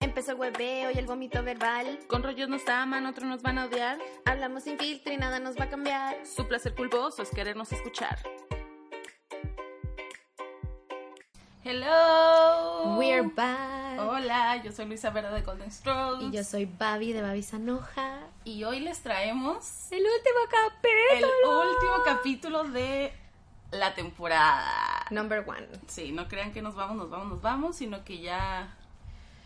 [0.00, 1.98] Empezó el hueveo y el vómito verbal.
[2.06, 3.98] Con rollos nos aman, otros nos van a odiar.
[4.26, 6.24] Hablamos sin filtro y nada nos va a cambiar.
[6.24, 8.16] Su placer culposo es querernos escuchar.
[11.64, 12.96] Hello.
[12.96, 13.98] We're back.
[13.98, 16.26] Hola, yo soy Luisa Vera de Golden Strokes.
[16.26, 18.20] Y yo soy Babi de Babi Sanoja.
[18.44, 21.62] Y hoy les traemos El último capítulo.
[21.62, 23.12] el último capítulo de
[23.72, 25.06] la temporada.
[25.10, 25.66] Number one.
[25.88, 28.77] Sí, no crean que nos vamos, nos vamos, nos vamos, sino que ya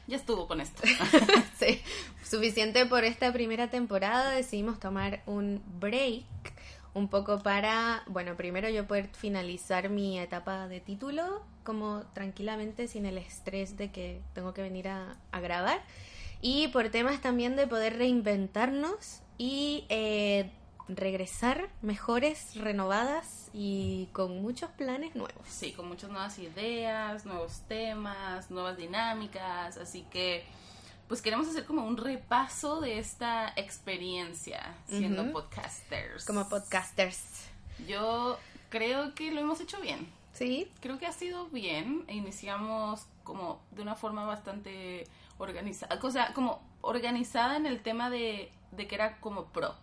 [0.07, 0.83] ya estuvo con esto.
[1.59, 1.81] sí,
[2.25, 4.31] suficiente por esta primera temporada.
[4.31, 6.25] Decidimos tomar un break
[6.95, 13.07] un poco para, bueno, primero yo poder finalizar mi etapa de título como tranquilamente sin
[13.07, 15.83] el estrés de que tengo que venir a, grabar.
[16.41, 20.51] Y por temas también de poder reinventarnos y eh,
[20.89, 25.47] regresar mejores, renovadas y con muchos planes nuevos.
[25.49, 30.45] Sí, con muchas nuevas ideas, nuevos temas, nuevas dinámicas, así que
[31.09, 36.25] pues queremos hacer como un repaso de esta experiencia siendo podcasters.
[36.25, 37.49] Como podcasters.
[37.87, 38.39] Yo
[38.71, 40.09] creo que lo hemos hecho bien.
[40.33, 40.71] ¿Sí?
[40.81, 42.05] Creo que ha sido bien.
[42.09, 45.05] Iniciamos como de una forma bastante
[45.39, 49.75] organizada, o sea, como organizada en el tema de, de que era como pro,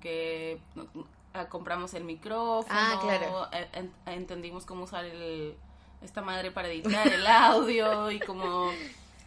[0.00, 0.86] que no,
[1.34, 3.48] ah, compramos el micrófono, Ah, claro.
[3.52, 5.54] eh, en- entendimos cómo usar el,
[6.02, 8.70] esta madre para editar el audio y como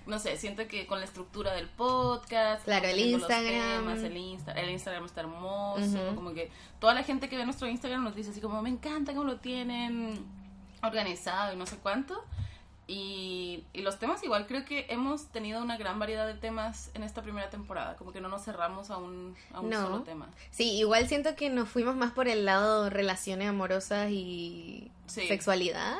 [0.08, 3.86] no sé, siento que con la estructura del podcast, Claro, como el Instagram.
[3.86, 7.68] temas, el, Insta, el Instagram está hermoso, como que toda la gente que ve nuestro
[7.68, 10.26] Instagram nos dice así como, me encanta cómo lo tienen
[10.82, 12.24] organizado y no sé cuánto.
[12.94, 17.04] Y, y los temas igual creo que hemos tenido una gran variedad de temas en
[17.04, 19.82] esta primera temporada, como que no nos cerramos a un, a un No.
[19.84, 20.28] solo tema.
[20.50, 25.26] Sí, igual siento que nos fuimos más por el lado relaciones amorosas y Sí.
[25.28, 25.96] sexualidad.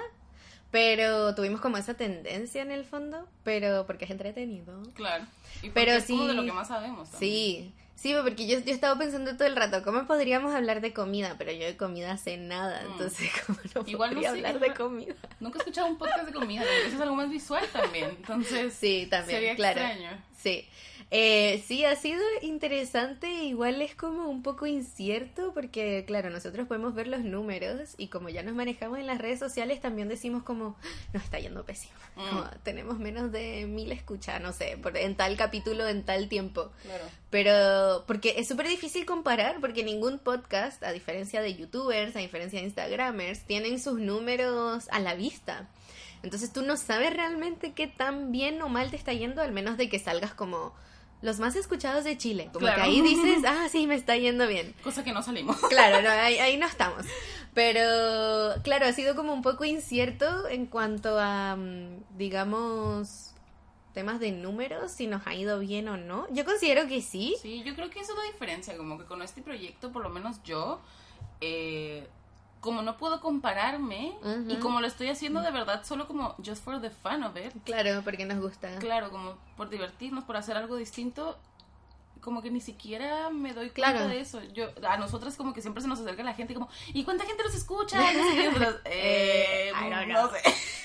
[0.70, 4.82] Pero tuvimos como esa tendencia en el fondo, pero porque es entretenido.
[4.94, 5.26] Claro.
[5.62, 7.32] Y Pero es como sí- de lo que más sabemos también.
[7.34, 11.36] Sí, sí, porque yo, yo estaba pensando todo el rato, ¿cómo podríamos hablar de comida?
[11.38, 12.92] Pero yo de comida sé nada, Mm.
[12.94, 15.14] entonces ¿cómo no Igual no podría sé, hablar de comida?
[15.40, 18.10] Nunca he escuchado un podcast de comida, eso es algo más visual también.
[18.10, 19.80] Entonces, Sí, también, sería claro.
[19.82, 20.10] extraño.
[20.38, 20.68] Sí.
[21.14, 26.96] Eh, sí, ha sido interesante, igual es como un poco incierto porque, claro, nosotros podemos
[26.96, 30.78] ver los números y como ya nos manejamos en las redes sociales, también decimos como,
[31.12, 32.30] nos está yendo pésimo, Mm.
[32.30, 36.72] como, tenemos menos de mil escuchas, no sé, por, en tal capítulo, en tal tiempo.
[36.84, 37.04] Claro.
[37.30, 42.60] Pero, porque es súper difícil comparar, porque ningún podcast, a diferencia de youtubers, a diferencia
[42.60, 45.68] de instagramers, tienen sus números a la vista.
[46.24, 49.76] Entonces tú no sabes realmente qué tan bien o mal te está yendo, al menos
[49.76, 50.74] de que salgas como
[51.22, 52.50] los más escuchados de Chile.
[52.54, 52.78] Como Claro.
[52.78, 54.74] que ahí dices, ah, sí, me está yendo bien.
[54.84, 55.58] Cosa que no salimos.
[55.70, 57.06] Claro, no, ahí, ahí no estamos.
[57.54, 63.34] Pero, claro, ha sido como un poco incierto en cuanto a, mm, digamos,
[63.94, 66.26] temas de números, si nos ha ido bien o no.
[66.32, 67.36] Yo considero que sí.
[67.42, 70.10] Sí, yo creo que eso es la diferencia, como que con este proyecto, por lo
[70.10, 70.80] menos yo,
[71.42, 72.08] eh,
[72.62, 74.52] como no puedo compararme Ujú.
[74.52, 77.52] y como lo estoy haciendo de verdad solo como just for the fun of it,
[77.66, 78.78] Claro, porque nos gusta.
[78.80, 81.38] claro, como por divertirnos, por hacer algo distinto,
[82.22, 84.08] como que ni siquiera me doy cuenta Claro.
[84.08, 84.44] de eso.
[84.54, 87.42] Yo, a nosotras como que siempre se nos acerca la gente como, ¿y cuánta gente
[87.44, 87.98] los escucha?
[88.00, 89.72] No nosotros, eh,
[90.08, 90.42] no sé.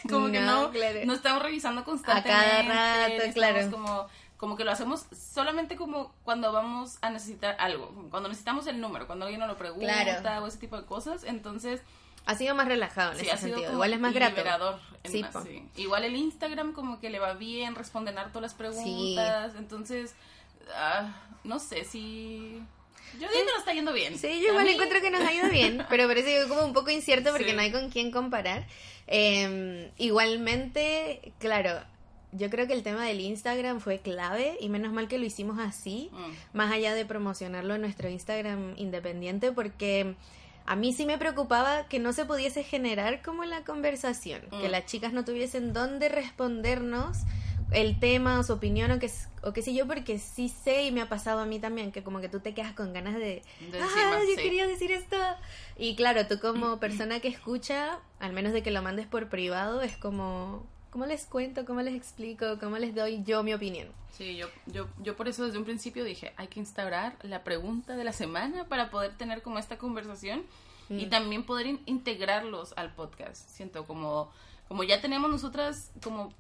[0.09, 1.01] como que No, no, claro.
[1.05, 2.73] no estamos revisando constantemente.
[2.73, 3.71] rato, estamos claro.
[3.71, 8.81] Como, como que lo hacemos solamente como cuando vamos a necesitar algo, cuando necesitamos el
[8.81, 10.45] número, cuando alguien nos lo pregunta Claro.
[10.45, 11.25] o ese tipo de cosas.
[11.25, 11.81] Entonces,
[12.29, 13.73] Ha sido más relajado en sí, ese ha sido sentido.
[13.75, 14.37] Igual es más grato.
[14.37, 14.81] liberador.
[15.05, 15.63] Sí, una- sí.
[15.77, 19.55] Igual el Instagram como que le va bien, responden harto las preguntas.
[19.57, 20.15] Entonces,
[20.75, 21.15] ah,
[21.45, 22.61] no sé si...
[23.15, 24.19] Yo digo que nos está yendo bien.
[24.19, 26.91] Sí, yo igual mí- encuentro que nos ha ido bien, pero parece como un poco
[26.91, 27.53] incierto porque Sí.
[27.55, 28.67] no hay con quién comparar.
[29.07, 31.81] Eh, igualmente, claro,
[32.37, 35.59] yo creo que el tema del Instagram fue clave y menos mal que lo hicimos
[35.59, 36.57] así, Mm.
[36.57, 40.15] más allá de promocionarlo en nuestro Instagram independiente, porque
[40.67, 44.71] a mí sí me preocupaba que no se pudiese generar como la conversación, que Mm.
[44.73, 47.19] las chicas no tuviesen dónde respondernos
[47.73, 49.11] el tema o su opinión o que
[49.43, 52.03] o qué sé yo porque sí sé y me ha pasado a mí también que
[52.05, 53.43] como que tú te quedas con ganas de
[53.73, 54.41] De ah yo sí.
[54.43, 55.17] quería decir esto
[55.77, 59.83] y claro tú como persona que escucha al menos de que lo mandes por privado
[59.83, 64.37] es como cómo les cuento cómo les explico cómo les doy yo mi opinión Sí,
[64.37, 68.05] yo, yo, yo por eso desde un principio dije, hay que instaurar la pregunta de
[68.05, 70.43] la semana para poder tener como esta conversación
[70.89, 71.11] y Mm.
[71.11, 73.47] también poder in- integrarlos al podcast.
[73.51, 74.31] Siento como,
[74.69, 76.33] como ya tenemos nosotras como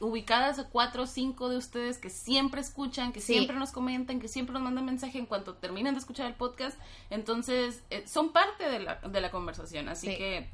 [0.00, 3.34] ubicadas a cuatro o cinco de ustedes que siempre escuchan, que Sí.
[3.34, 6.76] siempre nos comentan, que siempre nos mandan mensaje en cuanto terminan de escuchar el podcast,
[7.10, 10.16] entonces eh, son parte de la, de la conversación, así Sí.
[10.16, 10.48] que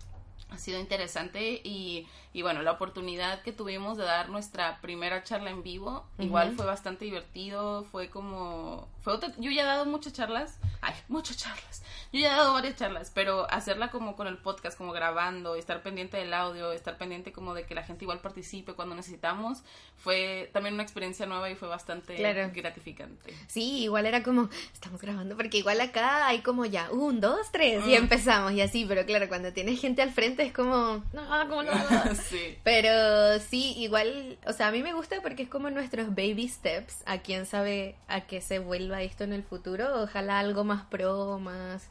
[0.50, 5.48] ha sido interesante y, y, bueno, la oportunidad que tuvimos de dar nuestra primera charla
[5.48, 10.12] en vivo, igual fue bastante divertido, fue como, fue otra, yo ya he dado muchas
[10.12, 14.36] charlas, ay, muchas charlas, yo ya he dado varias charlas, pero hacerla como con el
[14.36, 18.20] podcast, como grabando, estar pendiente del audio, estar pendiente como de que la gente igual
[18.20, 19.62] participe cuando necesitamos,
[19.96, 22.16] fue también una experiencia nueva y fue bastante
[22.52, 23.34] gratificante.
[23.46, 27.82] Sí, igual era como, estamos grabando, porque igual acá hay como ya, un, dos, tres,
[27.86, 28.02] y mm.
[28.02, 31.72] empezamos y así, pero claro, cuando tienes gente al frente es como, no, como no.
[32.28, 32.58] sí.
[32.62, 37.02] Pero sí, igual, o sea, a mí me gusta porque es como nuestros baby steps,
[37.06, 41.38] a quién sabe a qué se vuelva esto en el futuro, ojalá algo más pro,
[41.38, 41.88] más,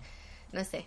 [0.52, 0.86] no sé,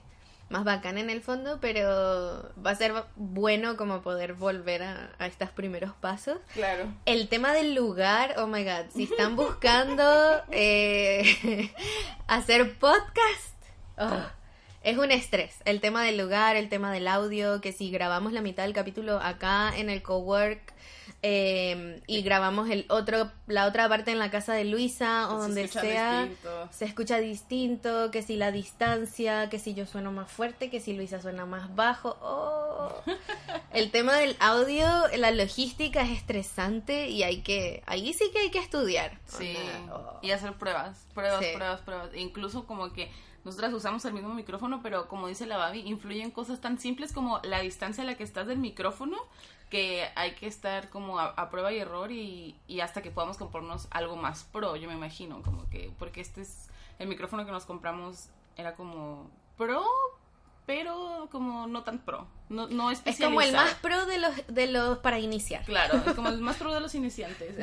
[0.49, 5.51] más bacán en el fondo, pero va a ser bueno como poder volver a, estos
[5.51, 6.39] primeros pasos.
[6.55, 6.87] Claro.
[7.05, 11.73] El tema del lugar, oh my god, si están buscando eh,
[12.27, 13.55] hacer podcast,
[13.99, 14.38] oh,
[14.83, 15.57] es un estrés.
[15.65, 19.19] El tema del lugar, el tema del audio, que si grabamos la mitad del capítulo
[19.21, 20.75] acá en el cowork
[21.23, 25.67] eh, y grabamos el otro, la otra parte en la casa de Luisa o donde
[25.67, 26.29] sea,
[26.71, 30.93] se escucha distinto, que si la distancia, que si yo sueno más fuerte, que si
[30.93, 32.17] Luisa suena más bajo.
[32.23, 33.03] Oh.
[33.73, 34.87] el tema del audio,
[35.17, 39.19] la logística es estresante y hay que, ahí sí que hay que estudiar.
[39.27, 39.57] Sí,
[39.91, 40.21] oh.
[40.23, 42.11] y hacer pruebas, pruebas, pruebas, pruebas.
[42.15, 43.11] incluso como que
[43.45, 47.41] nosotras usamos el mismo micrófono, pero como dice la Babi, influyen cosas tan simples como
[47.43, 49.17] la distancia a la que estás del micrófono,
[49.71, 54.17] que hay que estar como a, prueba y error y, hasta que podamos comprarnos algo
[54.17, 56.69] más pro, yo me imagino, como que, porque este es,
[56.99, 59.85] el micrófono que nos compramos era como pro,
[60.67, 64.67] pero como no tan pro, no, no Es como el más pro de los, de
[64.67, 65.65] los para iniciar.
[65.65, 67.57] Claro, es como el más pro de los iniciantes.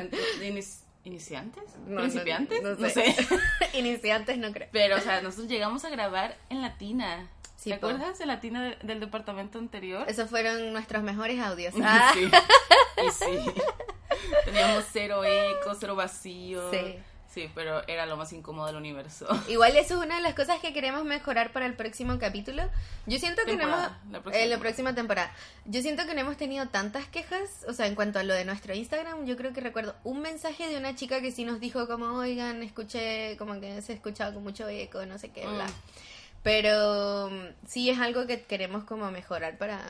[1.06, 1.64] ¿Iniciantes?
[1.86, 2.62] ¿Principiantes?
[2.64, 3.16] No, sé.
[3.74, 4.68] Iniciantes no creo.
[4.72, 7.30] Pero, o sea, nosotros llegamos a grabar en Latina.
[7.64, 10.06] ¿Te acuerdas de Latina del departamento anterior?
[10.08, 11.74] Esos fueron nuestros mejores audios.
[11.84, 12.12] Ah.
[12.14, 12.30] Sí.
[13.06, 13.52] Y sí.
[14.46, 16.72] Teníamos cero eco, cero vacío.
[16.72, 16.98] Sí.
[17.36, 19.28] Sí, pero era lo más incómodo del universo.
[19.50, 22.64] Igual eso es una de las cosas que queremos mejorar para el próximo capítulo.
[23.08, 23.92] Yo siento que no hemos...
[24.10, 24.38] La próxima.
[24.38, 25.30] Eh, la próxima temporada.
[25.66, 28.46] Yo siento que no hemos tenido tantas quejas, o sea, en cuanto a lo de
[28.46, 31.90] nuestro Instagram, yo creo que recuerdo un mensaje de una chica que sí nos dijo
[31.90, 35.68] como, oigan, escuché, como que se escuchaba con mucho eco, no sé qué, bla.
[35.68, 35.74] Mm.
[36.42, 39.82] Pero mm, sí es algo que queremos como mejorar para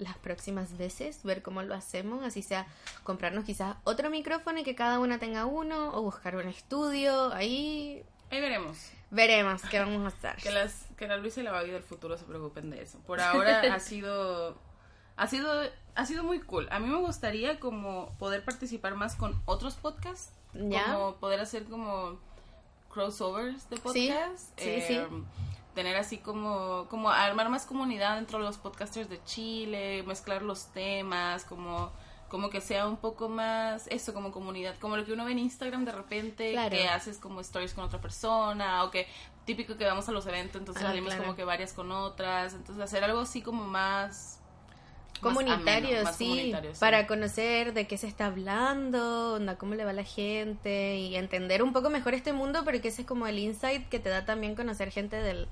[0.00, 2.66] las próximas veces, ver cómo lo hacemos, así sea
[3.04, 8.02] comprarnos quizás otro micrófono y que cada una tenga uno, o buscar un estudio, ahí...
[8.30, 8.90] Ahí veremos.
[9.10, 10.36] Veremos qué vamos a hacer.
[10.42, 12.98] Que, las, que la Luisa y la Babi del futuro se preocupen de eso.
[13.00, 14.58] Por ahora ha sido...
[15.16, 15.52] Ha sido,
[15.96, 16.66] ha sido muy cool.
[16.70, 20.32] A mí me gustaría como poder participar más con otros podcasts.
[20.54, 20.94] ¿Ya?
[20.94, 22.18] Como poder hacer como
[22.88, 24.52] crossovers de podcasts.
[24.56, 25.26] Sí, sí, em,
[25.74, 30.66] tener así como, como armar más comunidad dentro de los podcasters de Chile, mezclar los
[30.72, 31.92] temas, como,
[32.28, 35.38] como que sea un poco más eso, como comunidad, como lo que uno ve en
[35.38, 39.06] Instagram de repente, que haces como stories con otra persona, o que
[39.44, 43.04] típico que vamos a los eventos, entonces salimos como que varias con otras, entonces hacer
[43.04, 44.39] algo así como más
[45.20, 50.96] comunitario, sí, para conocer de qué se está hablando, cómo le va a la gente
[50.96, 54.08] y entender un poco mejor este mundo, porque ese es como el insight que te
[54.08, 55.48] da también conocer gente del,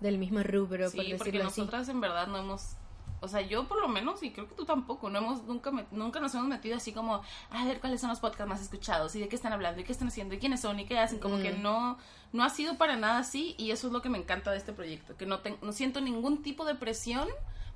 [0.00, 2.76] del mismo rubro, sí, porque nosotras en verdad no hemos
[3.22, 6.20] o sea, yo por lo menos, y creo que tú tampoco, no hemos, nunca, nunca
[6.20, 9.28] nos hemos metido así como, a ver cuáles son los podcasts más escuchados, y de
[9.28, 11.52] qué están hablando, y qué están haciendo, y quiénes son, y qué hacen, como que
[11.52, 11.98] no,
[12.32, 14.72] no ha sido para nada así, y eso es lo que me encanta de este
[14.72, 17.28] proyecto, que no, no siento ningún tipo de presión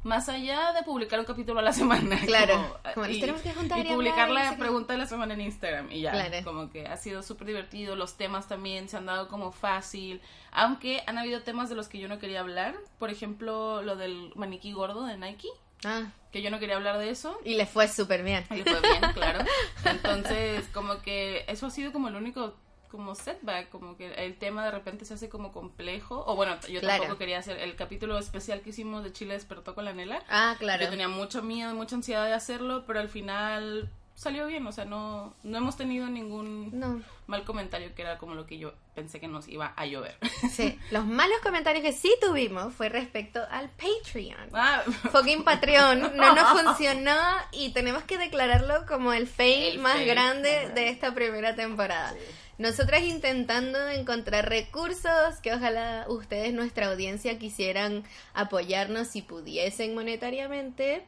[0.05, 2.21] más allá de publicar un capítulo a la semana.
[2.25, 5.91] Claro, como, y, tenemos que juntar y, publicar la pregunta de la semana en Instagram
[5.91, 9.53] y ya, como que ha sido súper divertido, los temas también se han dado como
[9.53, 10.21] fácil,
[10.53, 14.33] aunque han habido temas de los que yo no quería hablar, por ejemplo, lo del
[14.37, 15.49] maniquí gordo de Nike.
[15.85, 16.11] Ah.
[16.33, 17.39] Que yo no quería hablar de eso.
[17.45, 18.45] Y le fue súper bien.
[18.51, 19.45] Y le fue bien, claro.
[19.85, 22.55] Entonces, como que eso ha sido como el único
[22.95, 26.23] como setback, como que el tema de repente se hace como complejo.
[26.29, 29.85] O bueno, yo tampoco quería hacer el capítulo especial que hicimos de Chile despertó con
[29.85, 30.23] la Nela.
[30.29, 30.85] Ah, claro.
[30.85, 34.85] Yo tenía mucho miedo, mucha ansiedad de hacerlo, pero al final salió bien, o sea,
[34.85, 39.27] no, no hemos tenido ningún mal comentario que era como lo que yo pensé que
[39.27, 40.17] nos iba a llover.
[40.51, 44.51] Sí, los malos comentarios que sí tuvimos fue respecto al Patreon.
[44.53, 44.83] Ah.
[45.11, 47.19] Fucking Patreon no nos funcionó
[47.51, 52.15] y tenemos que declararlo como el fail más grande de esta primera temporada.
[52.59, 61.05] Nosotras intentando encontrar recursos que ojalá ustedes, nuestra audiencia, quisieran apoyarnos si pudiesen monetariamente.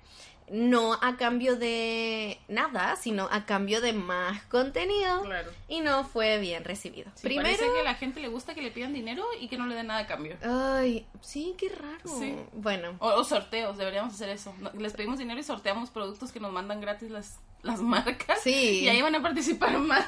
[0.48, 5.22] no a cambio de nada, sino a cambio de más contenido.
[5.22, 5.50] Claro.
[5.66, 7.10] Y no fue bien recibido.
[7.16, 9.58] Sí, Primero, Parece que a la gente le gusta que le pidan dinero y que
[9.58, 10.36] no le den nada a cambio.
[10.44, 11.98] ay, sí, qué raro.
[12.20, 12.36] Sí.
[12.52, 14.54] Bueno, O, o sorteos, deberíamos hacer eso.
[14.78, 18.40] Les pedimos dinero y sorteamos productos que nos mandan gratis las, las marcas.
[18.42, 18.82] Sí.
[18.84, 20.06] Y ahí van a participar más.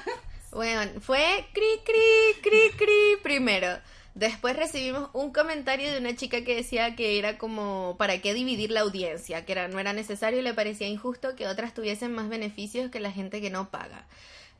[0.52, 3.78] Bueno, fue cri cri cri cri primero.
[4.14, 8.72] Después recibimos un comentario de una chica que decía que era como para qué dividir
[8.72, 12.28] la audiencia, que era, no era necesario y le parecía injusto que otras tuviesen más
[12.28, 14.06] beneficios que la gente que no paga.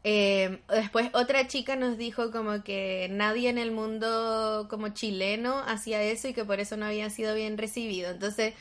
[0.05, 6.03] Eh, después otra chica nos dijo como que nadie en el mundo como chileno hacía
[6.03, 8.11] eso y que por eso no había sido bien recibido.
[8.11, 8.55] Entonces,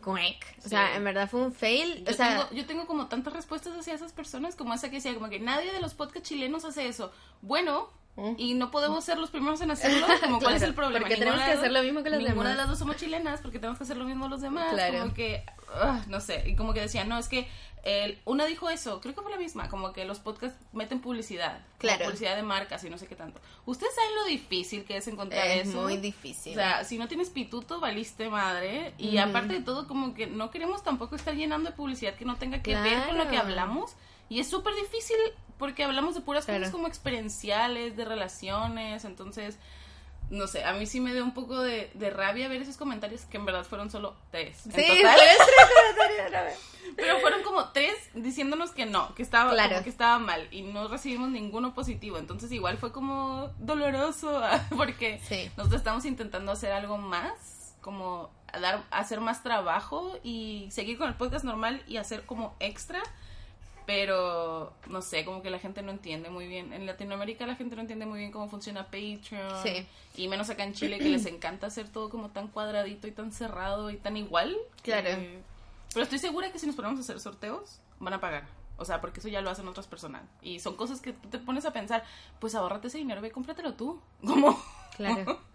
[0.00, 0.44] cuec.
[0.64, 0.96] O sea, Sí.
[0.96, 2.04] en verdad fue un fail.
[2.04, 4.96] Yo, o sea, tengo, yo tengo como tantas respuestas hacia esas personas como esa que
[4.96, 7.12] decía como que nadie de los podcast chilenos hace eso.
[7.42, 7.88] Bueno,
[8.36, 11.00] y no podemos ser los primeros en hacerlo, como cuál es el problema.
[11.06, 12.52] porque Ninguna tenemos que hacer lo mismo que los Ninguna demás.
[12.52, 14.72] de las dos somos chilenas porque tenemos que hacer lo mismo los demás.
[14.72, 14.98] Claro.
[15.00, 17.48] Como que, ah, no sé, y como que decían, no, es que
[17.82, 21.60] el, una dijo eso, creo que fue la misma, como que los podcasts meten publicidad.
[21.78, 22.04] Claro.
[22.04, 23.40] Publicidad de marcas y no sé qué tanto.
[23.64, 25.80] Ustedes saben lo difícil que es encontrar es eso.
[25.80, 26.52] muy difícil.
[26.52, 28.92] O sea, si no tienes pituto, valiste madre.
[28.98, 32.36] Y aparte de todo, como que no queremos tampoco estar llenando de publicidad que no
[32.36, 33.92] tenga que ver con lo que hablamos.
[34.28, 35.16] Y es súper difícil
[35.58, 36.60] porque hablamos de puras Claro.
[36.60, 39.04] cosas como experienciales, de relaciones.
[39.06, 39.58] Entonces,
[40.30, 43.22] no sé, a mí sí me dio un poco de, de rabia ver esos comentarios
[43.22, 44.64] que en verdad fueron solo tres.
[44.66, 45.18] en sí, total.
[46.30, 46.58] tres.
[46.96, 49.70] Pero fueron como tres diciéndonos que no, que estaba, Claro.
[49.70, 52.18] como que estaba mal y no recibimos ninguno positivo.
[52.18, 54.40] Entonces igual fue como doloroso
[54.76, 55.50] porque Sí.
[55.56, 61.08] nosotros estamos intentando hacer algo más, como a dar, hacer más trabajo y seguir con
[61.08, 63.00] el podcast normal y hacer como extra.
[63.92, 66.72] Pero no sé, como que la gente no entiende muy bien.
[66.72, 69.20] En Latinoamérica la gente no entiende muy bien cómo funciona Patreon.
[69.64, 69.84] Sí.
[70.14, 73.32] Y menos acá en Chile que les encanta hacer todo como tan cuadradito y tan
[73.32, 74.56] cerrado y tan igual.
[74.84, 75.08] que- Claro.
[75.92, 78.46] pero estoy segura que si nos ponemos a hacer sorteos, van a pagar.
[78.76, 80.22] O sea, porque eso ya lo hacen otras personas.
[80.40, 82.04] Y son cosas que tú te pones a pensar,
[82.38, 84.00] pues ahórrate ese dinero, ve, cómpratelo tú.
[84.24, 84.56] Como...
[84.96, 85.40] Claro.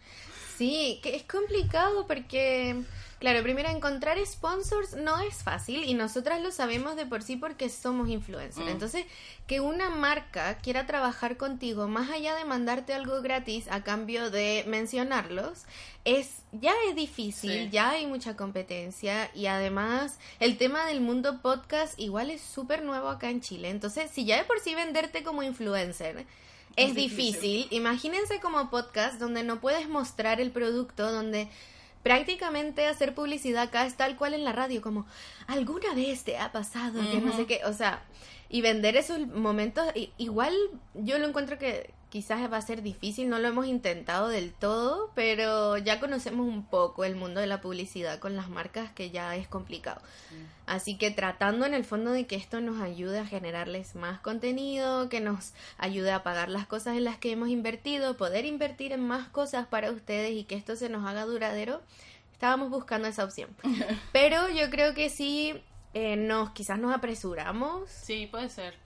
[0.57, 2.81] Sí, que es complicado porque,
[3.19, 7.69] claro, primero encontrar sponsors no es fácil y nosotras lo sabemos de por sí porque
[7.69, 8.65] somos influencers.
[8.65, 8.69] Mm.
[8.69, 9.05] Entonces,
[9.47, 14.63] que una marca quiera trabajar contigo más allá de mandarte algo gratis a cambio de
[14.67, 15.63] mencionarlos,
[16.05, 17.69] es ya es difícil, Sí.
[17.71, 23.09] ya hay mucha competencia y además el tema del mundo podcast igual es súper nuevo
[23.09, 23.69] acá en Chile.
[23.69, 26.25] Entonces, si ya de por sí venderte como influencer
[26.75, 27.33] es Es difícil.
[27.33, 31.47] difícil, imagínense como podcast donde no puedes mostrar el producto, donde
[32.03, 35.07] prácticamente hacer publicidad acá es tal cual en la radio, como
[35.47, 38.03] alguna vez te ha pasado que no sé qué, o sea,
[38.47, 40.53] y vender esos momentos, igual
[40.93, 45.11] yo lo encuentro que quizás va a ser difícil, no lo hemos intentado del todo,
[45.15, 49.35] pero ya conocemos un poco el mundo de la publicidad con las marcas que ya
[49.35, 50.01] es complicado.
[50.65, 55.09] Así que tratando en el fondo de que esto nos ayude a generarles más contenido,
[55.09, 59.05] que nos ayude a pagar las cosas en las que hemos invertido, poder invertir en
[59.05, 61.81] más cosas para ustedes y que esto se nos haga duradero,
[62.33, 63.49] estábamos buscando esa opción.
[64.11, 65.61] Pero yo creo que sí,
[65.93, 67.89] eh, nos quizás nos apresuramos.
[67.89, 68.84] Sí, puede ser.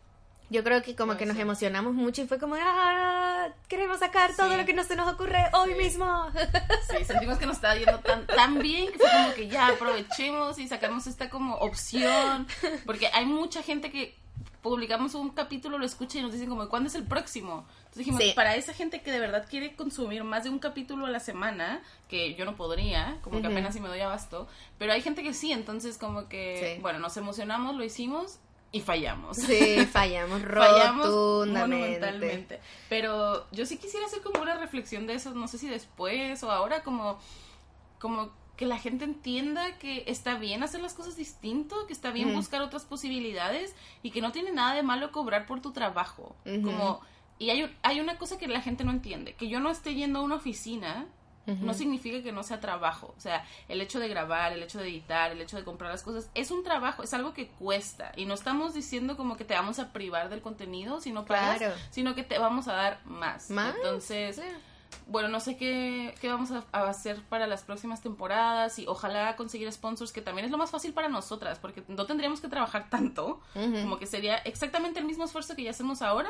[0.51, 4.49] Yo creo que como que nos emocionamos mucho y fue como, ah, queremos sacar todo
[4.51, 4.57] Sí.
[4.57, 5.75] lo que no se nos ocurre hoy Sí.
[5.77, 6.27] mismo.
[6.97, 10.57] Sí, sentimos que nos estaba yendo tan, tan bien que fue como que ya aprovechemos
[10.57, 12.47] y sacamos esta como opción.
[12.85, 14.17] Porque hay mucha gente que
[14.63, 17.65] publicamos un capítulo, lo escucha y nos dicen como, ¿cuándo es el próximo?
[17.79, 21.09] Entonces dijimos, para esa gente que de verdad quiere consumir más de un capítulo a
[21.09, 23.51] la semana, que yo no podría, como que Ujú.
[23.55, 27.15] apenas si me doy abasto, pero hay gente que sí, entonces como que, bueno, nos
[27.17, 28.39] emocionamos, lo hicimos
[28.71, 29.38] y fallamos.
[29.38, 31.07] Sí, fallamos fallamos
[31.47, 32.59] monumentalmente.
[32.88, 36.51] Pero yo sí quisiera hacer como una reflexión de eso, no sé si después o
[36.51, 37.19] ahora, como,
[37.99, 42.33] como que la gente entienda que está bien hacer las cosas distinto, que está bien
[42.33, 43.73] buscar otras posibilidades
[44.03, 46.35] y que no tiene nada de malo cobrar por tu trabajo.
[46.43, 46.99] Como,
[47.38, 50.19] y hay, hay una cosa que la gente no entiende, que yo no esté yendo
[50.19, 51.07] a una oficina
[51.61, 53.13] No significa que no sea trabajo.
[53.17, 56.03] O sea, el hecho de grabar, el hecho de editar, el hecho de comprar las
[56.03, 58.11] cosas, es un trabajo, es algo que cuesta.
[58.15, 61.57] Y no estamos diciendo como que te vamos a privar del contenido si no pagas,
[61.57, 61.75] Claro.
[61.91, 63.49] sino que te vamos a dar más.
[63.49, 63.75] ¿Más?
[63.75, 64.41] Entonces,
[65.07, 69.35] bueno, no sé qué, qué vamos a, a hacer para las próximas temporadas y ojalá
[69.35, 72.89] conseguir sponsors, que también es lo más fácil para nosotras, porque no tendríamos que trabajar
[72.89, 76.29] tanto, como que sería exactamente el mismo esfuerzo que ya hacemos ahora,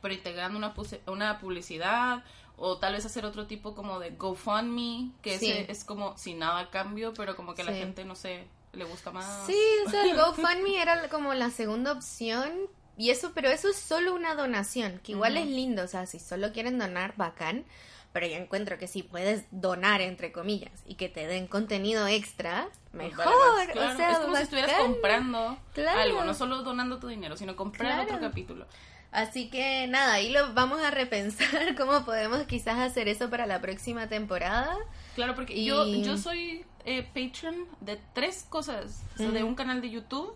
[0.00, 0.74] pero integrando una,
[1.06, 2.24] una publicidad
[2.56, 5.50] o tal vez hacer otro tipo como de GoFundMe, que Sí.
[5.50, 8.84] ese es como sin nada a cambio, pero como que la gente, no sé, le
[8.84, 9.46] gusta más.
[9.46, 9.56] Sí,
[9.86, 12.52] o sea, el GoFundMe era como la segunda opción.
[12.98, 16.18] Y eso, pero eso es solo una donación, que igual es lindo, o sea, si
[16.18, 17.64] solo quieren donar, bacán.
[18.12, 22.68] Pero yo encuentro que si puedes donar, entre comillas, y que te den contenido extra,
[22.92, 23.24] Pues mejor.
[23.26, 23.92] vale más, claro.
[23.94, 26.00] O sea, es como si estuvieras comprando Claro.
[26.00, 28.02] algo, no solo donando tu dinero, sino comprar Claro.
[28.04, 28.66] otro capítulo.
[29.10, 33.60] Así que nada, ahí lo vamos a repensar cómo podemos quizás hacer eso para la
[33.60, 34.74] próxima temporada.
[35.14, 39.54] Claro, porque Y- yo, yo soy eh, patron de tres cosas, o sea, de un
[39.54, 40.34] canal de YouTube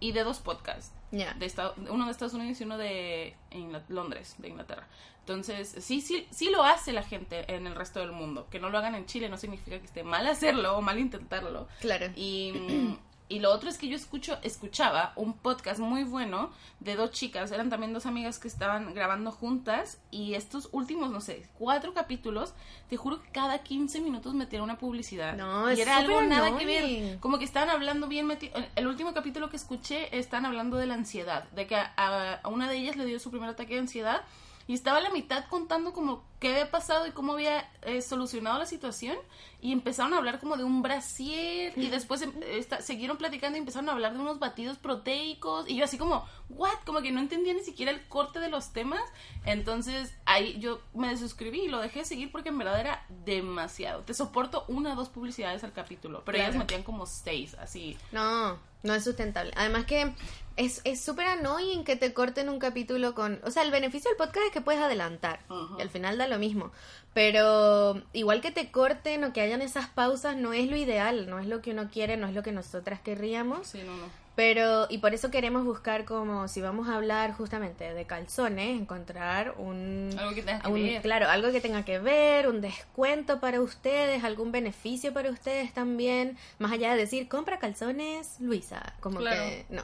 [0.00, 0.92] y de dos podcasts.
[1.10, 3.36] De Estado- uno de Estados Unidos y uno de
[3.88, 4.86] Londres, de Inglaterra.
[5.22, 8.48] Entonces, sí, sí, sí lo hace la gente en el resto del mundo.
[8.50, 11.68] Que no lo hagan en Chile no significa que esté mal hacerlo o mal intentarlo.
[11.80, 12.06] Claro.
[12.16, 12.96] Y,
[13.28, 16.50] y lo otro es que yo escucho, escuchaba un podcast muy bueno
[16.80, 21.20] de dos chicas, eran también dos amigas que estaban grabando juntas y estos últimos, no
[21.20, 22.52] sé, cuatro capítulos,
[22.90, 25.36] te juro que cada 15 minutos metían una publicidad.
[25.36, 27.18] No, y es era algo nada que ver.
[27.20, 30.94] Como que estaban hablando bien meti- El último capítulo que escuché están hablando de la
[30.94, 34.22] ansiedad, de que a, a una de ellas le dio su primer ataque de ansiedad
[34.66, 38.58] y estaba a la mitad contando como qué había pasado y cómo había eh, solucionado
[38.58, 39.16] la situación
[39.60, 43.60] y empezaron a hablar como de un brasier y después em- esta- siguieron platicando y
[43.60, 47.20] empezaron a hablar de unos batidos proteicos y yo así como, what, como que no
[47.20, 49.02] entendía ni siquiera el corte de los temas,
[49.44, 54.02] entonces ahí yo me desuscribí y lo dejé de seguir porque en verdad era demasiado,
[54.02, 56.60] te soporto una o dos publicidades al capítulo, pero ellas Claro.
[56.60, 59.52] metían como seis, así, No, no es sustentable.
[59.56, 60.12] Además que
[60.56, 63.40] es es súper annoying que te corten un capítulo con...
[63.44, 65.40] O sea, el beneficio del podcast es que puedes adelantar.
[65.78, 66.72] Y al final da lo mismo.
[67.14, 71.38] Pero igual que te corten o que hayan esas pausas no es lo ideal, no
[71.38, 73.66] es lo que uno quiere, no es lo que nosotras querríamos.
[73.66, 74.21] sí, no, no.
[74.34, 79.54] Pero, y por eso queremos buscar como, si vamos a hablar justamente de calzones, encontrar
[79.58, 80.08] un...
[80.18, 81.02] Algo que tenga que un- ver.
[81.02, 86.38] Claro, algo que tenga que ver, un descuento para ustedes, algún beneficio para ustedes también,
[86.58, 89.42] más allá de decir, compra calzones, Luisa, como Claro.
[89.42, 89.82] que no.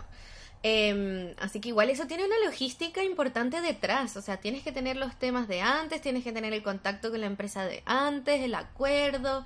[0.62, 4.97] Em, así que igual eso tiene una logística importante detrás, o sea, tienes que tener
[4.97, 8.55] los temas de antes, tienes que tener el contacto con la empresa de antes, el
[8.55, 9.45] acuerdo,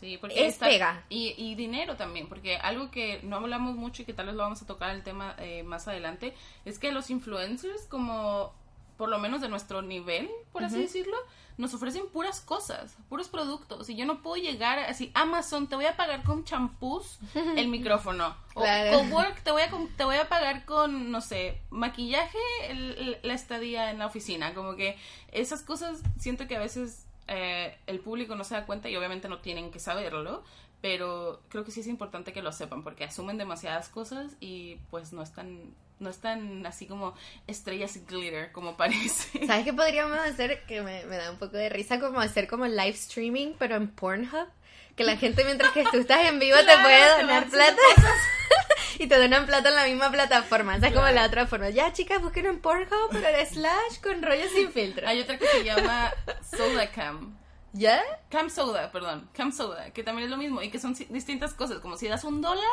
[0.00, 1.04] Sí, porque Es pega.
[1.10, 4.42] Y, y dinero también, porque algo que no hablamos mucho y que tal vez lo
[4.42, 8.54] vamos a tocar el tema eh, más adelante, es que los influencers, como
[8.96, 11.16] por lo menos de nuestro nivel, por así decirlo,
[11.56, 13.88] nos ofrecen puras cosas, puros productos.
[13.88, 17.18] Y yo no puedo llegar a- así, Amazon, te voy a pagar con champús
[17.56, 18.36] el micrófono.
[18.54, 18.98] O Claro.
[18.98, 22.38] Cowork, te voy, a, te voy a pagar con, no sé, maquillaje,
[22.68, 24.52] el- el- la estadía en la oficina.
[24.54, 24.98] Como que
[25.32, 29.28] esas cosas siento que a veces eh, el público no se da cuenta y obviamente
[29.28, 30.42] no tienen que saberlo,
[30.80, 35.12] pero creo que sí es importante que lo sepan porque asumen demasiadas cosas y pues
[35.12, 37.14] no están, no están así como
[37.46, 39.46] estrellas glitter como parece.
[39.46, 40.64] ¿Sabes qué podríamos hacer?
[40.66, 43.86] Que me, me da un poco de risa como hacer como live streaming, pero en
[43.86, 44.48] Pornhub.
[44.96, 47.76] Que la gente mientras que tú estás en vivo te puede donar plata.
[48.98, 50.76] y te donan plata en la misma plataforma.
[50.76, 51.16] Esa es como Claro.
[51.20, 51.70] la otra forma.
[51.70, 55.06] Ya, chicas, busquen en Pornhub, pero slash con rollo sin filtro.
[55.08, 56.12] Hay otra que se llama
[56.56, 57.38] Soda Cam.
[57.72, 58.02] ¿Ya?
[58.30, 61.78] Cam Soda, perdón, Cam Soda, que también es lo mismo y que son distintas cosas,
[61.78, 62.64] como si das un dólar,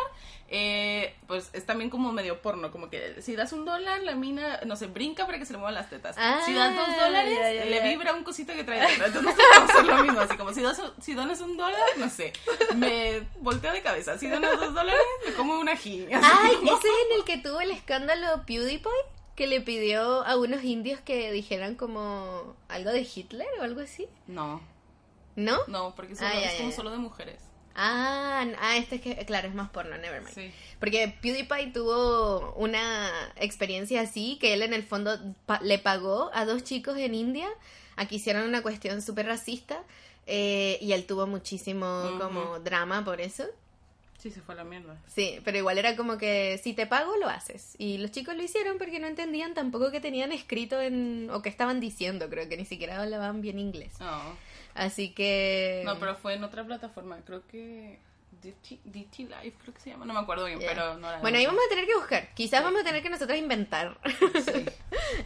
[0.49, 4.59] eh, pues es también como medio porno, como que si das un dólar, la mina,
[4.65, 6.15] no sé, brinca para que se le muevan las tetas.
[6.17, 9.05] Ah, si das dos dólares, ya, ya, le vibra un cosito que trae dentro.
[9.05, 12.33] Entonces no sé lo mismo, así como si, das, si donas un dólar, no sé,
[12.75, 16.07] me volteo de cabeza, si donas dos dólares, me como una ají.
[16.11, 18.89] Ay, como- ese es en el que tuvo el escándalo PewDiePie.
[19.35, 24.07] Que le pidió a unos indios que dijeran como algo de Hitler o algo así.
[24.25, 24.59] No,
[25.37, 25.59] ¿No?
[25.67, 26.75] no, porque solo, Ah, es ya, como ya.
[26.75, 27.39] solo de mujeres.
[27.79, 30.33] Ah, ah, este es que, claro, es más porno, nevermind.
[30.33, 30.51] Sí.
[30.79, 36.43] Porque PewDiePie tuvo una experiencia así, que él en el fondo pa- le pagó a
[36.45, 37.47] dos chicos en India
[37.95, 39.83] a que hicieran una cuestión súper racista
[40.25, 43.45] eh, y él tuvo muchísimo como drama por eso.
[44.17, 44.97] Sí, se fue a la mierda.
[45.07, 47.75] Sí, pero igual era como que si te pago lo haces.
[47.77, 51.29] Y los chicos lo hicieron porque no entendían tampoco que tenían escrito en...
[51.31, 53.93] o que estaban diciendo, creo que ni siquiera hablaban bien inglés.
[53.99, 54.19] No.
[54.77, 55.81] Así que...
[55.85, 57.99] No, pero fue en otra plataforma, creo que
[58.43, 61.39] DT, DT Live, creo que se llama, no me acuerdo bien, pero no era Bueno,
[61.39, 62.33] ahí vamos a tener que buscar.
[62.35, 63.97] Quizás vamos a tener que nosotros inventar.
[64.45, 64.65] Sí.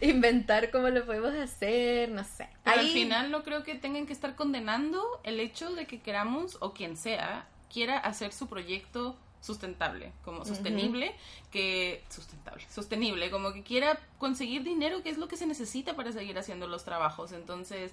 [0.00, 2.48] inventar cómo lo podemos hacer, no sé.
[2.64, 6.00] Pero Ahí- al final no creo que tengan que estar condenando el hecho de que
[6.00, 11.14] queramos, o quien sea, quiera hacer su proyecto sustentable, como sostenible,
[11.50, 16.12] que sustentable, sostenible, como que quiera conseguir dinero, que es lo que se necesita para
[16.12, 17.32] seguir haciendo los trabajos.
[17.32, 17.92] Entonces,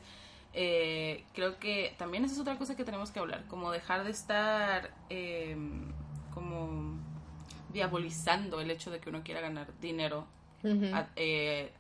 [0.53, 4.11] eh, creo que también esa es otra cosa que tenemos que hablar, como dejar de
[4.11, 5.55] estar eh,
[6.33, 6.97] como
[7.73, 10.25] diabolizando el hecho de que uno quiera ganar dinero
[10.93, 11.71] a- eh,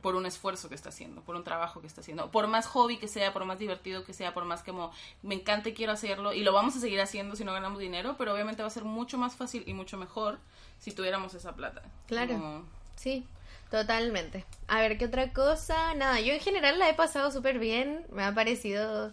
[0.00, 2.98] por un esfuerzo que está haciendo, por un trabajo que está haciendo, por más hobby
[2.98, 4.90] que sea, por más divertido que sea, por más como
[5.22, 8.16] me encanta y quiero hacerlo y lo vamos a seguir haciendo si no ganamos dinero,
[8.18, 10.38] pero obviamente va a ser mucho más fácil y mucho mejor
[10.78, 11.82] si tuviéramos esa plata.
[12.06, 12.34] Claro.
[12.34, 12.62] Como-
[12.96, 13.26] Sí,
[13.74, 14.44] Totalmente.
[14.68, 15.94] A ver, ¿qué otra cosa?
[15.94, 18.06] Nada, yo en general la he pasado súper bien.
[18.12, 19.10] Me ha parecido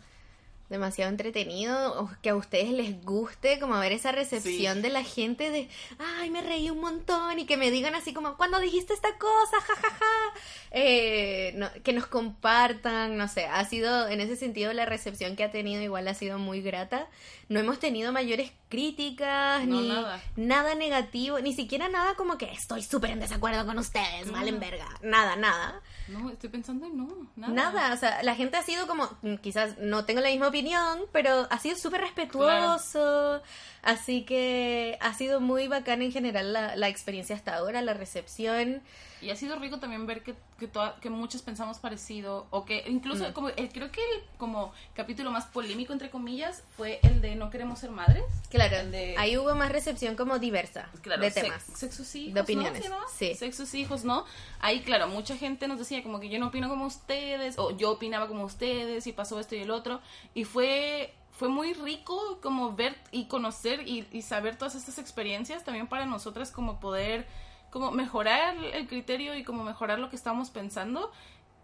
[0.70, 5.68] demasiado entretenido, que a ustedes les guste como ver esa recepción de la gente de,
[5.98, 9.60] ay, me reí un montón y que me digan así como, cuando dijiste esta cosa,
[9.60, 10.34] jajaja, ja, ja.
[10.72, 15.44] eh, no, que nos compartan, no sé, ha sido, en ese sentido, la recepción que
[15.44, 17.10] ha tenido igual ha sido muy grata.
[17.52, 20.76] No hemos tenido mayores críticas, ni nada.
[20.76, 25.36] negativo, ni siquiera nada como que estoy súper en desacuerdo con ustedes, valen verga, nada,
[25.36, 25.82] nada.
[26.08, 27.54] No, estoy pensando en no, nada.
[27.54, 31.02] Nada, o sea, la gente ha sido como, mm, quizás no tengo la misma opinión,
[31.12, 33.42] pero ha sido súper respetuoso.
[33.82, 38.82] Así que ha sido muy bacana en general la, la experiencia hasta ahora, la recepción.
[39.22, 40.70] Y ha sido rico también ver que, que,
[41.02, 43.34] que muchos pensamos parecido, o que incluso, mm.
[43.34, 47.50] como el, creo que el como capítulo más polémico, entre comillas, fue el de No
[47.50, 48.24] queremos ser madres.
[48.50, 48.78] Claro,
[49.18, 51.64] ahí hubo más recepción como diversa de temas.
[51.64, 52.90] sexos hijos, de opiniones.
[52.90, 52.98] ¿no?
[53.14, 53.36] Sí.
[53.36, 54.26] Sexos hijos, ¿no?
[54.60, 57.92] Ahí, claro, mucha gente nos decía como que yo no opino como ustedes, o yo
[57.92, 60.02] opinaba como ustedes, y pasó esto y el otro.
[60.34, 65.64] Y fue fue muy rico como ver y conocer y, y, saber todas estas experiencias
[65.64, 67.26] también para nosotras como poder
[67.72, 71.12] como mejorar el criterio y como mejorar lo que estamos pensando.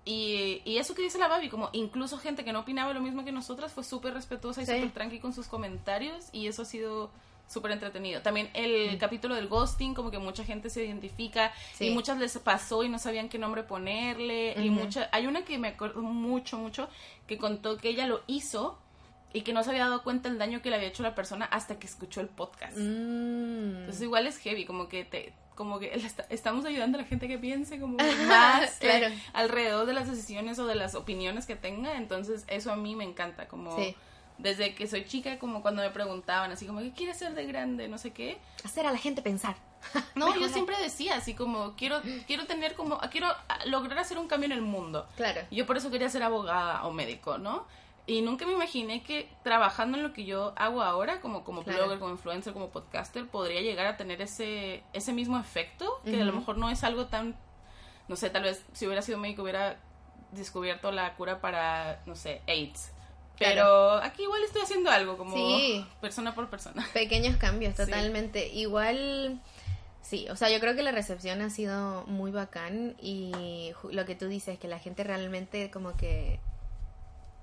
[0.05, 3.25] Y, y eso que dice la Babi, como incluso gente que no opinaba lo mismo
[3.25, 7.11] que nosotras fue súper respetuosa y súper tranqui con sus comentarios y eso ha sido
[7.47, 8.21] súper entretenido.
[8.21, 8.99] También el mm.
[8.99, 12.99] capítulo del ghosting, como que mucha gente se identifica y muchas les pasó y no
[12.99, 14.53] sabían qué nombre ponerle.
[14.61, 16.89] Y mucha, hay una que me acuerdo mucho, mucho,
[17.25, 18.77] que contó que ella lo hizo
[19.33, 21.45] y que no se había dado cuenta el daño que le había hecho la persona
[21.45, 22.77] hasta que escuchó el podcast.
[22.77, 23.79] Mm.
[23.79, 25.91] Entonces igual es heavy, como que te, como que
[26.29, 28.79] estamos ayudando a la gente que piense como más
[29.33, 33.03] alrededor de las decisiones o de las opiniones que tenga, entonces eso a mí me
[33.03, 33.75] encanta, como
[34.37, 37.87] desde que soy chica, como cuando me preguntaban así como, ¿qué quieres ser de grande?
[37.87, 38.37] No sé qué.
[38.63, 39.55] Hacer a la gente pensar.
[40.15, 43.27] No, yo siempre decía así como, quiero, quiero tener como, quiero
[43.65, 45.07] lograr hacer un cambio en el mundo.
[45.15, 45.41] Claro.
[45.49, 47.65] Yo por eso quería ser abogada o médico, ¿no?
[48.09, 51.99] Y nunca me imaginé que trabajando en lo que yo hago ahora, como, como blogger,
[51.99, 56.31] como influencer, como podcaster, podría llegar a tener ese, ese mismo efecto, que a lo
[56.31, 57.35] mejor no es algo tan,
[58.07, 59.77] no sé, tal vez si hubiera sido médico hubiera
[60.31, 62.93] descubierto la cura para, no sé, AIDS.
[63.37, 65.35] Pero aquí igual estoy haciendo algo, como
[65.99, 66.87] persona por persona.
[66.93, 68.47] Pequeños cambios, totalmente.
[68.47, 69.41] Igual...
[70.01, 74.15] Sí, o sea, yo creo que la recepción ha sido muy bacán y lo que
[74.15, 76.39] tú dices, que la gente realmente como que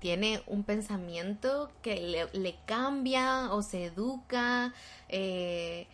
[0.05, 4.71] tiene un pensamiento que le, cambia o se educa.
[5.09, 5.87] Eh,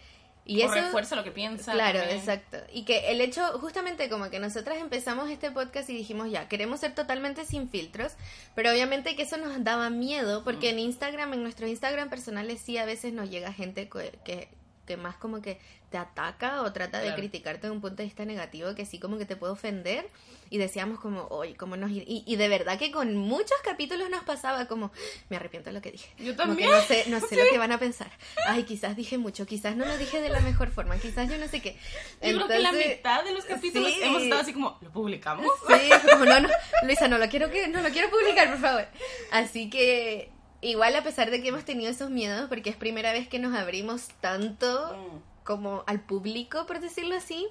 [0.46, 1.72] y o eso refuerza lo que piensa.
[1.72, 2.58] Claro, exacto.
[2.74, 6.82] Y que el hecho, justamente como que nosotras empezamos este podcast y dijimos ya, queremos
[6.82, 8.16] ser totalmente sin filtros,
[8.54, 10.74] pero obviamente que eso nos daba miedo, porque mm.
[10.74, 14.50] en Instagram, en nuestros Instagram personales sí a veces nos llega gente que, que
[14.98, 18.74] más como que te ataca o trata de criticarte de un punto de vista negativo
[18.76, 20.10] que sí como que te puede ofender
[20.52, 21.92] y decíamos como, oye, ¿cómo nos...
[21.92, 24.92] Y, y de verdad que con muchos capítulos nos pasaba como,
[25.30, 26.10] me arrepiento de lo que dije.
[26.20, 26.70] Yo también.
[26.70, 28.12] no sé, no sé lo que van a pensar.
[28.48, 31.48] Ay, quizás dije mucho, quizás no lo dije de la mejor forma, quizás yo no
[31.48, 31.78] sé qué.
[32.22, 35.46] Yo creo que la mitad de los capítulos hemos estado así como, ¿lo publicamos?
[35.68, 36.50] Sí, como, no, no,
[36.84, 38.88] Luisa, no lo quiero que, no lo quiero publicar, por favor.
[39.32, 43.28] Así que igual a pesar de que hemos tenido esos miedos, porque es primera vez
[43.28, 45.44] que nos abrimos tanto mm.
[45.44, 47.48] como al público, por decirlo así,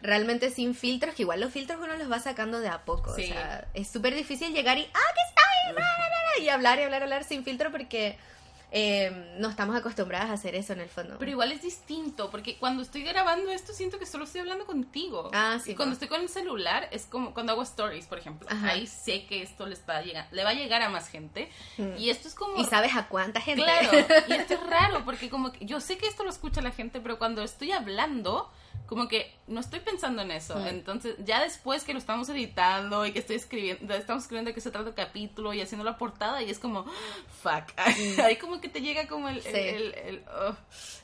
[0.00, 3.10] realmente sin filtros, que igual los filtros uno los va sacando de a poco.
[3.10, 5.42] O sea, es súper difícil llegar y, ¡ah, que está!
[6.40, 8.18] Y hablar y hablar, hablar sin filtro porque
[8.72, 11.16] eh, no estamos acostumbradas a hacer eso en el fondo.
[11.18, 15.30] Pero igual es distinto, porque cuando estoy grabando esto siento que solo estoy hablando contigo.
[15.32, 15.72] Ah, sí.
[15.72, 18.48] Y cuando estoy con el celular es como cuando hago stories, por ejemplo.
[18.62, 21.50] Ahí sé que esto les va a llegar, le va a llegar a más gente.
[21.78, 21.96] Mm.
[21.98, 22.58] Y esto es como...
[22.58, 23.62] Y sabes a cuánta gente.
[23.62, 23.90] Claro.
[24.28, 27.00] Y esto es raro, porque como que yo sé que esto lo escucha la gente,
[27.00, 28.50] pero cuando estoy hablando
[28.86, 30.64] como que no estoy pensando en eso.
[30.66, 34.60] Entonces, ya después que lo estamos editando y que estoy escribiendo, estamos escribiendo de qué
[34.60, 36.84] se trata el capítulo y haciendo la portada y es como,
[37.42, 37.72] fuck.
[38.24, 40.56] Ahí como que te llega como el, el, el, oh,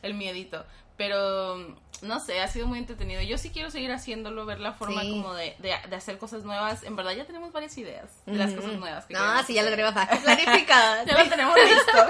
[0.03, 0.65] el miedito.
[0.97, 3.23] Pero no sé, ha sido muy entretenido.
[3.23, 6.83] Yo sí quiero seguir haciéndolo, ver la forma como de, de, hacer cosas nuevas.
[6.83, 9.71] En verdad ya tenemos varias ideas de las cosas nuevas que No, sí, ya lo
[9.71, 11.07] tenemos planificadas.
[11.07, 12.07] ya lo tenemos listo.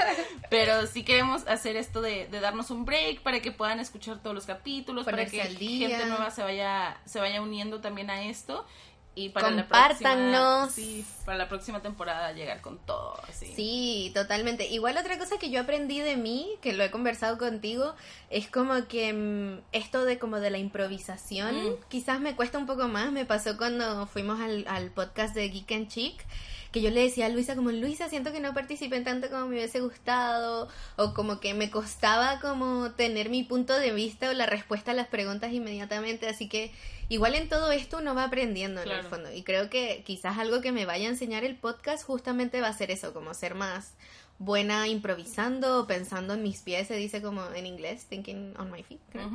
[0.48, 4.34] Pero sí queremos hacer esto de, de, darnos un break para que puedan escuchar todos
[4.34, 8.64] los capítulos, para que gente nueva se vaya, se vaya uniendo también a esto
[9.14, 13.20] y para La próxima, sí, para la próxima temporada llegar con todo.
[13.28, 13.52] Así.
[13.54, 14.66] Sí, totalmente.
[14.68, 17.94] Igual otra cosa que yo aprendí de mí, que lo he conversado contigo,
[18.30, 21.74] es como que mm, esto de como de la improvisación, mm.
[21.88, 23.12] quizás me cuesta un poco más.
[23.12, 26.24] Me pasó cuando fuimos al, al podcast de Geek and Chic
[26.72, 29.56] que yo le decía a Luisa como Luisa siento que no participé tanto como me
[29.56, 34.46] hubiese gustado o como que me costaba como tener mi punto de vista o la
[34.46, 36.72] respuesta a las preguntas inmediatamente así que
[37.12, 39.30] igual en todo esto uno va aprendiendo en el fondo.
[39.32, 42.72] Y creo que quizás algo que me vaya a enseñar el podcast justamente va a
[42.72, 43.92] ser eso, como ser más
[44.38, 49.00] buena improvisando, pensando en mis pies, se dice como en inglés, thinking on my feet.
[49.10, 49.30] creo.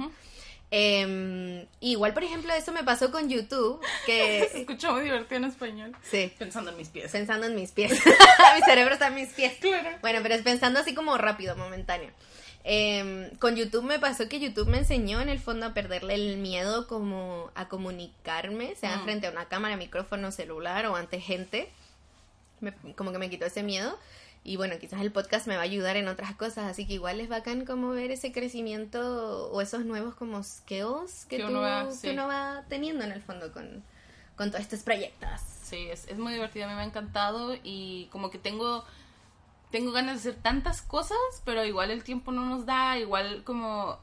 [0.70, 4.42] Em, igual, por ejemplo, eso me pasó con YouTube, Se que...
[4.62, 5.96] escuchó muy divertido en español.
[6.04, 7.12] sí, Pensando en mis pies.
[7.12, 7.92] pensando en mis pies.
[8.56, 9.54] Mi cerebro está en mis pies.
[9.62, 9.90] Claro.
[10.02, 12.12] Bueno, pero es pensando así como rápido, momentáneo.
[12.66, 16.36] Em, con YouTube me pasó que YouTube me enseñó en el fondo a perderle el
[16.38, 19.04] miedo como a comunicarme, sea Mm.
[19.06, 21.70] frente a una cámara, micrófono, celular o ante gente.
[22.60, 23.98] Me- como que me quitó ese miedo.
[24.48, 27.20] Y bueno, quizás el podcast me va a ayudar en otras cosas, así que igual
[27.20, 31.60] es bacán como ver ese crecimiento o esos nuevos como skills que, Que tú- uno
[31.62, 32.10] va, que sí.
[32.12, 33.84] uno va teniendo en el fondo con,
[34.38, 35.30] con todos estos proyectos.
[35.64, 38.86] Sí, es, es muy divertido, a mí me ha encantado y como que tengo
[39.70, 44.00] tengo ganas de hacer tantas cosas, pero igual el tiempo no nos da, igual como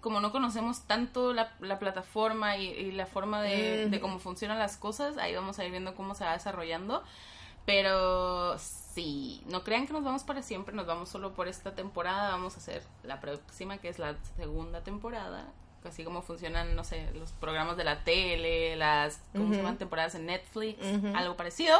[0.00, 3.90] como no conocemos tanto la, la plataforma y, y la forma de, Ujú.
[3.90, 7.02] de cómo funcionan las cosas, ahí vamos a ir viendo cómo se va desarrollando.
[7.66, 8.56] Pero
[8.98, 12.54] sí, no crean que nos vamos para siempre, nos vamos solo por esta temporada, vamos
[12.54, 15.46] a hacer la próxima que es la segunda temporada,
[15.84, 19.78] así como funcionan, no sé, los programas de la tele, las, ¿cómo se llaman?
[19.78, 20.78] Temporadas en Netflix,
[21.14, 21.78] algo parecido.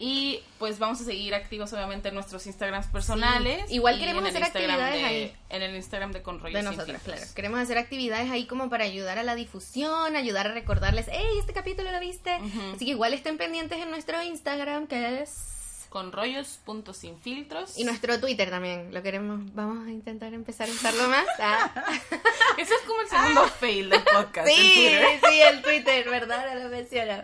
[0.00, 3.64] Y pues vamos a seguir activos obviamente en nuestros Instagrams personales.
[3.68, 3.74] Sí.
[3.74, 5.36] Igual queremos hacer Instagram actividades de- ahí.
[5.50, 7.22] En el Instagram de Con Rollos de nosotras, claro.
[7.34, 11.52] Queremos hacer actividades ahí como para ayudar a la difusión, ayudar a recordarles, hey, este
[11.52, 12.30] capítulo lo viste.
[12.74, 15.57] Así que igual estén pendientes en nuestro Instagram, que es...
[15.88, 17.78] Con rollos.sinfiltros.
[17.78, 21.26] Y nuestro Twitter también, lo queremos, vamos a intentar empezar a usarlo más.
[21.38, 21.72] Ah.
[22.58, 24.48] Ese es como el segundo fail del podcast.
[24.48, 25.20] Sí, Twitter.
[25.30, 26.62] sí, el Twitter, ¿verdad?
[26.62, 27.22] Lo menciono.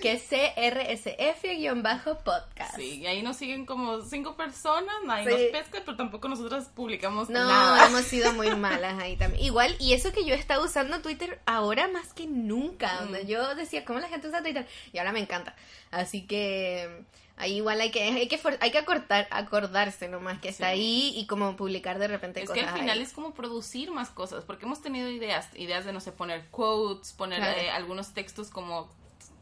[0.00, 2.76] Que es CRSF-podcast.
[2.76, 5.30] Sí, y ahí nos siguen como cinco personas, nadie Sí.
[5.52, 7.86] nos pesca, pero tampoco nosotras publicamos No, nada.
[7.86, 9.42] hemos sido muy malas ahí también.
[9.44, 13.00] Igual, y eso que yo he estado usando Twitter ahora más que nunca.
[13.00, 13.26] Donde Mm.
[13.26, 14.66] yo decía, ¿cómo la gente usa Twitter?
[14.92, 15.54] Y ahora me encanta.
[15.90, 17.04] Así que
[17.36, 20.72] ahí igual hay que, hay que, hay que acortar, acordarse nomás que está Sí.
[20.72, 22.72] ahí y como publicar de repente Es que cosas.
[22.74, 23.04] al final ahí.
[23.04, 27.12] es como producir más cosas, porque hemos tenido ideas, ideas de, no sé, poner quotes,
[27.12, 27.60] poner Claro.
[27.60, 28.88] eh, algunos textos como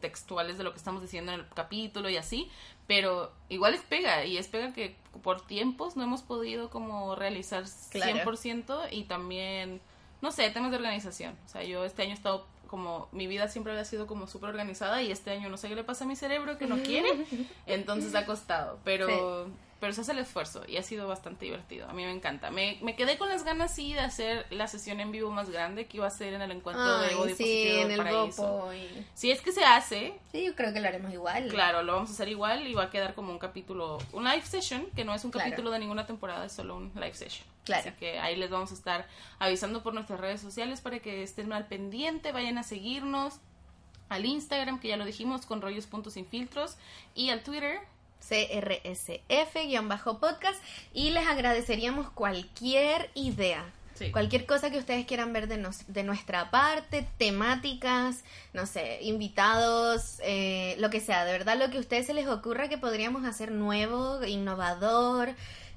[0.01, 2.49] textuales de lo que estamos diciendo en el capítulo y así,
[2.85, 7.63] pero igual es pega, y es pega que por tiempos no hemos podido como realizar
[7.91, 8.11] Claro.
[8.11, 9.81] 100% y también,
[10.21, 11.35] no sé, temas de organización.
[11.45, 14.49] O sea, yo este año he estado como, mi vida siempre había sido como súper
[14.49, 17.09] organizada y este año no sé qué le pasa a mi cerebro que no quiere,
[17.65, 19.49] entonces ha costado, pero...
[19.77, 21.87] Pero se hace el esfuerzo y ha sido bastante divertido.
[21.89, 22.49] A mí me encanta.
[22.49, 25.85] Me, me quedé con las ganas, sí, de hacer la sesión en vivo más grande
[25.85, 27.97] que iba a ser en el encuentro de Ay, Body sí, Positivo en del el
[28.05, 28.41] Paraíso.
[28.47, 28.73] Gopo.
[28.73, 31.49] y- Si es que se hace, Sí, yo creo que lo haremos igual.
[31.49, 34.45] claro, lo vamos a hacer igual y va a quedar como un capítulo, un live
[34.45, 35.49] session, que no es un Claro.
[35.49, 37.45] capítulo de ninguna temporada, es solo un live session.
[37.65, 37.89] Claro.
[37.89, 39.07] Así que ahí les vamos a estar
[39.39, 43.35] avisando por nuestras redes sociales para que estén al pendiente, vayan a seguirnos
[44.07, 46.77] al Instagram, que ya lo dijimos, con rollos.sinfiltros,
[47.15, 47.79] y al Twitter,
[49.25, 50.59] CRSF-podcast
[50.93, 53.65] y les agradeceríamos cualquier idea.
[53.95, 54.11] Sí.
[54.11, 60.19] Cualquier cosa que ustedes quieran ver de, nos- de nuestra parte, temáticas, no sé, invitados,
[60.21, 63.23] eh, lo que sea, de verdad lo que a ustedes se les ocurra que podríamos
[63.23, 65.33] hacer nuevo, innovador,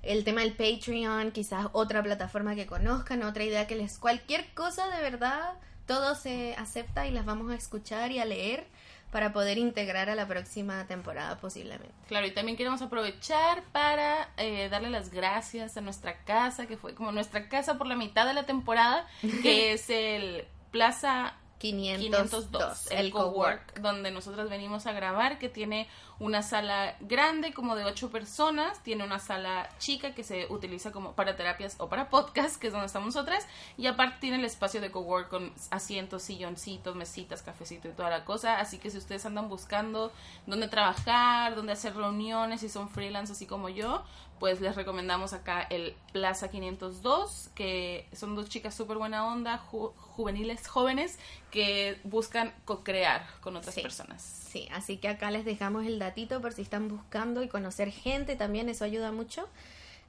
[0.09, 3.99] el tema del Patreon, quizás otra plataforma que conozcan, otra idea que les...
[3.99, 5.53] Cualquier cosa de verdad,
[5.87, 8.67] todo se acepta y las vamos a escuchar y a leer
[9.13, 11.95] para poder integrar a la próxima temporada posiblemente.
[12.09, 16.95] Claro, y también queremos aprovechar para eh, darle las gracias a nuestra casa, que fue
[16.95, 19.07] como nuestra casa por la mitad de la temporada,
[19.43, 23.33] que es el Plaza 502, 502, el cowork.
[23.33, 25.89] cowork, donde nosotras venimos a grabar, que tiene
[26.21, 31.13] una sala grande como de ocho personas, tiene una sala chica que se utiliza como
[31.13, 34.81] para terapias o para podcast, que es donde estamos nosotras, y aparte tiene el espacio
[34.81, 39.27] de cowork con asientos, silloncitos, mesitas, cafecito y toda la cosa, así que si ustedes
[39.27, 40.13] andan buscando
[40.47, 44.03] dónde trabajar, dónde hacer reuniones, si son freelance así como yo,
[44.39, 49.93] pues les recomendamos acá el Plaza 502, que son dos chicas súper buena onda, ju-
[49.97, 51.19] juveniles, jóvenes,
[51.51, 53.83] que buscan co-crear con otras Sí.
[53.83, 54.23] personas.
[54.23, 58.37] Sí, así que acá les dejamos el datito por si están buscando y conocer gente,
[58.37, 59.49] también eso ayuda mucho.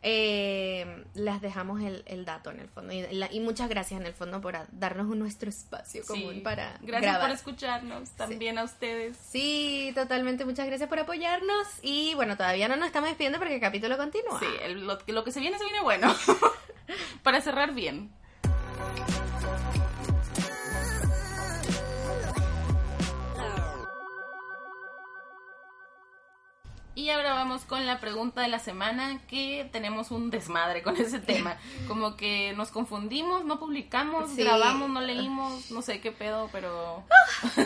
[0.01, 4.07] Eh, les dejamos el, el dato en el fondo y, la- y muchas gracias en
[4.07, 6.39] el fondo por a- darnos nuestro espacio común Sí.
[6.39, 7.21] para Gracias grabar.
[7.21, 9.17] por escucharnos, también a ustedes.
[9.17, 13.61] Sí, totalmente, muchas gracias por apoyarnos y bueno, todavía no nos estamos despidiendo porque el
[13.61, 14.39] capítulo continúa.
[14.39, 16.15] Sí, el- lo, que- lo que se viene, se viene bueno.
[17.23, 18.09] Para cerrar bien.
[26.99, 31.19] Y ahora vamos con la pregunta de la semana, que tenemos un desmadre con ese
[31.19, 31.55] tema.
[31.87, 34.43] Como que nos confundimos, no publicamos, Sí.
[34.43, 37.05] grabamos, no leímos, no sé qué pedo, pero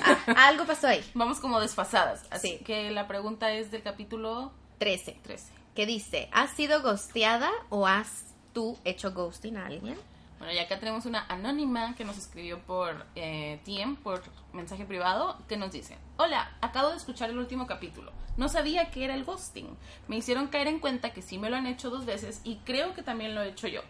[0.05, 1.03] Ah, algo pasó ahí.
[1.15, 2.25] vamos como desfasadas.
[2.29, 2.63] Así Sí.
[2.63, 5.17] que la pregunta es del capítulo 13.
[5.23, 5.51] 13.
[5.73, 9.97] Que dice, ¿has sido ghosteada o has tú hecho ghosting a alguien?
[10.43, 15.37] Bueno, y acá tenemos una anónima que nos escribió por eh, TM, por mensaje privado,
[15.47, 18.11] que nos dice, hola, acabo de escuchar el último capítulo.
[18.35, 19.69] No sabía que era el ghosting.
[20.09, 22.93] Me hicieron caer en cuenta que sí me lo han hecho dos veces y creo
[22.93, 23.83] que también lo he hecho yo.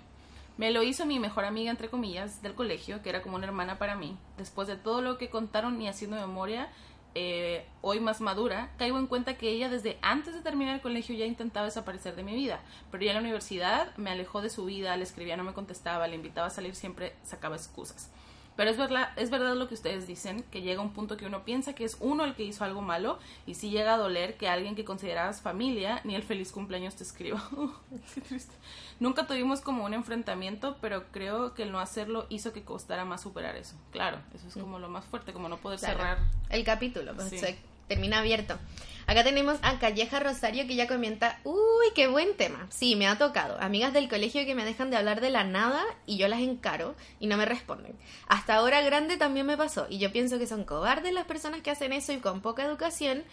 [0.56, 3.80] Me lo hizo mi mejor amiga, entre comillas, del colegio, que era como una hermana
[3.80, 4.16] para mí.
[4.38, 6.72] Después de todo lo que contaron y haciendo memoria,
[7.16, 11.16] eh, hoy más madura, caigo en cuenta que ella desde antes de terminar el colegio
[11.16, 12.62] ya intentaba desaparecer de mi vida.
[12.92, 16.08] Pero ya en la universidad me alejó de su vida, le escribía, no me contestaba,
[16.08, 18.10] le invitaba a salir, siempre sacaba excusas.
[18.56, 21.44] Pero es verdad, es verdad lo que ustedes dicen, que llega un punto que uno
[21.44, 24.48] piensa que es uno el que hizo algo malo y sí llega a doler que
[24.48, 27.42] alguien que considerabas familia ni el feliz cumpleaños te escriba.
[28.14, 28.54] Qué triste.
[29.00, 33.22] Nunca tuvimos como un enfrentamiento, pero creo que el no hacerlo hizo que costara más
[33.22, 33.76] superar eso.
[33.92, 35.98] Claro, eso es como lo más fuerte, como no poder Claro.
[35.98, 36.18] cerrar.
[36.50, 37.40] El capítulo, pues, Sí.
[37.88, 38.60] Termina abierto.
[39.06, 42.68] Acá tenemos a Calleja Rosario que ya comenta, uy, qué buen tema.
[42.70, 43.60] Sí, me ha tocado.
[43.62, 46.96] Amigas del colegio que me dejan de hablar de la nada y yo las encaro
[47.20, 47.96] y no me responden.
[48.28, 51.72] Hasta ahora grande también me pasó y yo pienso que son cobardes las personas que
[51.72, 53.24] hacen eso y con poca educación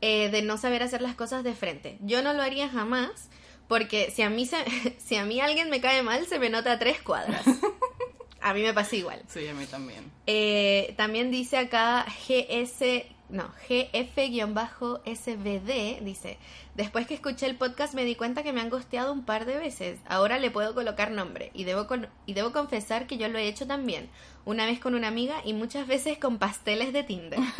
[0.00, 1.98] eh, de no saber hacer las cosas de frente.
[2.00, 3.28] Yo no lo haría jamás
[3.66, 4.56] porque si a mí, se,
[4.98, 7.44] si a mí alguien me cae mal se me nota a tres cuadras.
[8.38, 9.20] A mí me pasa igual.
[9.26, 10.12] Sí, a mí también.
[10.28, 16.38] Eh, también dice acá GS, no, GF-SBD, dice,
[16.74, 19.58] después que escuché el podcast me di cuenta que me han gosteado un par de
[19.58, 23.38] veces, ahora le puedo colocar nombre y debo, con- y debo confesar que yo lo
[23.38, 24.08] he hecho también,
[24.44, 27.40] una vez con una amiga y muchas veces con pasteles de Tinder.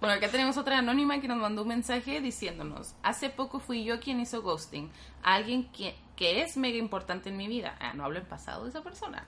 [0.00, 4.00] Bueno, acá tenemos otra anónima que nos mandó un mensaje diciéndonos, hace poco fui yo
[4.00, 4.90] quien hizo ghosting
[5.22, 7.76] a alguien que, que es mega importante en mi vida.
[7.80, 9.26] Ah, no hablo en pasado de esa persona.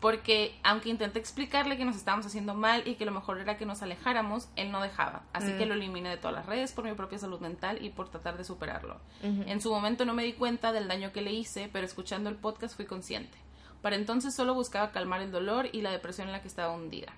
[0.00, 3.66] Porque aunque intenté explicarle que nos estábamos haciendo mal y que lo mejor era que
[3.66, 5.22] nos alejáramos, él no dejaba.
[5.32, 8.08] Así que lo eliminé de todas las redes por mi propia salud mental y por
[8.08, 9.00] tratar de superarlo.
[9.22, 12.36] En su momento no me di cuenta del daño que le hice, pero escuchando el
[12.36, 13.36] podcast fui consciente.
[13.82, 17.12] Para entonces solo buscaba calmar el dolor y la depresión en la que estaba hundida.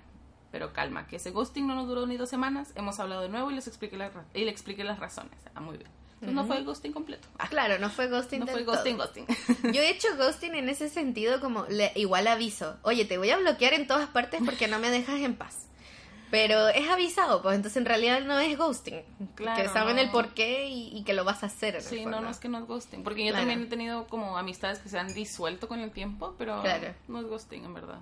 [0.51, 2.73] Pero calma, que ese ghosting no nos duró ni dos semanas.
[2.75, 5.39] Hemos hablado de nuevo y les expliqué la ra- y le expliqué las razones.
[5.55, 5.91] Ah, muy bien.
[6.21, 7.29] Entonces no fue el ghosting completo.
[7.39, 9.07] Ah, claro, no fue ghosting no fue ghosting, todo.
[9.07, 9.27] ghosting.
[9.73, 13.39] Yo he hecho ghosting en ese sentido como le, igual aviso, oye, te voy a
[13.39, 15.67] bloquear en todas partes porque no me dejas en paz.
[16.31, 19.03] Pero es avisado, pues entonces en realidad no es ghosting.
[19.35, 21.81] Claro, que saben el por qué y, y que lo vas a hacer.
[21.83, 23.03] Sí, no, no es que no es ghosting.
[23.03, 23.47] Porque yo Claro.
[23.49, 26.95] también he tenido como amistades que se han disuelto con el tiempo, pero Claro.
[27.09, 27.99] no es ghosting, en verdad.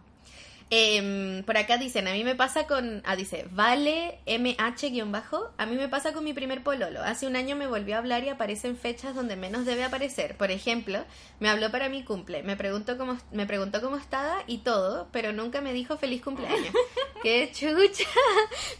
[0.70, 5.76] Em, por acá dicen, a mí me pasa con, ah, dice, vale MH-bajo, a mí
[5.76, 7.02] me pasa con mi primer pololo.
[7.02, 10.36] Hace un año me volvió a hablar y aparece en fechas donde menos debe aparecer.
[10.36, 11.02] Por ejemplo,
[11.40, 15.32] me habló para mi cumple, me preguntó cómo, me preguntó cómo estaba y todo, pero
[15.32, 16.74] nunca me dijo feliz cumpleaños.
[17.22, 18.08] ¡Qué chucha!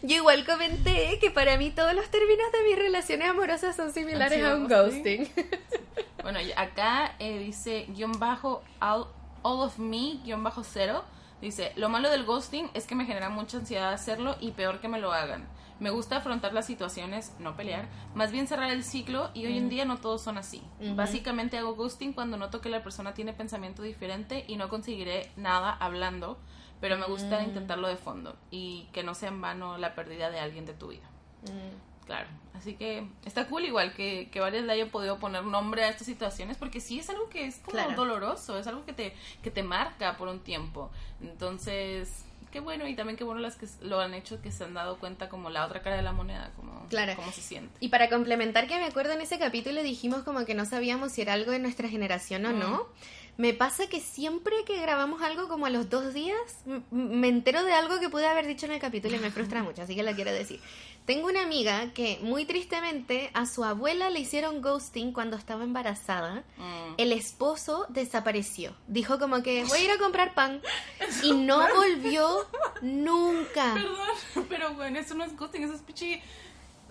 [0.03, 4.43] Yo igual comenté que para mí todos los términos de mis relaciones amorosas son similares
[4.43, 5.27] a un ghosting?
[6.21, 9.07] Bueno, acá eh, dice guion bajo all,
[9.41, 11.03] all of me guion bajo cero.
[11.41, 14.87] Dice, lo malo del ghosting es que me genera mucha ansiedad hacerlo y peor que
[14.89, 15.47] me lo hagan.
[15.79, 19.69] Me gusta afrontar las situaciones, no pelear, más bien cerrar el ciclo y hoy en
[19.69, 20.61] día no todos son así.
[20.95, 25.71] Básicamente hago ghosting cuando noto que la persona tiene pensamiento diferente y no conseguiré nada
[25.71, 26.37] hablando,
[26.81, 27.45] pero me gusta Mm.
[27.45, 30.89] intentarlo de fondo y que no sea en vano la pérdida de alguien de tu
[30.89, 31.09] vida.
[32.09, 35.89] Claro, así que está cool igual que, que varias le hayan podido poner nombre a
[35.89, 37.93] estas situaciones porque sí es algo que es como Claro.
[37.95, 40.89] doloroso, es algo que te, que te marca por un tiempo.
[41.21, 44.73] Entonces, qué bueno y también qué bueno las que lo han hecho que se han
[44.73, 47.13] dado cuenta como la otra cara de la moneda, como Claro.
[47.15, 47.71] cómo se siente.
[47.79, 51.21] Y para complementar que me acuerdo en ese capítulo dijimos como que no sabíamos si
[51.21, 52.87] era algo de nuestra generación o no.
[53.39, 56.37] Me pasa que siempre que grabamos algo como a los dos días,
[56.91, 59.81] me entero de algo que pude haber dicho en el capítulo y me frustra mucho,
[59.81, 60.59] así que lo quiero decir.
[61.05, 66.43] Tengo una amiga que muy tristemente a su abuela le hicieron ghosting cuando estaba embarazada.
[66.57, 66.95] Mm.
[66.97, 68.75] El esposo desapareció.
[68.87, 70.61] Dijo como que voy a ir a comprar pan
[71.23, 72.45] y no volvió
[72.81, 73.73] nunca.
[73.73, 76.21] Perdón, pero bueno, eso no es ghosting, eso es pichi.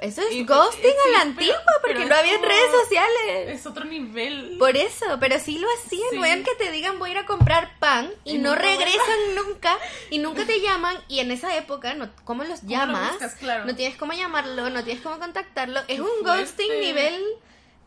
[0.01, 2.71] Eso es Y- ghosting sí, a la antigua porque pero no es había como- redes
[2.83, 3.49] sociales.
[3.61, 4.57] Es otro nivel.
[4.59, 6.09] Por eso, pero sí lo hacían.
[6.11, 6.19] Sí.
[6.19, 9.77] Vean que te digan voy a ir a comprar pan y, Y no regresan nunca
[10.11, 10.97] y nunca te llaman.
[11.09, 13.11] Y en esa época, no, ¿cómo los lo llamas?
[13.13, 13.35] buscas?
[13.35, 13.65] Claro.
[13.65, 15.81] No tienes cómo llamarlo, no tienes cómo contactarlo.
[15.89, 17.21] Es un ghosting nivel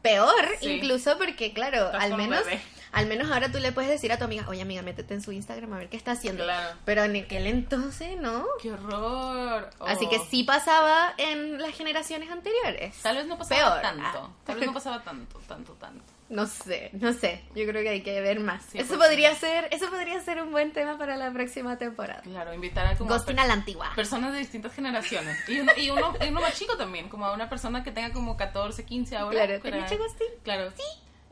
[0.02, 0.68] peor, Sí.
[0.70, 2.62] incluso porque, claro, Estás al menos, bebé.
[2.92, 5.32] Al menos ahora tú le puedes decir a tu amiga, oye amiga, métete en su
[5.32, 6.44] Instagram a ver qué está haciendo.
[6.44, 6.78] Claro.
[6.86, 8.46] Pero en aquel entonces, ¿no?
[8.62, 9.70] ¡Qué horror!
[9.80, 10.26] Así que Oh.
[10.30, 12.96] sí pasaba en las generaciones anteriores.
[13.02, 13.82] Tal vez no pasaba Peor.
[13.82, 14.04] tanto.
[14.24, 14.30] Ah.
[14.46, 16.04] Tal vez no pasaba tanto, tanto, tanto.
[16.30, 17.44] No sé, no sé.
[17.56, 18.64] Yo creo que hay que ver más.
[18.72, 22.22] Sí, eso porque- podría ser, eso podría ser un buen tema para la próxima temporada.
[22.22, 23.92] Claro, invitar a como Ghosting a la antigua.
[23.98, 25.38] personas de distintas generaciones.
[25.50, 28.14] Y uno, y, uno, y uno más chico también, como a una persona que tenga
[28.14, 29.36] como 14, 15 ahora.
[29.46, 30.28] Claro, ¿te para- han hecho ghosting?
[30.44, 30.72] Claro.
[30.72, 30.84] Sí.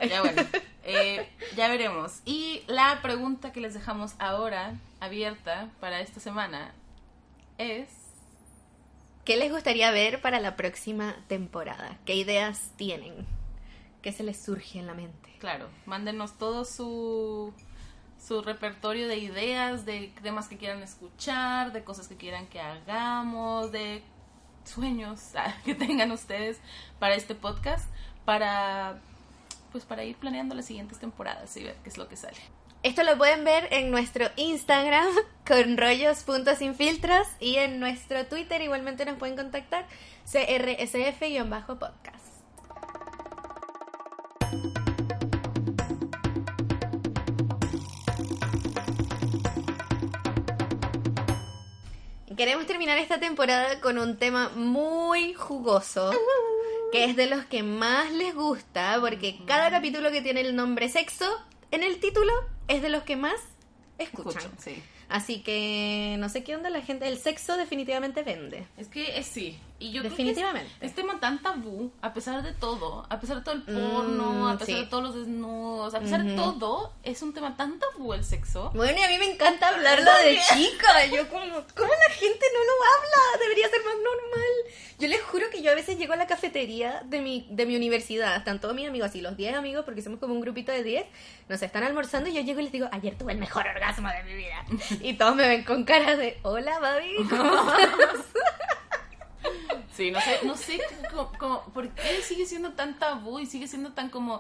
[0.08, 0.42] Ya bueno,
[0.84, 2.22] eh, ya veremos.
[2.26, 6.74] Y la pregunta que les dejamos ahora abierta para esta semana
[7.58, 7.90] es...
[9.26, 11.98] ¿Qué les gustaría ver para la próxima temporada?
[12.06, 13.28] ¿Qué ideas tienen?
[14.02, 15.36] ¿Qué se les surge en la mente?
[15.40, 17.54] Claro, mándenos todo su,
[18.18, 23.72] su repertorio de ideas, de temas que quieran escuchar, de cosas que quieran que hagamos,
[23.72, 24.02] de
[24.64, 26.60] sueños ah, que tengan ustedes
[26.98, 27.90] para este podcast,
[28.26, 29.00] para
[29.72, 32.38] pues para ir planeando las siguientes temporadas y ver qué es lo que sale.
[32.82, 35.08] Esto lo pueden ver en nuestro Instagram
[35.48, 39.86] con rollos.sinfiltros y en nuestro Twitter igualmente nos pueden contactar
[40.26, 42.30] crsf-podcast.
[52.40, 56.10] Queremos terminar esta temporada con un tema muy jugoso,
[56.92, 60.90] que es de los que más les gusta, porque cada capítulo que tiene el nombre
[60.90, 61.26] sexo
[61.72, 62.32] en el título
[62.68, 63.40] es de los que más
[63.98, 64.44] escuchan.
[64.44, 64.82] Escucho, sí.
[65.10, 68.68] Así que no sé qué onda la gente, el sexo definitivamente vende.
[68.78, 69.60] Es que es sí.
[69.82, 70.68] Y yo Definitivamente.
[70.68, 73.56] creo que es, es tema tan tabú, a pesar de todo, a pesar de todo
[73.56, 74.82] el porno, Mm, a pesar sí.
[74.82, 78.72] de todos los desnudos, a pesar de todo, es un tema tan tabú el sexo.
[78.76, 81.06] Bueno, y a mí me encanta hablarlo de chica.
[81.06, 83.40] Yo como, ¿cómo la gente no lo habla?
[83.42, 84.76] Debería ser más normal.
[85.00, 87.78] Yo les juro que yo a veces llego a la cafetería de mi, de mi
[87.78, 90.84] universidad, están todos mis amigos, así los 10 amigos, porque somos como un grupito de
[90.84, 91.06] 10,
[91.48, 94.24] nos están almorzando y yo llego y les digo, ayer tuve el mejor orgasmo de
[94.24, 94.66] mi vida.
[95.02, 97.16] Y todos me ven con cara de, hola, baby.
[97.30, 98.26] ¿cómo estás?"
[99.96, 100.80] Sí, no sé, no sé
[101.10, 104.40] cómo, cómo- por qué sigue siendo tan tabú y sigue siendo tan como,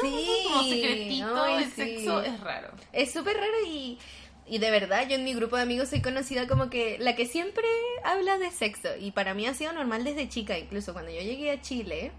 [0.00, 1.74] Sí, como secretito ay, el sí.
[1.76, 2.68] sexo, es raro.
[2.92, 3.98] Es súper raro y,
[4.46, 7.26] y de verdad yo en mi grupo de amigos soy conocida como que la que
[7.26, 7.66] siempre
[8.04, 11.50] habla de sexo y para mí ha sido normal desde chica, incluso cuando yo llegué
[11.50, 12.12] a Chile,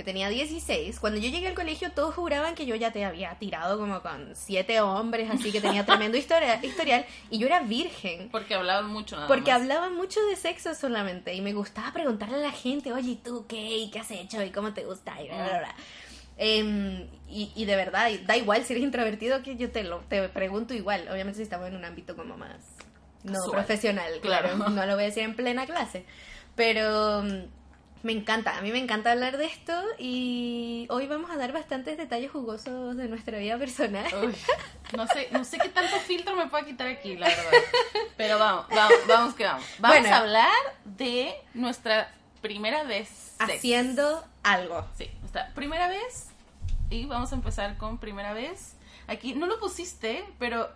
[0.00, 3.34] que tenía 16, cuando yo llegué al colegio todos juraban que yo ya te había
[3.34, 8.30] tirado como con siete hombres, así que tenía tremendo historia, historial y yo era virgen.
[8.30, 9.60] Porque hablaban mucho nada Porque más.
[9.60, 13.44] hablaba mucho de sexo solamente y me gustaba preguntarle a la gente, oye, ¿y tú
[13.46, 13.76] qué?
[13.76, 14.42] ¿Y qué has hecho?
[14.42, 15.20] ¿Y cómo te gusta?
[15.22, 15.74] Y bla, bla, bla.
[16.38, 20.26] Em, y, y de verdad, da igual si eres introvertido que yo te lo te
[20.30, 21.06] pregunto igual.
[21.12, 22.56] Obviamente si estamos en un ámbito como más
[23.22, 23.50] no Casual.
[23.52, 24.48] profesional, claro.
[24.56, 24.70] Claro.
[24.70, 26.06] No lo voy a decir en plena clase.
[26.56, 27.22] Pero
[28.02, 31.98] me encanta, a mí me encanta hablar de esto y hoy vamos a dar bastantes
[31.98, 34.06] detalles jugosos de nuestra vida personal.
[34.24, 34.34] Uy,
[34.96, 37.50] no sé, no sé qué tanto filtro me pueda quitar aquí, la verdad.
[38.16, 39.64] Pero vamos, vamos, vamos que vamos.
[39.78, 40.14] Vamos Bueno.
[40.14, 40.52] a hablar
[40.84, 43.08] de nuestra primera vez.
[43.38, 43.50] sex.
[43.58, 44.86] Haciendo algo.
[44.96, 46.28] Sí, nuestra primera vez.
[46.88, 48.76] Y vamos a empezar con primera vez.
[49.06, 50.70] Aquí no lo pusiste, pero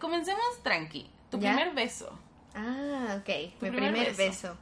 [0.00, 1.10] comencemos tranqui.
[1.30, 1.54] Tu ¿Ya?
[1.54, 2.16] primer beso.
[2.54, 3.28] Ah, ok.
[3.60, 4.16] Mi primer primer, beso.
[4.16, 4.56] beso.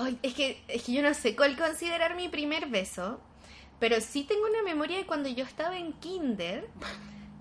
[0.00, 3.20] Ay, es que, es que yo no sé cuál considerar mi primer beso,
[3.80, 6.68] pero sí tengo una memoria de cuando yo estaba en kinder,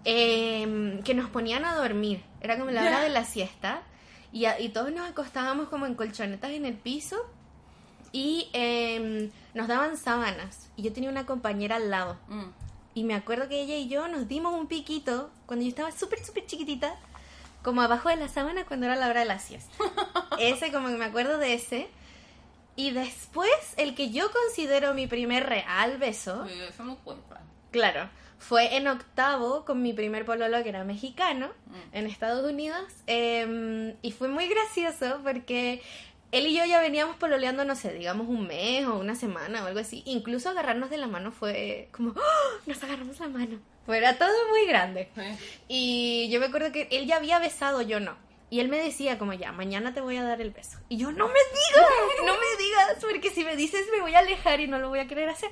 [0.06, 2.24] em, que nos ponían a dormir.
[2.42, 3.82] Era como la hora de la siesta,
[4.32, 7.18] y, a- y todos nos acostábamos como en colchonetas en el piso,
[8.12, 10.70] y em, nos daban sábanas.
[10.78, 12.18] Y yo tenía una compañera al lado.
[12.30, 12.46] Mm.
[12.96, 16.24] Y me acuerdo que ella y yo nos dimos un piquito cuando yo estaba súper,
[16.24, 16.96] súper chiquitita,
[17.64, 19.72] como abajo de la sábana cuando era la hora de la siesta.
[20.40, 21.90] Ese, como que me acuerdo de ese.
[22.78, 27.42] Y después, el que yo considero mi primer real beso, Uy, eso no cuenta.
[27.72, 28.10] claro,
[28.40, 31.96] fue en octavo con mi primer pololo que era mexicano Mm.
[31.98, 32.82] en Estados Unidos.
[33.08, 35.82] eh, y fue muy gracioso porque
[36.32, 39.68] él y yo ya veníamos pololeando, no sé, digamos un mes o una semana o
[39.68, 40.04] algo así.
[40.06, 42.60] Incluso agarrarnos de la mano fue como, ¡Oh!
[42.68, 43.60] nos agarramos la mano.
[43.86, 45.10] Fue era todo muy grande.
[45.16, 45.22] Sí.
[45.68, 48.18] Y yo me acuerdo que él ya había besado, yo no.
[48.50, 50.78] Y él me decía como ya, mañana te voy a dar el beso.
[50.90, 51.90] Y yo, no me digas,
[52.26, 55.00] no me digas, porque si me dices me voy a alejar y no lo voy
[55.00, 55.50] a querer hacer.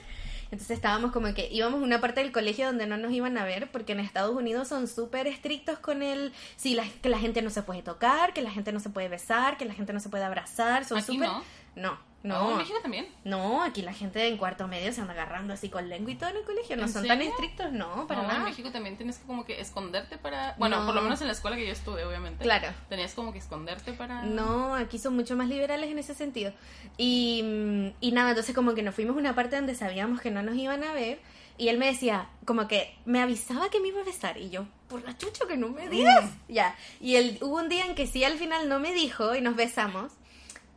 [0.52, 3.46] Entonces estábamos como que íbamos a una parte del colegio donde no nos iban a
[3.46, 7.42] ver, porque en Estados Unidos son súper estrictos con el, sí, la, que la gente
[7.42, 10.00] no se puede tocar, que la gente no se puede besar, que la gente no
[10.00, 11.28] se puede abrazar, son súper...
[11.30, 11.44] no.
[11.76, 13.08] No, No, en México también.
[13.24, 16.30] No, aquí la gente en cuarto medio se anda agarrando así con lengua y todo
[16.30, 16.76] en el colegio.
[16.76, 17.32] No ¿En son tan serio?
[17.32, 18.40] estrictos, no, para no, nada.
[18.40, 20.56] en México también tienes que como que esconderte para...
[20.58, 20.86] Bueno, No.
[20.88, 22.44] por lo menos en la escuela que yo estuve, obviamente.
[22.44, 22.70] Claro.
[22.90, 24.24] Tenías como que esconderte para...
[24.24, 26.52] No, aquí son mucho más liberales en ese sentido.
[26.98, 30.32] Y, mm, y nada, entonces como que nos fuimos a una parte donde sabíamos que
[30.32, 31.20] no nos iban a ver.
[31.58, 34.38] Y él me decía, como que me avisaba que me iba a besar.
[34.38, 36.30] Y yo, por la chucha que no me digas.
[36.50, 36.76] Ya.
[37.00, 39.56] Y él, hubo un día en que sí al final no me dijo y nos
[39.56, 40.12] besamos.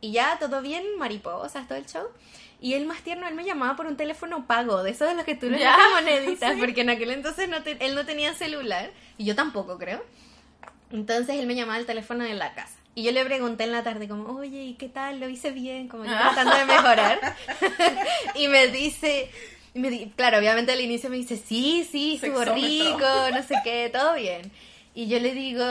[0.01, 2.07] Y ya todo bien, mariposas, todo el show.
[2.61, 5.23] Y él más tierno, él me llamaba por un teléfono pago, de esos de los
[5.25, 6.59] que tú le das moneditas, sí.
[6.59, 10.03] porque en aquel entonces no te- él no tenía celular, y yo tampoco creo.
[10.91, 12.75] Entonces él me llamaba al teléfono de la casa.
[12.95, 15.19] Y yo le pregunté en la tarde como, oye, ¿y qué tal?
[15.19, 15.87] ¿Lo hice bien?
[15.87, 16.31] Como yo Ah.
[16.33, 17.35] tratando de mejorar.
[18.35, 19.29] y me dice,
[19.73, 23.55] y me di- claro, obviamente al inicio me dice, sí, sí, estuvo rico, no sé
[23.63, 24.51] qué, todo bien.
[24.99, 25.63] Y yo le digo,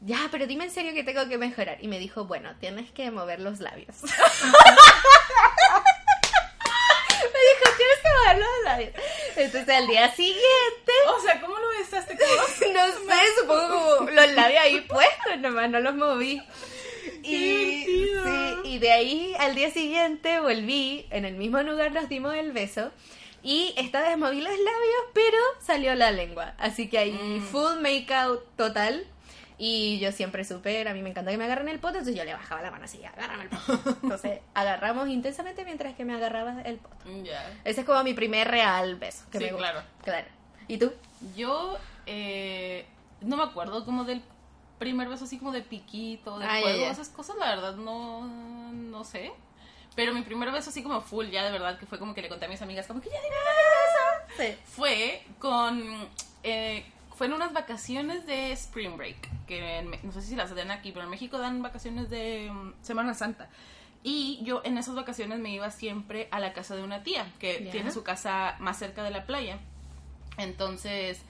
[0.00, 1.76] ya, pero dime en serio que tengo que mejorar.
[1.82, 3.88] Y me dijo, bueno, tienes que mover los labios.
[4.02, 4.16] me dijo,
[7.76, 8.92] tienes que mover los labios.
[9.36, 12.16] Entonces al día siguiente, O sea, ¿cómo lo besaste?
[12.18, 12.32] ¿Cómo?
[12.72, 16.40] no sé, supongo como los labios ahí puestos, nomás no los moví.
[17.22, 18.10] Y, sí,
[18.64, 22.90] y de ahí al día siguiente volví, en el mismo lugar nos dimos el beso.
[23.42, 26.54] Y esta vez moví los labios, pero salió la lengua.
[26.58, 27.42] Así que ahí Mm.
[27.42, 29.06] full make out total.
[29.62, 32.24] Y yo siempre supe, a mí me encanta que me agarren el poto, entonces yo
[32.24, 33.60] le bajaba la mano así, agárrame el poto.
[34.02, 36.96] Entonces agarramos intensamente mientras que me agarraba el poto.
[37.22, 37.46] Ya.
[37.64, 39.24] Ese es como mi primer real beso.
[39.30, 39.70] Que Sí, me gusta.
[39.72, 39.86] claro.
[40.02, 40.26] Claro.
[40.66, 40.92] ¿Y tú?
[41.36, 41.76] Yo
[42.06, 42.86] eh,
[43.20, 44.22] no me acuerdo como del
[44.78, 46.90] primer beso así como de piquito, de Ah, juego, ya.
[46.90, 48.26] esas cosas la verdad no,
[48.72, 49.30] no sé.
[49.96, 52.28] Pero mi primer beso así como full ya de verdad que fue como que le
[52.28, 54.56] conté a mis amigas como que ya di mi primer beso.
[54.56, 54.72] Sí.
[54.72, 56.08] Fue con...
[56.42, 56.84] eh,
[57.16, 60.90] fue en unas vacaciones de Spring Break, que en no sé si las dan aquí,
[60.92, 63.50] pero en México dan vacaciones de mm, Semana Santa.
[64.02, 67.64] Y yo en esas vacaciones me iba siempre a la casa de una tía, que
[67.64, 67.70] Ya.
[67.72, 69.58] tiene su casa más cerca de la playa.
[70.38, 71.20] Entonces,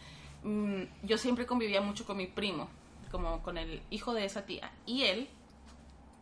[0.45, 2.69] mm, yo siempre convivía mucho con mi primo,
[3.11, 4.71] como con el hijo de esa tía.
[4.87, 5.29] Y él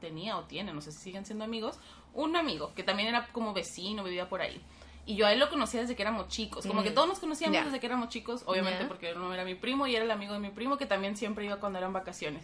[0.01, 1.78] tenía o tiene, no sé si siguen siendo amigos,
[2.15, 4.61] un amigo que también era como vecino, vivía por ahí.
[5.07, 6.67] Y yo a él lo conocía desde que éramos chicos.
[6.67, 6.85] Como Mm.
[6.85, 7.65] que todos nos conocíamos Ya.
[7.65, 10.35] desde que éramos chicos, obviamente porque él no era mi primo y era el amigo
[10.35, 12.43] de mi primo que también siempre iba cuando eran vacaciones.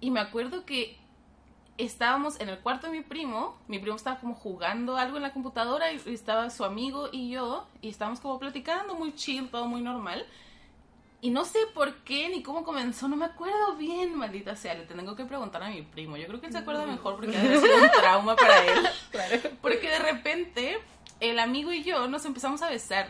[0.00, 0.96] Y me acuerdo que
[1.78, 5.32] estábamos en el cuarto de mi primo, mi primo estaba como jugando algo en la
[5.32, 9.80] computadora y estaba su amigo y yo y estábamos como platicando muy chill, todo muy
[9.80, 10.26] normal.
[11.22, 14.86] Y no sé por qué ni cómo comenzó, no me acuerdo bien, maldita sea, le
[14.86, 16.16] tengo que preguntar a mi primo.
[16.16, 18.64] Yo creo que él se acuerda mejor porque ha de haber sido un trauma para
[18.64, 18.88] él.
[19.60, 20.78] Porque de repente
[21.20, 23.08] el amigo y yo nos empezamos a besar.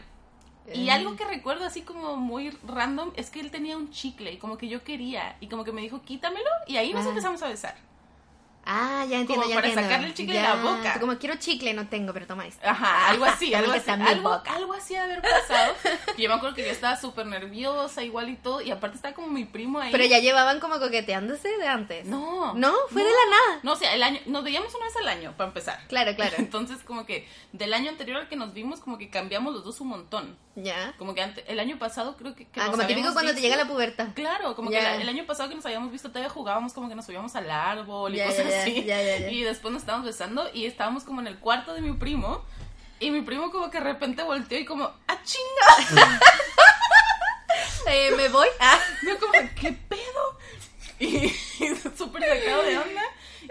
[0.75, 0.91] Y Eh.
[0.93, 4.59] algo que recuerdo así como muy random es que él tenía un chicle y como
[4.59, 7.11] que yo quería y como que me dijo quítamelo y ahí nos Ah.
[7.11, 7.77] empezamos a besar.
[8.73, 9.83] Ah, ya entiendo, Como ya para entiendo.
[9.91, 11.01] sacarle el chicle de la boca.
[11.01, 12.61] Como quiero chicle, no tengo, pero toma esto.
[12.65, 13.91] Ajá, algo así, algo que así.
[13.91, 15.75] Algo, algo así de haber pasado.
[16.17, 18.61] Y yo me acuerdo que yo estaba súper nerviosa, igual y todo.
[18.61, 19.91] Y aparte estaba como mi primo ahí.
[19.91, 22.07] Pero ya llevaban como coqueteándose de antes.
[22.07, 22.55] No.
[22.55, 23.61] No, fue de la nada.
[23.65, 25.81] No, o sea, el año, nos veíamos una vez al año, para empezar.
[25.89, 26.35] Claro, claro.
[26.39, 29.81] Entonces, como que del año anterior al que nos vimos, como que cambiamos los dos
[29.81, 30.39] un montón.
[30.57, 30.95] Ya.
[30.99, 33.41] Como que ante- el año pasado creo que, que Ah, nos como típico cuando te
[33.41, 34.09] llega la pubertad.
[34.15, 34.79] Claro, como Ya.
[34.79, 37.35] que la- el año pasado que nos habíamos visto todavía jugábamos como que nos subíamos
[37.37, 38.85] al árbol y Ya, cosas ya, ya, así.
[38.85, 39.31] ya, ya, ya.
[39.31, 42.45] Y después nos estábamos besando y estábamos como en el cuarto de mi primo.
[42.99, 46.19] Y mi primo como que de repente volteó y como, ¡ah, chinga!
[47.87, 48.47] Eh, me voy.
[48.61, 48.79] Ah.
[49.07, 50.39] Yo como, ¿qué pedo?
[51.01, 51.29] Y,
[51.97, 53.03] súper sacado de onda.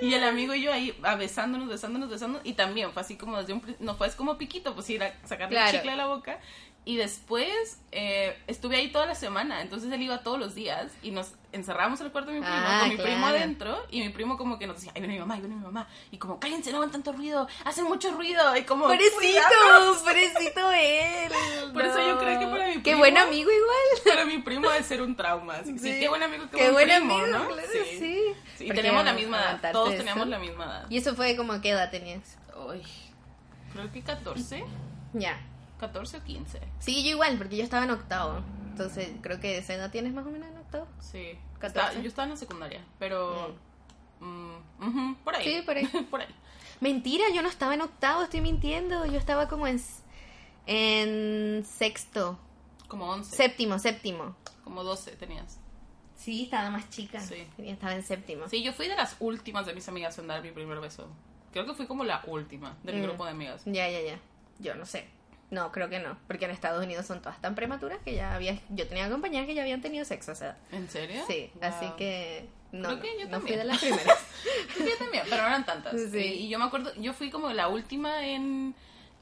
[0.02, 2.46] Y el amigo y yo ahí ah, besándonos, besándonos, besándonos.
[2.46, 3.76] Y también fue así como desde un...
[3.80, 5.70] No fue como piquito, pues ir a sacarle Claro.
[5.70, 6.40] el chicle de la boca.
[6.86, 9.62] Y después eh, estuve ahí toda la semana.
[9.62, 12.56] Entonces él iba todos los días y nos encerramos en el cuarto de mi primo
[12.58, 13.78] Ah, con mi primo adentro.
[13.92, 15.88] Y mi primo como que nos decía, ahí viene mi mamá, ahí viene mi mamá.
[16.10, 18.56] Y como, cállense, no hagan tanto ruido, hacen mucho ruido.
[18.58, 19.14] Y como, Pobrecito,
[20.04, 21.32] pobrecito él.
[21.74, 24.04] Por eso yo creo que para mi Qué primo- buen amigo igual.
[24.16, 25.58] Para mi primo debe ser un trauma.
[25.58, 26.00] Así sí, Sí.
[26.00, 27.48] qué buen amigo, qué, Qué buen, primo, amigo, ¿no?
[27.50, 28.00] claro, sí.
[28.58, 29.72] Sí, Porque tenemos la misma edad.
[29.74, 29.98] Todos eso.
[30.00, 30.86] teníamos la misma edad.
[30.90, 32.38] Y eso fue como, ¿qué edad tenías?
[32.68, 32.82] Uy,
[33.74, 34.64] creo que 14,
[35.14, 35.40] Ya.
[35.80, 36.60] 14 o 15.
[36.80, 38.42] Sí, yo igual, porque yo estaba en octavo.
[38.70, 40.88] Entonces, creo que esa edad tienes más o menos en octavo.
[41.00, 41.38] Sí.
[41.60, 41.68] 14.
[41.68, 43.56] Estaba- yo estaba en la secundaria, pero...
[44.20, 44.56] mm,
[44.88, 45.44] ujú, por ahí.
[45.44, 45.86] Sí, por ahí.
[46.12, 46.28] por ahí.
[46.80, 49.06] Mentira, yo no estaba en octavo, estoy mintiendo.
[49.06, 49.82] Yo estaba como en,
[50.66, 52.40] en sexto.
[52.88, 53.36] Como 11.
[53.36, 54.36] Séptimo, séptimo.
[54.64, 55.60] Como 12 tenías.
[56.16, 57.20] Sí, estaba más chica.
[57.22, 57.48] Sí.
[57.60, 58.48] Estaba en séptimo.
[58.50, 61.08] Sí, yo fui de las últimas de mis amigas en dar mi primer beso.
[61.52, 63.04] Creo que fui como la última de mi Mm.
[63.04, 63.62] grupo de amigas.
[63.66, 64.20] Ya, ya, ya.
[64.60, 65.08] Yo no sé.
[65.52, 66.18] No, creo que no.
[66.28, 68.60] Porque en Estados Unidos son todas tan prematuras que ya había.
[68.70, 70.58] Yo tenía compañeras que ya habían tenido sexo, o sea.
[70.72, 71.24] ¿En serio?
[71.28, 71.64] Sí, Wow.
[71.64, 72.48] así que.
[72.72, 73.60] No, Creo que yo no fui también.
[73.60, 74.18] de las primeras.
[74.78, 75.94] Yo también, pero no eran tantas.
[76.12, 76.18] Sí.
[76.20, 78.76] Y, y yo me acuerdo, yo fui como la última en,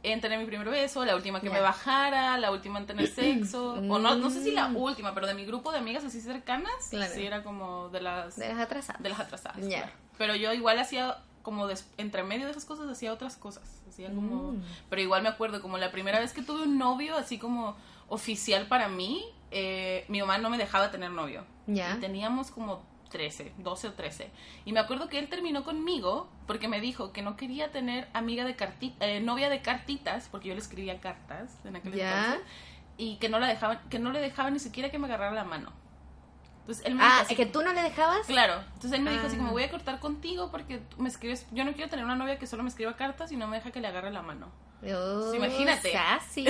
[0.03, 3.75] en tener mi primer beso, la última que me bajara, la última en tener sexo.
[3.75, 4.75] o no, no sé si la Mm.
[4.75, 7.13] última, pero de mi grupo de amigas así cercanas, Claro.
[7.13, 9.01] sí era como de las, De las atrasadas.
[9.01, 9.57] de las atrasadas.
[9.61, 9.77] Ya.
[9.83, 9.91] claro.
[10.17, 11.15] Pero yo igual hacía
[11.47, 13.81] como des- entre medio de esas cosas hacía otras cosas.
[13.87, 14.51] Hacía como...
[14.51, 14.61] Mm.
[14.89, 17.77] Pero igual me acuerdo, como la primera vez que tuve un novio, así como
[18.09, 21.45] oficial para mí, eh, mi mamá no me dejaba tener novio.
[21.65, 21.95] Ya.
[21.95, 24.29] Y teníamos como 13, 12 o 13.
[24.65, 28.43] Y me acuerdo que él terminó conmigo porque me dijo que no quería tener amiga
[28.43, 32.25] de carti eh, novia de cartitas, porque yo le escribía cartas en aquel Ya.
[32.25, 32.45] entonces,
[32.97, 35.45] y que no la dejaban, que no le dejaba ni siquiera que me agarrara la
[35.45, 35.71] mano.
[36.67, 38.27] Entonces él me Ah, dijo ¿es que tú no le dejabas?
[38.27, 39.39] Claro, entonces él me dijo así Ah.
[39.39, 42.37] como voy a cortar contigo porque tú me escribes, yo no quiero tener una novia
[42.37, 44.51] que solo me escriba cartas y no me deja que le agarre la mano.
[44.85, 45.91] Oh, imagínate.
[45.93, 46.43] sassy.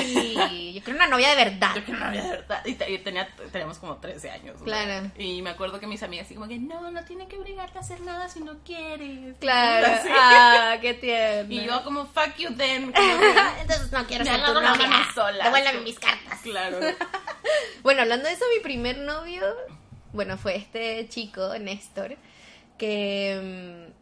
[0.73, 1.69] Yo quiero una novia de verdad.
[1.75, 2.61] Yo quiero una novia de verdad.
[2.65, 4.57] Y, te- y tenía, teníamos como 13 años.
[4.59, 4.65] ¿no?
[4.65, 5.11] Claro.
[5.17, 7.81] Y me acuerdo que mis amigas así como que no, no tiene que obligarte a
[7.81, 9.37] hacer nada si no quieres.
[9.39, 9.87] Claro.
[10.01, 10.09] Así.
[10.11, 11.53] Ah, qué tierno.
[11.53, 12.91] Y yo como fuck you then.
[12.91, 13.01] que,
[13.61, 14.71] Entonces no quiero ser tu novia.
[14.73, 15.43] mano sola.
[15.45, 16.39] Devuélveme mis cartas.
[16.41, 16.79] claro.
[17.81, 19.41] Bueno, hablando de eso, mi primer novio,
[20.13, 22.15] bueno, fue este chico, Néstor,
[22.77, 23.93] que mm,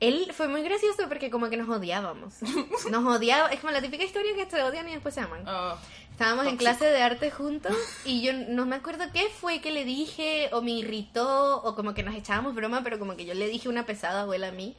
[0.00, 2.34] él fue muy gracioso porque como que nos odiábamos.
[2.90, 5.46] Nos odiaba, es como la típica historia que se odian y después se aman.
[5.46, 5.76] Oh,
[6.16, 7.76] Estábamos en clase de arte juntos
[8.06, 11.92] y yo no me acuerdo qué fue que le dije o me irritó o como
[11.92, 14.74] que nos echábamos broma, pero como que yo le dije una pesada abuela a mí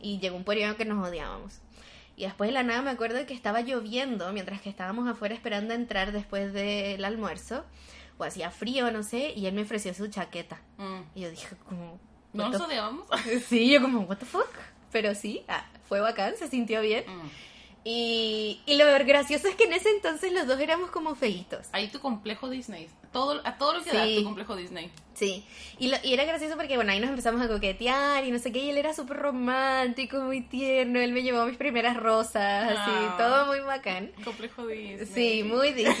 [0.00, 1.58] y llegó un periodo que nos odiábamos.
[2.16, 5.74] Y después de la nada me acuerdo que estaba lloviendo mientras que estábamos afuera esperando
[5.74, 7.64] entrar después del almuerzo
[8.20, 10.60] o hacía frío, no sé, y él me ofreció su chaqueta.
[10.78, 11.00] mm.
[11.14, 11.98] Y yo dije como...
[12.32, 13.06] ¿No nos odiábamos?
[13.48, 14.48] Sí, yo como, what the fuck?
[14.92, 17.04] Pero sí, ah, fue bacán, se sintió bien.
[17.06, 17.28] Mm.
[17.84, 21.68] Y, y lo gracioso es que en ese entonces los dos éramos como feitos.
[21.72, 22.88] Ahí tu complejo Disney.
[23.12, 24.16] Todo, a todo lo que da Sí.
[24.18, 24.90] tu complejo Disney.
[25.20, 25.44] Sí,
[25.78, 28.50] y, lo- y era gracioso porque, bueno, ahí nos empezamos a coquetear y no sé
[28.52, 32.90] qué, y él era súper romántico, muy tierno, él me llevó mis primeras rosas, así,
[32.90, 33.14] Ah.
[33.18, 34.10] todo muy bacán.
[34.24, 35.06] Complejo Disney.
[35.06, 35.94] Sí, muy Disney.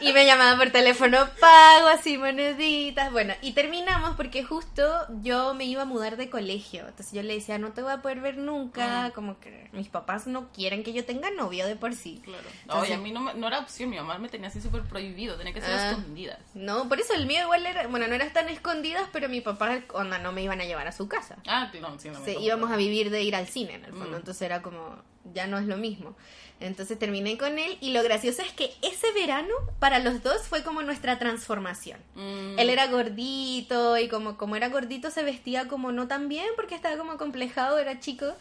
[0.00, 4.82] Y me llamaba por teléfono pago, así, moneditas, bueno, y terminamos porque justo
[5.22, 7.98] yo me iba a mudar de colegio, entonces yo le decía, no te voy a
[8.00, 9.10] poder ver nunca, Mm.
[9.12, 12.22] como que mis papás no quieren que yo tenga novio de por sí.
[12.24, 12.42] Claro.
[12.62, 15.36] Entonces- Oye, a mí no, no era opción, mi mamá me tenía así súper prohibido,
[15.36, 15.90] tenía que ser Ah.
[15.90, 16.38] escondidas.
[16.54, 19.80] No, por eso el mío igual era, bueno, no eras tan escondidas, pero mi papá,
[19.92, 21.36] onda, no me iban a llevar a su casa.
[21.46, 23.92] Ah, no, sí, no me Sí, íbamos a vivir de ir al cine en el
[23.92, 24.20] fondo, Mm.
[24.20, 24.96] entonces era como,
[25.34, 26.16] ya no es lo mismo.
[26.60, 30.62] Entonces terminé con él y lo gracioso es que ese verano para los dos fue
[30.62, 31.98] como nuestra transformación.
[32.14, 32.58] Mm.
[32.58, 36.74] Él era gordito y como, como era gordito se vestía como no tan bien porque
[36.74, 38.34] estaba como complejado, era chico.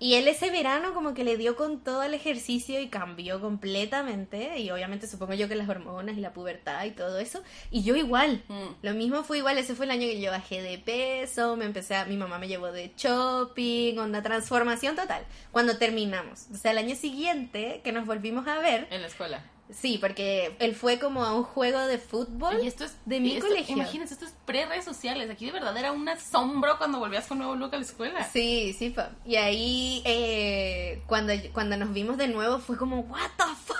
[0.00, 4.58] Y él ese verano como que le dio con todo el ejercicio y cambió completamente.
[4.58, 7.42] Y obviamente supongo yo que las hormonas y la pubertad y todo eso.
[7.70, 8.42] Y yo igual.
[8.48, 8.66] Mm.
[8.82, 11.94] Lo mismo fue igual, ese fue el año que yo bajé de peso, me empecé
[11.94, 15.24] a, mi mamá me llevó de shopping, onda transformación total.
[15.52, 19.42] Cuando terminamos, o sea, el año siguiente que nos volvimos a ver, En la escuela.
[19.70, 23.34] Sí, porque él fue como a un juego de fútbol Y esto es de mi
[23.36, 23.74] esto- colegio.
[23.76, 25.30] Imagínense, esto es pre-redes sociales.
[25.30, 28.24] Aquí de verdad era un asombro cuando volvías con nuevo look a la escuela.
[28.24, 29.04] Sí, sí fue.
[29.24, 33.78] Y ahí eh, cuando, cuando nos vimos de nuevo fue como, what the fuck,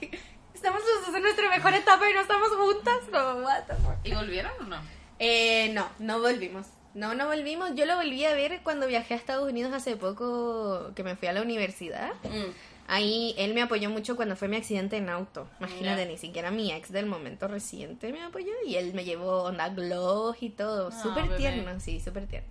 [0.54, 0.82] estamos
[1.14, 3.94] en nuestra mejor etapa y no estamos juntas, como, what the fuck.
[4.04, 4.76] ¿Y volvieron o no?
[5.18, 6.66] Eh, no, no volvimos.
[6.94, 7.74] No, no volvimos.
[7.74, 11.28] Yo lo volví a ver cuando viajé a Estados Unidos hace poco, que me fui
[11.28, 12.12] a la universidad.
[12.24, 12.50] Mm.
[12.90, 15.46] Ahí él me apoyó mucho cuando fue mi accidente en auto.
[15.60, 19.68] Imagínate, ni siquiera mi ex del momento reciente me apoyó y él me llevó onda
[19.68, 20.88] gloss y todo.
[20.88, 21.36] Ah, súper bebé.
[21.36, 22.48] tierno, sí, súper tierno.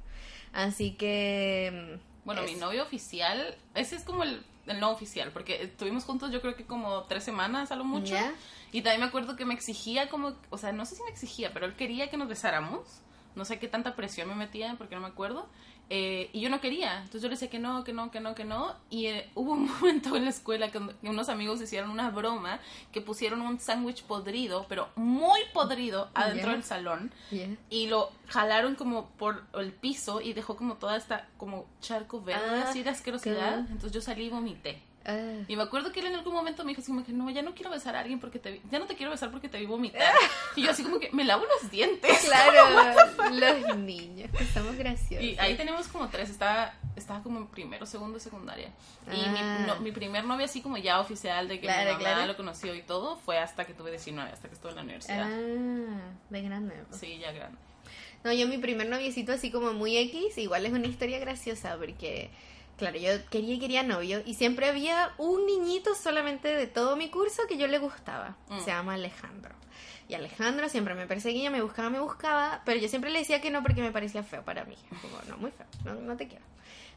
[0.54, 1.98] Así que...
[2.00, 6.32] mm, Bueno, mi novio oficial, ese es como el, el no oficial, porque estuvimos juntos
[6.32, 8.14] yo creo que como tres semanas a lo mucho.
[8.14, 8.32] Ya.
[8.72, 11.52] Y también me acuerdo que me exigía como, o sea, no sé si me exigía,
[11.52, 13.02] pero él quería que nos besáramos.
[13.36, 15.48] No sé qué tanta presión me metía porque no me acuerdo.
[15.90, 16.98] Eh, y yo no quería.
[16.98, 18.76] Entonces yo le decía que no, que no, que no, que no.
[18.90, 22.60] Y eh, hubo un momento en la escuela que, que unos amigos hicieron una broma
[22.92, 27.12] que pusieron un sándwich podrido, pero muy podrido, adentro del salón.
[27.32, 27.56] Yeah.
[27.70, 32.42] Y lo jalaron como por el piso y dejó como toda esta como charco verde
[32.46, 33.60] Ah, así de asquerosidad.
[33.60, 34.82] Entonces yo salí y vomité.
[35.08, 35.44] Ah.
[35.48, 37.42] Y me acuerdo que él en algún momento me dijo así como que no, ya
[37.42, 39.58] no quiero besar a alguien porque te vi, ya no te quiero besar porque te
[39.58, 40.14] vi vomitar.
[40.58, 42.12] y yo así como que me lavo los dientes.
[42.28, 42.94] Claro,
[43.32, 45.24] los niños, que somos graciosos.
[45.26, 48.70] Y ahí tenemos como tres, estaba, estaba como en primero, segundo, secundaria.
[49.12, 49.58] Y Ah.
[49.62, 52.28] mi, no- mi primer novio así como ya oficial de que Claro, mi mamá claro.
[52.28, 55.24] lo conoció y todo fue hasta que tuve 19, hasta que estuve en la universidad.
[55.32, 56.76] Ah, de grande.
[56.90, 57.00] pues.
[57.00, 57.58] Sí, ya grande.
[58.24, 62.30] No, yo mi primer noviecito así como muy X, igual es una historia graciosa porque,
[62.78, 67.10] claro, yo quería y quería novio y siempre había un niñito solamente de todo mi
[67.10, 68.38] curso que yo le gustaba.
[68.50, 68.60] Mm.
[68.60, 69.56] Se llama Alejandro.
[70.10, 73.52] Y Alejandro siempre me perseguía, me buscaba, me buscaba, pero yo siempre le decía que
[73.52, 74.78] no porque me parecía feo para mí.
[75.02, 76.46] Como, no, muy feo, no, no te quiero.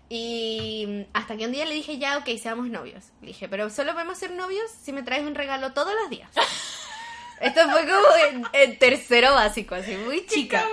[0.09, 3.07] Y hasta que un día le dije, ya, ok, seamos novios.
[3.21, 6.31] Le dije, pero solo podemos ser novios si me traes un regalo todos los días.
[7.41, 10.65] Esto fue como en, en tercero básico, así, muy chica.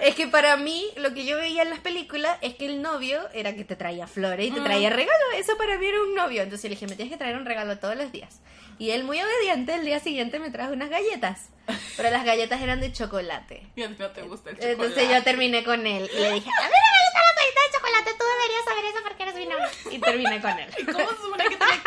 [0.00, 3.20] Es que para mí, lo que yo veía en las películas es que el novio
[3.32, 4.64] era que te traía flores y te Mm.
[4.64, 5.28] traía regalos.
[5.36, 6.42] Eso para mí era un novio.
[6.42, 8.40] Entonces le dije, me tienes que traer un regalo todos los días.
[8.78, 11.48] Y él, muy obediente, el día siguiente me trajo unas galletas.
[11.96, 13.66] Pero las galletas eran de chocolate.
[13.74, 14.72] Y a ti no te gusta el chocolate.
[14.82, 17.60] Entonces yo terminé con él y le dije, a mí no me gusta la paleta
[17.60, 19.68] de chocolate, tú deberías saber eso porque eres mi novio.
[19.90, 20.70] Y terminé con él.
[20.78, 21.82] ¿Y cómo se supone que tenía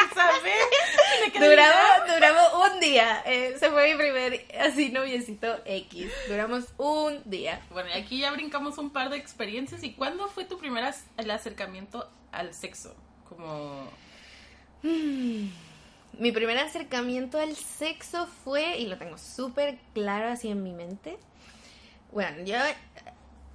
[1.40, 2.44] Duramos, duramos
[2.74, 3.24] un día.
[3.26, 6.12] Eh, se fue mi primer así noviecito X.
[6.28, 7.62] Duramos un día.
[7.72, 9.84] Bueno, y aquí ya brincamos un par de experiencias.
[9.84, 12.96] ¿Y cuándo fue tu primer el acercamiento al sexo?
[13.28, 13.88] Como...
[14.82, 21.18] Mi primer acercamiento al sexo fue, y lo tengo súper claro así en mi mente.
[22.12, 22.56] Bueno, yo.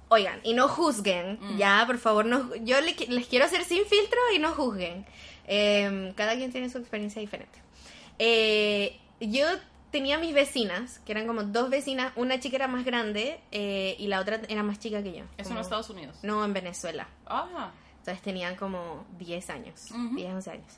[0.07, 1.57] Oigan, y no juzguen, Mm.
[1.57, 5.05] ya, por favor, no, yo le qui- les quiero hacer sin filtro y no juzguen.
[5.47, 7.59] Eh, cada quien tiene su experiencia diferente.
[8.19, 9.45] Eh, yo
[9.91, 14.07] tenía mis vecinas, que eran como dos vecinas, una chica era más grande eh, y
[14.07, 15.23] la otra era más chica que yo.
[15.37, 16.17] Eso como- en Estados Unidos.
[16.23, 17.07] No, en Venezuela.
[17.25, 20.15] Ah, Entonces tenían como 10 años, Ujú.
[20.15, 20.73] 10, 11 años.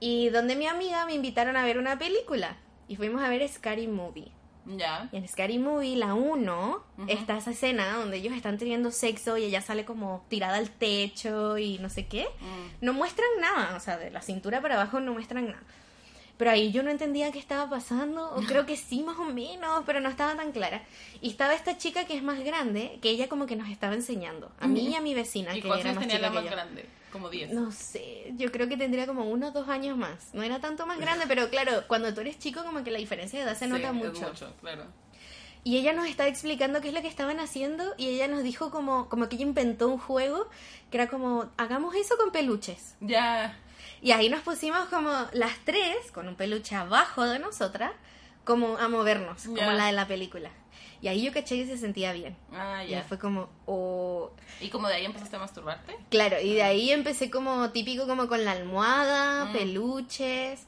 [0.00, 2.56] Y donde mi amiga me invitaron a ver una película.
[2.88, 4.30] Y fuimos a ver Scary Movie.
[4.66, 5.08] Ya.
[5.12, 7.06] Y en Scary Movie, la 1, Ujú.
[7.08, 11.58] está esa escena donde ellos están teniendo sexo y ella sale como tirada al techo
[11.58, 12.24] y no sé qué.
[12.40, 12.84] Mm.
[12.84, 15.62] No muestran nada, o sea, de la cintura para abajo no muestran nada.
[16.36, 19.84] Pero ahí yo no entendía qué estaba pasando, o creo que sí más o menos,
[19.86, 20.82] pero no estaba tan clara.
[21.20, 24.50] Y estaba esta chica que es más grande, que ella como que nos estaba enseñando,
[24.58, 26.44] a mí y a mi vecina, ¿Y que era más tenía chica la que más
[26.44, 26.50] yo.
[26.50, 26.86] grande?
[27.14, 27.52] Como 10.
[27.52, 30.34] No sé, yo creo que tendría como uno o dos años más.
[30.34, 33.38] No era tanto más grande, pero claro, cuando tú eres chico como que la diferencia
[33.38, 34.20] de edad se Sí, nota es mucho.
[34.28, 34.84] mucho, claro.
[35.62, 38.72] Y ella nos estaba explicando qué es lo que estaban haciendo y ella nos dijo
[38.72, 40.50] como, como que ella inventó un juego
[40.90, 42.96] que era como, hagamos eso con peluches.
[43.00, 43.56] Ya.
[44.02, 47.92] Y ahí nos pusimos como las tres, con un peluche abajo de nosotras,
[48.44, 49.72] como a movernos, como Ya.
[49.72, 50.50] la de la película.
[51.04, 52.34] Y ahí yo caché que se sentía bien.
[52.50, 53.02] Ah, Y ya.
[53.02, 54.30] fue como, oh,
[54.62, 55.94] ¿Y como de ahí empezaste a masturbarte?
[56.08, 59.52] Claro, y de ahí empecé como típico como con la almohada, Mm.
[59.52, 60.60] peluches.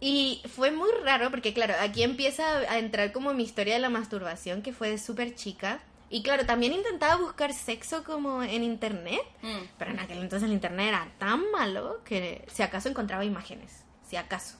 [0.00, 3.90] Y fue muy raro porque claro, aquí empieza a entrar como mi historia de la
[3.90, 5.80] masturbación que fue de súper chica.
[6.08, 9.58] Y claro, también intentaba buscar sexo como en internet, Mm.
[9.78, 14.16] pero en aquel entonces el internet era tan malo que si acaso encontraba imágenes, si
[14.16, 14.56] acaso.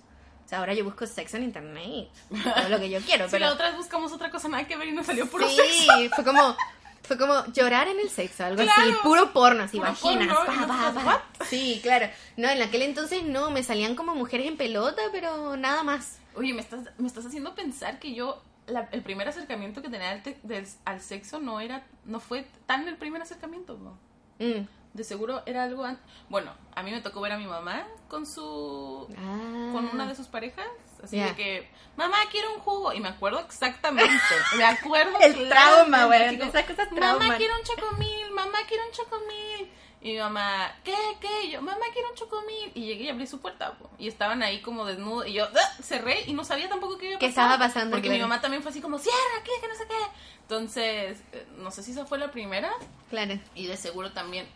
[0.47, 3.47] O sea, ahora yo busco sexo en internet todo lo que yo quiero, Si pero
[3.47, 6.11] la otra vez buscamos otra cosa nada que ver y nos salió puro sí, sexo.
[6.15, 6.57] fue como
[7.03, 10.53] fue como llorar en el sexo, algo así, puro porno, así, Puro vaginas, porno, pa,
[10.55, 11.11] y pa, nosotros, pa.
[11.39, 11.47] ¿what?
[11.49, 12.09] Sí, claro.
[12.37, 16.19] No, en aquel entonces no, me salían como mujeres en pelota, pero nada más.
[16.35, 20.11] Oye, me estás, me estás haciendo pensar que yo, la- el primer acercamiento que tenía
[20.11, 23.99] al, te- del- al sexo no era, no fue tan el primer acercamiento, ¿no?
[24.45, 24.67] Mm.
[24.97, 28.25] De seguro era algo an- Bueno, a mí me tocó ver a mi mamá con
[28.25, 29.07] su...
[29.19, 29.69] Ah.
[29.73, 30.67] con una de sus parejas,
[31.05, 32.95] así de que, mamá, quiero un jugo.
[32.95, 34.11] Y me acuerdo exactamente,
[34.57, 39.71] me acuerdo El trauma, güey, cosas Mamá, quiero un chocomil, mamá, quiero un chocomil.
[40.01, 41.45] Y mi mamá, ¿qué, qué?
[41.45, 42.73] Y yo, mamá, quiero un chocomil.
[42.75, 43.91] Y llegué y abrí su puerta, po.
[43.99, 45.27] y estaban ahí como desnudos.
[45.27, 45.83] Y yo ¡ah!
[45.83, 47.45] cerré y no sabía tampoco qué iba a ¿Qué pasar.
[47.51, 49.51] estaba pasando, Porque mi mamá también fue así como, cierra, ¿qué?
[49.61, 49.95] Que no sé qué.
[50.43, 52.73] Entonces, eh, no sé si esa fue la primera.
[53.11, 53.39] Claro.
[53.55, 54.47] Y de seguro también.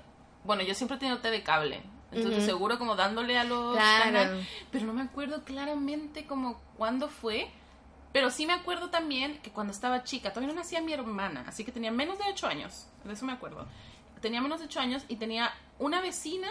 [0.44, 1.82] Bueno, yo siempre he tenido de cable.
[2.12, 4.04] Entonces, seguro como dándole a los Claro.
[4.04, 4.46] canales.
[4.72, 7.50] Pero no me acuerdo claramente como cuándo fue.
[8.12, 11.64] Pero sí me acuerdo también que cuando estaba chica, todavía no nacía mi hermana, así
[11.64, 12.88] que tenía menos de 8 años.
[13.04, 13.66] De eso me acuerdo.
[14.20, 16.48] Tenía menos de 8 años y tenía una vecina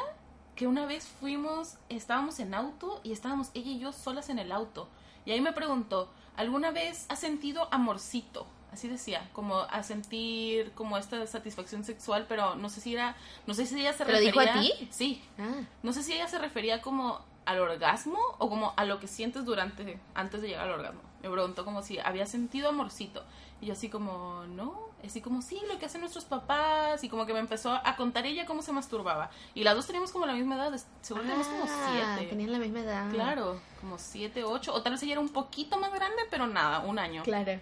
[0.56, 4.54] que una vez fuimos, estábamos en auto y estábamos ella y yo solas en el
[4.54, 4.88] auto.
[5.26, 8.48] Y ahí me preguntó, ¿alguna vez has sentido amorcito?
[8.72, 13.16] Así decía, como a sentir como esta satisfacción sexual, pero no sé si era,
[13.48, 14.42] no sé si ella se ¿Te lo refería...
[14.44, 14.88] dijo a ti?
[14.92, 15.62] Sí, Ah.
[15.82, 19.44] no sé si ella se refería como al orgasmo o como a lo que sientes
[19.44, 21.02] durante, antes de llegar al orgasmo.
[21.24, 23.24] Me preguntó como si había sentido amorcito.
[23.60, 27.04] Y yo así como, no, así como, sí, lo que hacen nuestros papás.
[27.04, 29.32] Y como que me empezó a contar ella cómo se masturbaba.
[29.56, 32.30] Y las dos teníamos como la misma edad, seguro teníamos como Ah, siete.
[32.30, 33.10] Tenían la misma edad.
[33.12, 34.72] Claro, como siete, ocho.
[34.74, 37.24] O tal vez ella era un poquito más grande, pero nada, un año.
[37.24, 37.60] Claro.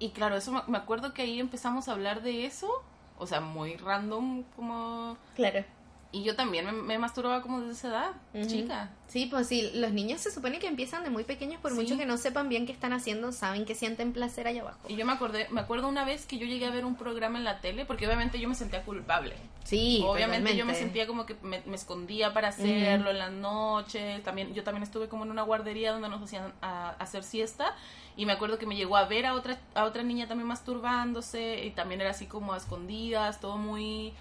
[0.00, 2.82] Y claro, eso me- acuerdo que ahí empezamos a hablar de eso.
[3.18, 5.16] O sea, muy random, como...
[5.36, 5.64] Claro.
[6.12, 8.90] Y yo también me, me masturbaba como desde esa edad, chica.
[9.06, 11.76] Sí, pues sí, los niños se supone que empiezan de muy pequeños, por Sí.
[11.76, 14.78] mucho que no sepan bien qué están haciendo, saben que sienten placer allá abajo.
[14.88, 17.38] Y yo me acordé, me acuerdo una vez que yo llegué a ver un programa
[17.38, 19.34] en la tele, porque obviamente yo me sentía culpable.
[19.64, 24.20] Sí, obviamente yo me sentía como que me, me escondía para hacerlo en las noches.
[24.24, 27.76] También, yo también estuve como en una guardería donde nos hacían a- hacer siesta.
[28.16, 31.64] Y me acuerdo que me llegó a ver a otra, a otra niña también masturbándose.
[31.66, 34.12] Y también era así como a escondidas, todo muy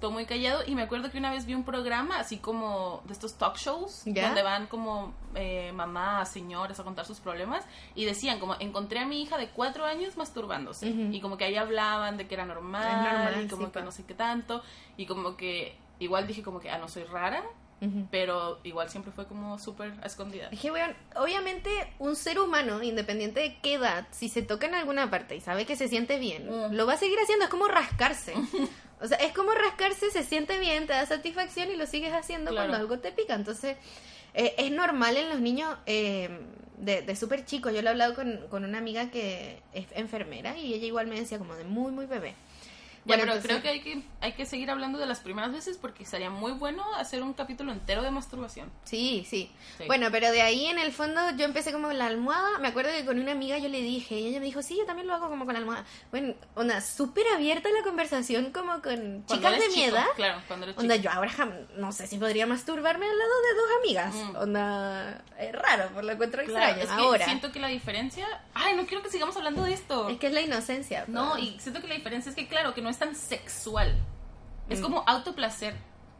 [0.00, 0.62] todo muy callado.
[0.66, 4.02] Y me acuerdo que una vez vi un programa así como de estos talk shows,
[4.04, 7.64] donde van como eh, mamás, señores a contar sus problemas.
[7.94, 10.90] Y decían como, encontré a mi hija de cuatro años masturbándose.
[10.90, 11.12] Ujú.
[11.12, 13.84] Y como que ahí hablaban de que era normal, normal, y como sí, que pa.
[13.84, 14.62] no sé qué tanto.
[14.96, 17.42] Y como que igual dije como que, ah, no soy rara.
[17.78, 18.06] Ujú.
[18.10, 20.48] Pero igual siempre fue como súper escondida.
[20.50, 21.68] Es que, weón, obviamente
[21.98, 25.66] un ser humano, independiente de qué edad, si se toca en alguna parte y sabe
[25.66, 26.72] que se siente bien, Mm.
[26.74, 28.32] lo va a seguir haciendo, es como rascarse.
[29.00, 32.50] O sea, es como rascarse, se siente bien, te da satisfacción y lo sigues haciendo
[32.50, 32.68] Claro.
[32.70, 33.34] cuando algo te pica.
[33.34, 33.76] Entonces,
[34.34, 36.28] eh, es normal en los niños eh,
[36.78, 37.72] de, de súper chicos.
[37.74, 41.20] Yo lo he hablado con, con una amiga que es enfermera y ella igual me
[41.20, 42.34] decía como de muy, muy bebé.
[43.06, 45.78] Ya, Bueno, pero creo que hay, que hay que seguir hablando de las primeras veces
[45.78, 48.70] porque sería muy bueno hacer un capítulo entero de masturbación.
[48.84, 49.84] Sí, sí, Sí.
[49.86, 52.58] Bueno, pero de ahí en el fondo yo empecé como con la almohada.
[52.58, 54.86] Me acuerdo que con una amiga yo le dije y ella me dijo, sí, yo
[54.86, 55.84] también lo hago como con la almohada.
[56.10, 60.06] Bueno, onda, súper abierta la conversación como con Cuando chicas de mi chico, edad.
[60.16, 61.32] Claro, cuando eres Onda, yo ahora
[61.76, 64.14] no sé si podría masturbarme al lado de dos amigas.
[64.14, 64.36] Mm.
[64.36, 66.82] Onda, es raro, por lo encuentro Claro, extraño.
[66.82, 68.26] es que ahora, siento que la diferencia...
[68.54, 70.08] Ay, no quiero que sigamos hablando de esto.
[70.08, 71.04] es que es la inocencia.
[71.08, 71.42] No, pues.
[71.42, 73.94] y siento que la diferencia es que, claro, que no es tan sexual.
[74.68, 74.82] Es Mm.
[74.82, 75.74] como autoplacer,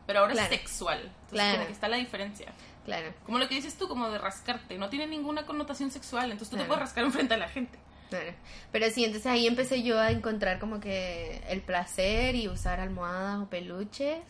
[0.06, 0.52] pero ahora Claro.
[0.54, 0.98] es sexual.
[1.00, 1.54] Entonces, Claro.
[1.54, 2.52] como que está la diferencia.
[2.84, 4.78] Claro, Como lo que dices tú, como de rascarte.
[4.78, 7.78] No tiene ninguna connotación sexual, entonces tú te puedes rascar enfrente a la gente.
[8.10, 8.32] claro.
[8.70, 13.40] Pero sí, entonces ahí empecé yo a encontrar como que el placer y usar almohadas
[13.40, 14.20] o peluches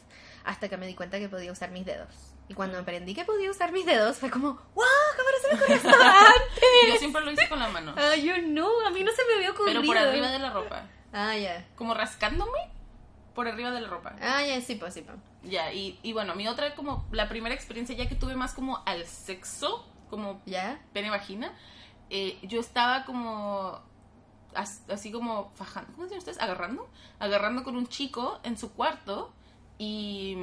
[0.44, 2.09] hasta que me di cuenta que podía usar mis dedos.
[2.49, 4.84] Y cuando aprendí que podía usar mis dedos fue como, ¡wow!
[5.16, 6.92] ¡Cámara se me ocurrió esto antes!
[6.92, 7.92] Yo siempre lo hice con la mano.
[7.99, 9.80] Ay, yo no, a mí no se me había ocurrido.
[9.80, 10.86] Pero por arriba de la ropa.
[11.18, 11.66] Ah, ya.
[11.76, 12.58] Como rascándome
[13.34, 14.14] por arriba de la ropa.
[14.20, 15.16] Ah, ya, sí, pues, sí, pues.
[15.42, 18.82] Ya, y, y bueno, mi otra, como la primera experiencia ya que tuve más como
[18.84, 20.78] al sexo, como ¿Ya?
[20.92, 21.52] pene vagina,
[22.10, 23.80] eh, yo estaba como
[24.54, 26.38] as- así como fajando, ¿cómo dicen ustedes?
[26.40, 26.88] Agarrando,
[27.18, 29.32] agarrando con un chico en su cuarto
[29.78, 30.36] y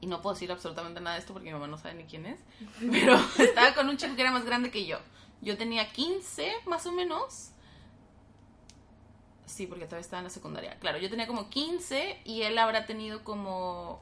[0.00, 2.26] y no puedo decir absolutamente nada de esto porque mi mamá no sabe ni quién
[2.26, 2.38] es,
[2.92, 4.98] pero estaba con un chico que era más grande que yo.
[5.40, 7.50] Yo tenía 15 más o menos.
[9.48, 10.78] Sí, porque todavía estaba en la secundaria.
[10.78, 14.00] Claro, yo tenía como 15 y él habrá tenido como...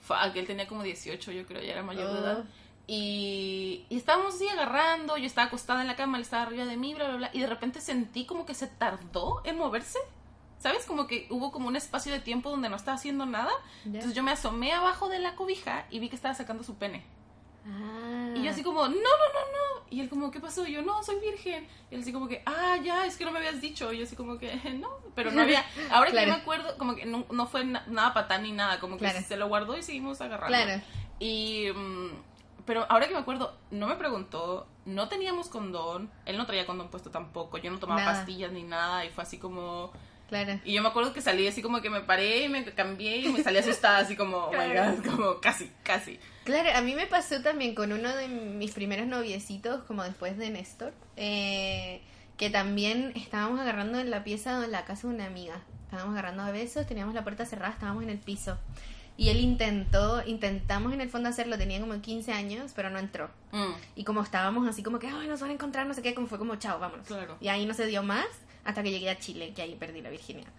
[0.00, 2.44] Fuck, él tenía como 18, yo creo, ya era mayor de edad.
[2.86, 6.76] Y, y estábamos así agarrando, yo estaba acostada en la cama, él estaba arriba de
[6.76, 7.30] mí, bla, bla, bla.
[7.32, 9.98] Y de repente sentí como que se tardó en moverse.
[10.58, 10.84] ¿Sabes?
[10.86, 13.50] Como que hubo como un espacio de tiempo donde no estaba haciendo nada.
[13.84, 17.04] Entonces yo me asomé abajo de la cobija y vi que estaba sacando su pene.
[17.66, 18.34] Ah.
[18.36, 19.71] Y yo así como, no, no, no, no.
[19.92, 20.66] Y él como, ¿qué pasó?
[20.66, 21.68] Y yo, no, soy virgen.
[21.90, 23.92] Y él así como que, ah, ya, es que no me habías dicho.
[23.92, 25.64] Y yo así como que, no, pero no había.
[25.90, 26.28] Ahora que Claro.
[26.32, 28.80] me acuerdo, como que no, no fue na- nada patán ni nada.
[28.80, 29.20] Como que Claro.
[29.26, 30.56] se lo guardó y seguimos agarrando.
[30.56, 30.82] Claro.
[31.18, 32.08] Y, mm,
[32.64, 36.10] pero ahora que me acuerdo, no me preguntó, no teníamos condón.
[36.24, 37.58] Él no traía condón puesto tampoco.
[37.58, 38.12] Yo no tomaba Nada.
[38.16, 39.04] pastillas ni nada.
[39.04, 39.92] Y fue así como...
[40.32, 40.58] Claro.
[40.64, 43.28] Y yo me acuerdo que salí así como que me paré y me cambié y
[43.28, 46.18] me salí asustada así como, oh my god, como casi, casi.
[46.44, 50.48] Claro, a mí me pasó también con uno de mis primeros noviecitos, como después de
[50.48, 52.00] Néstor, eh,
[52.38, 55.60] que también estábamos agarrando en la pieza de la casa de una amiga.
[55.84, 58.56] Estábamos agarrando a besos, teníamos la puerta cerrada, estábamos en el piso.
[59.18, 63.28] Y él intentó, intentamos en el fondo hacerlo, tenía como 15 años, pero no entró.
[63.52, 66.14] Mm, Y como estábamos así como que, ay, nos van a encontrar, no sé qué,
[66.14, 67.06] como fue como, chao, vámonos.
[67.06, 67.36] Claro.
[67.38, 68.24] Y ahí no se dio más
[68.64, 70.50] hasta que llegué a Chile, que ahí perdí la virginidad.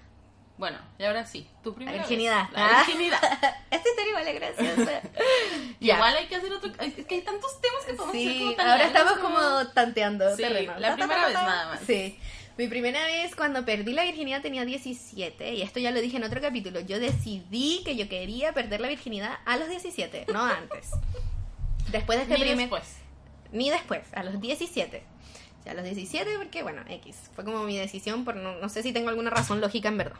[0.58, 2.08] Bueno, y ahora sí, tu primera vez.
[2.08, 2.48] virginidad.
[2.54, 2.84] La Ah.
[2.86, 3.20] virginidad.
[3.72, 5.02] Esta historia igual es graciosa.
[5.80, 5.96] Ya.
[5.96, 6.72] Igual hay que hacer otro...
[6.80, 10.36] Es que hay tantos temas que podemos hacer Sí, como tan ahora estamos como tanteando
[10.36, 10.74] Sí, terreno.
[10.80, 11.80] la primera vez nada más.
[11.86, 12.18] Sí.
[12.58, 16.24] Mi primera vez cuando perdí la virginidad tenía 17 y esto ya lo dije en
[16.24, 16.80] otro capítulo.
[16.82, 20.92] Yo decidí que yo quería perder la virginidad a los 17, no antes.
[21.92, 22.84] Después de este Ni primer después.
[23.52, 25.04] ni después, a los 17.
[25.64, 28.68] O sea, a los 17 porque bueno, X, fue como mi decisión por no, no
[28.68, 30.18] sé si tengo alguna razón lógica en verdad.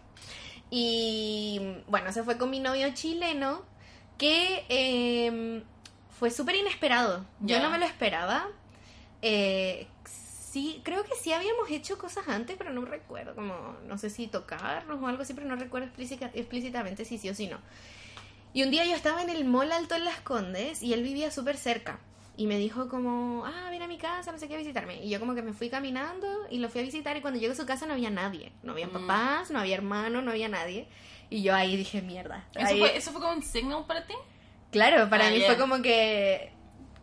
[0.72, 3.62] Y bueno, se fue con mi novio chileno
[4.18, 5.62] que eh,
[6.18, 7.26] fue súper inesperado.
[7.42, 8.48] Yo no me lo esperaba.
[9.22, 14.10] Eh, sí, creo que sí habíamos hecho cosas antes, pero no recuerdo, como no sé
[14.10, 17.58] si tocarnos o algo así, pero no recuerdo explícita- explícitamente si sí o si no.
[18.54, 21.32] Y un día yo estaba en el mall alto en Las Condes y él vivía
[21.32, 22.00] súper cerca.
[22.36, 25.04] Y me dijo como, ah, ven a mi casa, no sé qué, a visitarme.
[25.04, 27.54] Y yo como que me fui caminando y lo fui a visitar y cuando llego
[27.54, 28.52] a su casa no había nadie.
[28.64, 28.92] No había Mm.
[28.92, 30.88] papás, no había hermanos, no había nadie.
[31.30, 32.48] Y yo ahí dije, mierda.
[32.56, 34.16] ¿Eso Ahí- fue, ¿Eso fue como un signal para ti?
[34.72, 36.52] Claro, para Ah, mí fue como que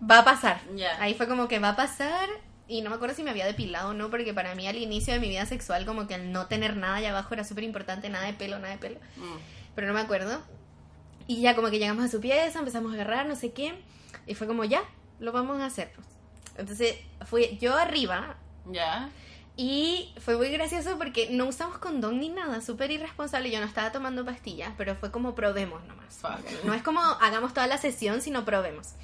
[0.09, 0.61] va a pasar.
[0.99, 2.29] Ahí fue como que va a pasar
[2.67, 5.15] y no me acuerdo si me había depilado o no, porque para mí al inicio
[5.15, 8.09] de mi vida sexual como que el no tener nada allá abajo era súper importante,
[8.09, 9.37] nada de pelo, nada de pelo, Mm.
[9.77, 10.43] pero no me acuerdo.
[11.29, 13.75] Y ya como que llegamos a su pieza, empezamos a agarrar, no sé qué,
[14.27, 14.83] y fue como ya,
[15.21, 15.93] lo vamos a hacer.
[15.95, 16.07] pues.
[16.57, 16.97] Entonces
[17.27, 18.37] fui yo arriba
[18.71, 19.11] Ya.
[19.57, 23.51] Y fue muy gracioso porque no usamos condón ni nada, súper irresponsable.
[23.51, 26.15] Yo no estaba tomando pastillas, pero fue como probemos nomás.
[26.15, 26.65] Fuck.
[26.65, 28.95] No es como hagamos toda la sesión, sino probemos.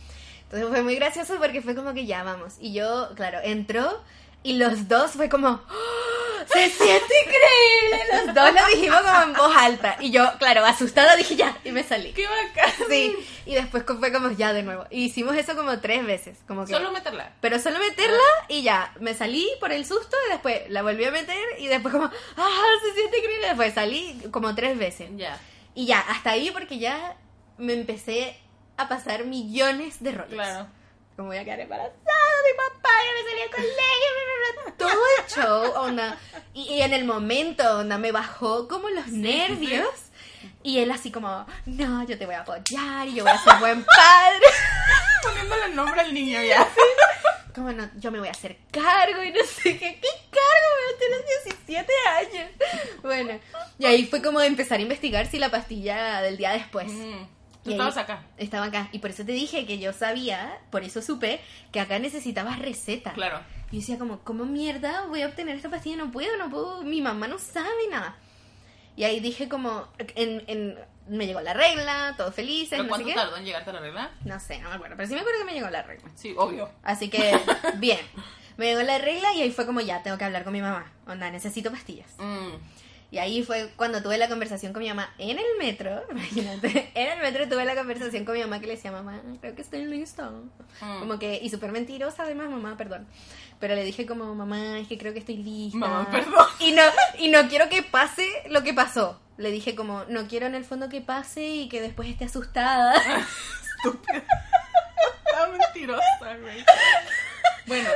[0.45, 2.55] Entonces fue muy gracioso porque fue como que ya vamos.
[2.61, 4.03] Y yo, claro, entró
[4.51, 6.47] y los dos fue como, ¡Oh!
[6.53, 8.05] se siente increíble.
[8.27, 9.97] Los dos lo dijimos como en voz alta.
[10.01, 12.13] Y yo, claro, asustada dije ya y me salí.
[12.13, 12.73] ¡Qué bacán!
[12.89, 13.17] Sí,
[13.47, 14.85] y después fue como ya de nuevo.
[14.91, 16.39] Y hicimos eso como tres veces.
[16.47, 17.33] Como que, Solo meterla.
[17.41, 18.19] pero solo meterla
[18.49, 21.93] y ya, me salí por el susto y después la volví a meter y después
[21.93, 23.49] como, ah, se siente increíble.
[23.49, 25.09] Después salí como tres veces.
[25.17, 25.39] Ya,
[25.75, 27.17] Y ya, hasta ahí porque ya
[27.59, 28.39] me empecé
[28.77, 30.35] a pasar millones de roles.
[30.35, 30.69] claro.
[31.17, 34.73] Como voy a quedar embarazada, mi papá ya me salí al colegio, bla, bla, bla.
[34.77, 36.19] todo el show, onda.
[36.53, 39.89] Y, y en el momento, onda, me bajó como los nervios.
[40.63, 43.57] Y él así como, no, yo te voy a apoyar y yo voy a ser
[43.61, 44.47] buen padre.
[45.23, 46.69] Poniéndole el nombre al niño ya.
[47.55, 50.69] Como no, yo me voy a hacer cargo y no sé qué, ¿qué cargo?
[50.87, 52.51] Me tienes 17 años.
[53.03, 53.41] Bueno,
[53.79, 56.89] y ahí fue como empezar a investigar si la pastilla del día después.
[56.89, 57.36] Mm.
[57.67, 58.23] Tú estabas acá.
[58.39, 58.89] Estaba acá.
[58.93, 61.41] Y por eso te dije que yo sabía, por eso supe,
[61.73, 63.13] que acá necesitabas receta.
[63.13, 63.41] Claro.
[63.71, 65.97] Y yo decía como, ¿cómo mierda voy a obtener esta pastilla?
[65.97, 68.17] No puedo, no puedo, mi mamá no sabe nada.
[68.97, 72.89] Y ahí dije como, en, en- me llegó la regla, todos felices, ¿Pero no sé
[73.03, 73.15] cuánto qué.
[73.15, 74.11] tardó en llegarte a la regla?
[74.25, 76.11] No sé, no me acuerdo, pero sí me acuerdo que me llegó la regla.
[76.17, 76.69] Sí, obvio.
[76.83, 77.39] Así que,
[77.77, 78.01] bien.
[78.57, 80.91] Me llegó la regla y ahí fue como, ya, tengo que hablar con mi mamá.
[81.07, 82.11] Onda, necesito pastillas.
[82.19, 82.55] Mm.
[83.17, 86.05] Y ahí fue cuando tuve la conversación con mi mamá en el metro.
[86.11, 89.55] Imagínate, en el metro tuve la conversación con mi mamá que le decía, mamá, creo
[89.55, 90.31] que estoy lista.
[90.83, 90.99] Mm.
[90.99, 93.07] Como que, y súper mentirosa además, mamá, perdón.
[93.59, 95.79] Pero le dije como, mamá, es que creo que estoy lista.
[95.79, 96.47] Mamá, perdón.
[96.61, 96.83] Y no,
[97.19, 99.19] y no quiero que pase lo que pasó.
[99.39, 102.97] Le dije como, no quiero en el fondo que pase y que después esté asustada.
[105.25, 106.63] Está mentirosa, güey.
[107.67, 107.89] Bueno,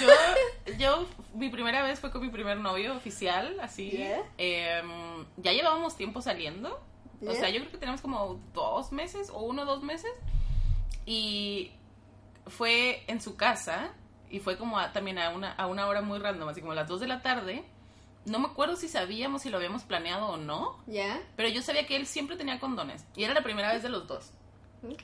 [0.00, 3.90] yo, yo, mi primera vez fue con mi primer novio oficial, así.
[3.90, 4.22] Yeah.
[4.38, 6.80] Em, ya llevábamos tiempo saliendo.
[7.20, 7.34] O Yeah.
[7.40, 10.10] sea, yo creo que tenemos como dos meses o uno o dos meses.
[11.06, 11.72] Y
[12.46, 13.90] fue en su casa
[14.30, 16.76] y fue como a- también a una, a una hora muy random, así como a
[16.76, 17.64] las 2 de la tarde.
[18.24, 20.78] No me acuerdo si sabíamos si lo habíamos planeado o no.
[20.86, 21.20] ¿Ya?
[21.36, 23.04] Pero yo sabía que él siempre tenía condones.
[23.16, 24.30] Y era la primera vez de los dos.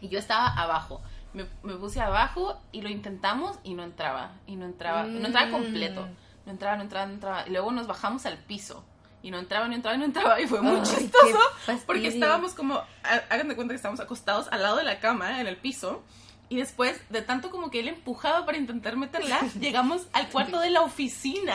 [0.00, 1.00] Y yo estaba abajo.
[1.34, 4.32] Me, me puse abajo y lo intentamos y no entraba.
[4.46, 5.04] Y no entraba.
[5.04, 5.52] No entraba Mm.
[5.52, 6.08] completo.
[6.46, 7.46] No entraba, no entraba, no entraba.
[7.46, 8.84] Y luego nos bajamos al piso.
[9.22, 10.40] Y no entraba, no entraba, no entraba.
[10.40, 11.38] Y fue muy Ay, chistoso.
[11.86, 12.76] Porque estábamos como.
[13.02, 16.02] há- Hagan de cuenta que estábamos acostados al lado de la cama, en el piso.
[16.50, 20.70] Y después, de tanto como que él empujaba para intentar meterla, llegamos al cuarto de
[20.70, 21.54] la oficina.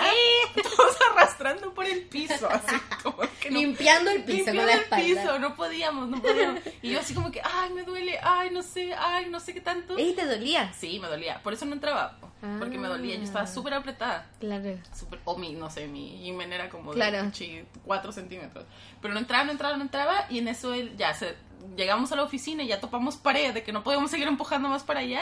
[0.55, 2.47] Todos arrastrando por el piso.
[2.49, 6.21] Así como que no Limpiando el piso con Limpiando la el piso, no podíamos, no
[6.21, 6.61] podíamos.
[6.83, 9.61] Y yo así como que, ay, me duele, ay, no sé, ay, no sé qué
[9.61, 9.97] tanto.
[9.97, 10.71] ¿Y te dolía?
[10.73, 11.41] Sí, me dolía.
[11.41, 12.17] Por eso no entraba,
[12.59, 13.15] porque me dolía.
[13.15, 13.47] Yo estaba Ah.
[13.47, 14.27] súper apretada.
[14.39, 14.77] Claro.
[14.95, 17.31] Súper, o mi, no sé, mi himen era como Claro.
[17.31, 18.65] de 4 centímetros.
[19.01, 20.27] Pero no entraba, no entraba, no entraba.
[20.29, 21.35] Y en eso él, ya, se,
[21.75, 24.83] llegamos a la oficina y ya topamos pared de que no podíamos seguir empujando más
[24.83, 25.21] para allá.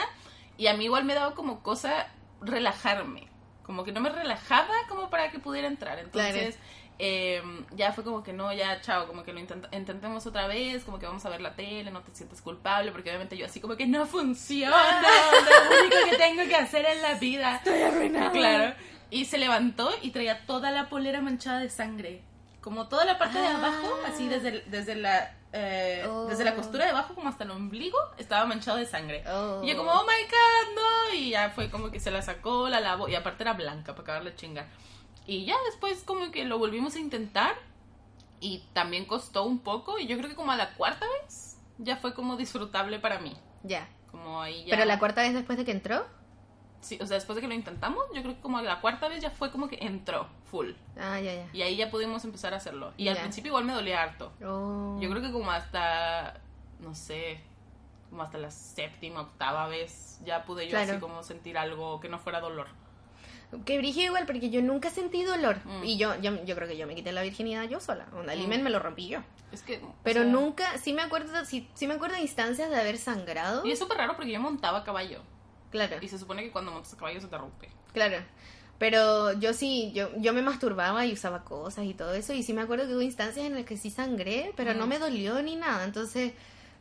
[0.58, 2.08] Y a mí igual me daba como cosa
[2.40, 3.28] relajarme.
[3.62, 5.98] Como que no me relajaba como para que pudiera entrar.
[5.98, 6.58] Entonces,
[6.98, 7.42] eh,
[7.74, 10.98] ya fue como que no, ya, chao, como que lo intent- intentemos otra vez, como
[10.98, 13.76] que vamos a ver la tele, no te sientes culpable, porque obviamente yo así como
[13.76, 17.56] que no funciona, lo único que tengo que hacer en la vida.
[17.56, 18.30] Estoy arruinada.
[18.32, 18.74] Claro.
[19.10, 22.22] Y se levantó y traía toda la polera manchada de sangre.
[22.62, 23.56] Como toda la parte de Ah.
[23.58, 25.34] abajo, así desde, desde la...
[25.52, 26.26] eh, Oh.
[26.26, 29.22] Desde la costura de abajo como hasta el ombligo estaba manchado de sangre.
[29.28, 29.60] Oh.
[29.62, 31.14] Y yo como, oh my god, no.
[31.14, 33.08] Y ya fue como que se la sacó, la lavó.
[33.08, 34.66] Y aparte era blanca para acabarle chinga.
[35.26, 37.54] Y ya después como que lo volvimos a intentar.
[38.40, 39.98] Y también costó un poco.
[39.98, 43.36] Y yo creo que como a la cuarta vez ya fue como disfrutable para mí.
[43.64, 43.88] Ya.
[44.10, 44.70] Como ahí ya...
[44.76, 46.06] ¿Pero la cuarta vez después de que entró?
[46.82, 49.22] Sí, o sea, después de que lo intentamos, yo creo que como la cuarta vez
[49.22, 50.72] ya fue como que entró full.
[51.00, 51.46] Ah, ya, ya.
[51.52, 52.92] Y ahí ya pudimos empezar a hacerlo.
[52.96, 54.32] Y al principio igual me dolía harto.
[54.44, 54.98] Oh.
[55.00, 56.34] Yo creo que como hasta,
[56.80, 57.40] no sé,
[58.10, 60.90] como hasta la séptima, octava vez ya pude yo Claro.
[60.92, 62.66] así como sentir algo que no fuera dolor.
[63.66, 65.58] Que brígido igual, porque yo nunca sentí dolor.
[65.64, 65.84] Mm.
[65.84, 68.06] Y yo, yo, yo creo que yo me quité la virginidad yo sola.
[68.14, 68.62] Onda, el Mm.
[68.62, 69.20] me lo rompí yo.
[69.52, 69.76] Es que...
[69.76, 72.96] o Pero sea, nunca, sí me acuerdo, sí, sí me acuerdo de instancias de haber
[72.98, 73.64] sangrado.
[73.66, 75.20] Y es súper raro porque yo montaba caballo.
[75.72, 77.68] Claro, Y se supone que cuando montas a caballo se te rompe.
[77.92, 78.18] claro.
[78.78, 82.32] Pero yo sí, yo, yo me masturbaba y usaba cosas y todo eso.
[82.32, 84.98] Y sí me acuerdo que hubo instancias en las que sí sangré, pero no me
[84.98, 85.84] dolió ni nada.
[85.84, 86.32] Entonces,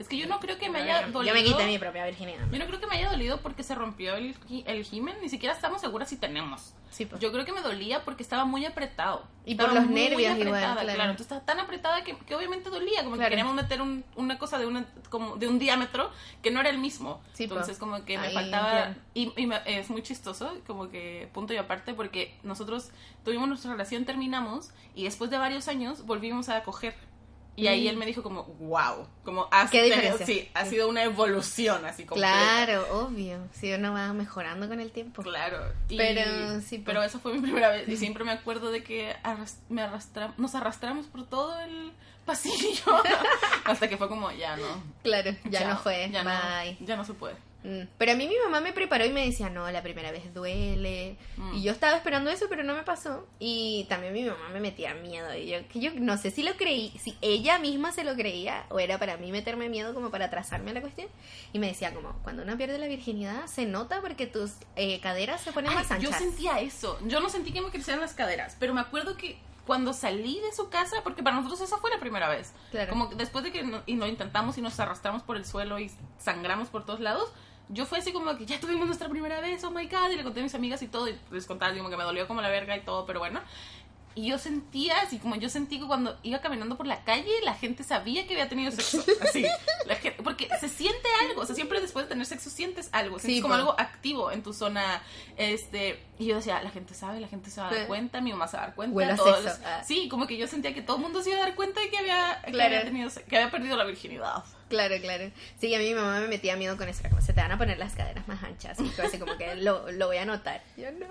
[0.01, 1.23] Es que yo no creo que me haya dolido.
[1.23, 2.39] Yo me quité mi propia virginidad.
[2.51, 4.35] Yo no creo que me haya dolido porque se rompió el,
[4.65, 6.73] el himen, ni siquiera estamos seguras si tenemos.
[6.89, 7.21] Sí, pues.
[7.21, 9.23] Yo creo que me dolía porque estaba muy apretado.
[9.45, 11.03] Y por Estaba los muy nervios igual, apretada, claro.
[11.11, 13.29] Entonces estaba tan apretada que, que obviamente dolía, como Claro.
[13.29, 16.11] que queríamos meter un- una cosa de, una, como de un diámetro
[16.43, 17.21] que no era el mismo.
[17.33, 17.53] Sí, po.
[17.53, 18.71] Entonces como que me Ahí, faltaba...
[18.71, 18.95] claro.
[19.13, 22.89] Y, y me- es muy chistoso, como que punto y aparte, porque nosotros
[23.23, 26.95] tuvimos nuestra relación, terminamos, y después de varios años volvimos a coger.
[27.55, 27.89] Y ahí Mm.
[27.89, 30.25] él me dijo como, wow, como has ¿Qué tenido- diferencia?
[30.25, 32.31] sí, ha sido una evolución así completa.
[32.33, 33.39] Claro, obvio.
[33.51, 35.21] Si uno va mejorando con el tiempo.
[35.21, 35.57] Claro.
[35.89, 36.81] Y- Pero, sí, pues.
[36.85, 39.15] pero eso fue mi primera vez y siempre me acuerdo de que
[39.69, 41.91] me arrastra- nos arrastramos por todo el
[42.25, 42.83] pasillo
[43.65, 44.81] hasta que fue como ya no.
[45.03, 46.09] Claro, ya no fue.
[46.11, 46.77] Ya Bye.
[46.79, 47.35] No, ya no se puede.
[47.63, 47.81] Mm.
[47.97, 51.15] Pero a mí mi mamá me preparó y me decía, no, la primera vez duele.
[51.37, 51.53] Mm.
[51.55, 53.27] Y yo estaba esperando eso, pero no me pasó.
[53.39, 55.33] Y también mi mamá me metía miedo.
[55.35, 58.65] Y yo, que yo no sé si lo creí, si ella misma se lo creía
[58.69, 61.07] o era para mí meterme miedo como para atrasarme a la cuestión.
[61.53, 65.41] Y me decía como, cuando uno pierde la virginidad se nota porque tus eh, caderas
[65.41, 66.17] se ponen Ay, más yo anchas.
[66.17, 66.97] sentía eso.
[67.05, 69.37] Yo no sentí que me crecieran las caderas, pero me acuerdo que
[69.67, 72.51] cuando salí de su casa, porque para nosotros esa fue la primera vez.
[72.71, 72.89] Claro.
[72.89, 75.91] Como después de que no- y lo intentamos y nos arrastramos por el suelo y
[76.17, 77.31] sangramos por todos lados,
[77.71, 80.23] yo fue así como que ya tuvimos nuestra primera vez, oh my god, y le
[80.23, 82.49] conté a mis amigas y todo, y les contaba como que me dolió como la
[82.49, 83.41] verga y todo, pero bueno.
[84.13, 87.53] Y yo sentía, así como yo sentí que cuando iba caminando por la calle, la
[87.53, 89.03] gente sabía que había tenido sexo.
[89.21, 89.45] Así.
[89.85, 91.41] La gente- porque se siente algo.
[91.41, 93.19] O sea, siempre después de tener sexo sientes algo.
[93.19, 93.59] Sientes Sí, como po.
[93.59, 95.01] algo activo en tu zona.
[95.37, 96.03] Este.
[96.19, 97.87] Y yo decía, la gente sabe, la gente se va a dar Sí.
[97.87, 99.15] cuenta, mi mamá se va a dar cuenta.
[99.15, 99.59] Todos- sexo.
[99.65, 99.81] Ah.
[99.85, 101.89] Sí, como que yo sentía que todo el mundo se iba a dar cuenta de
[101.89, 102.75] que había, que Claro.
[102.75, 104.43] había tenido que había perdido la virginidad.
[104.69, 105.31] Claro, claro.
[105.59, 107.01] Sí, a mí mi mamá me metía miedo con eso.
[107.09, 108.77] Como, se te van a poner las caderas más anchas.
[108.79, 110.61] Y así como que lo, lo voy a notar.
[110.77, 111.07] Yo no.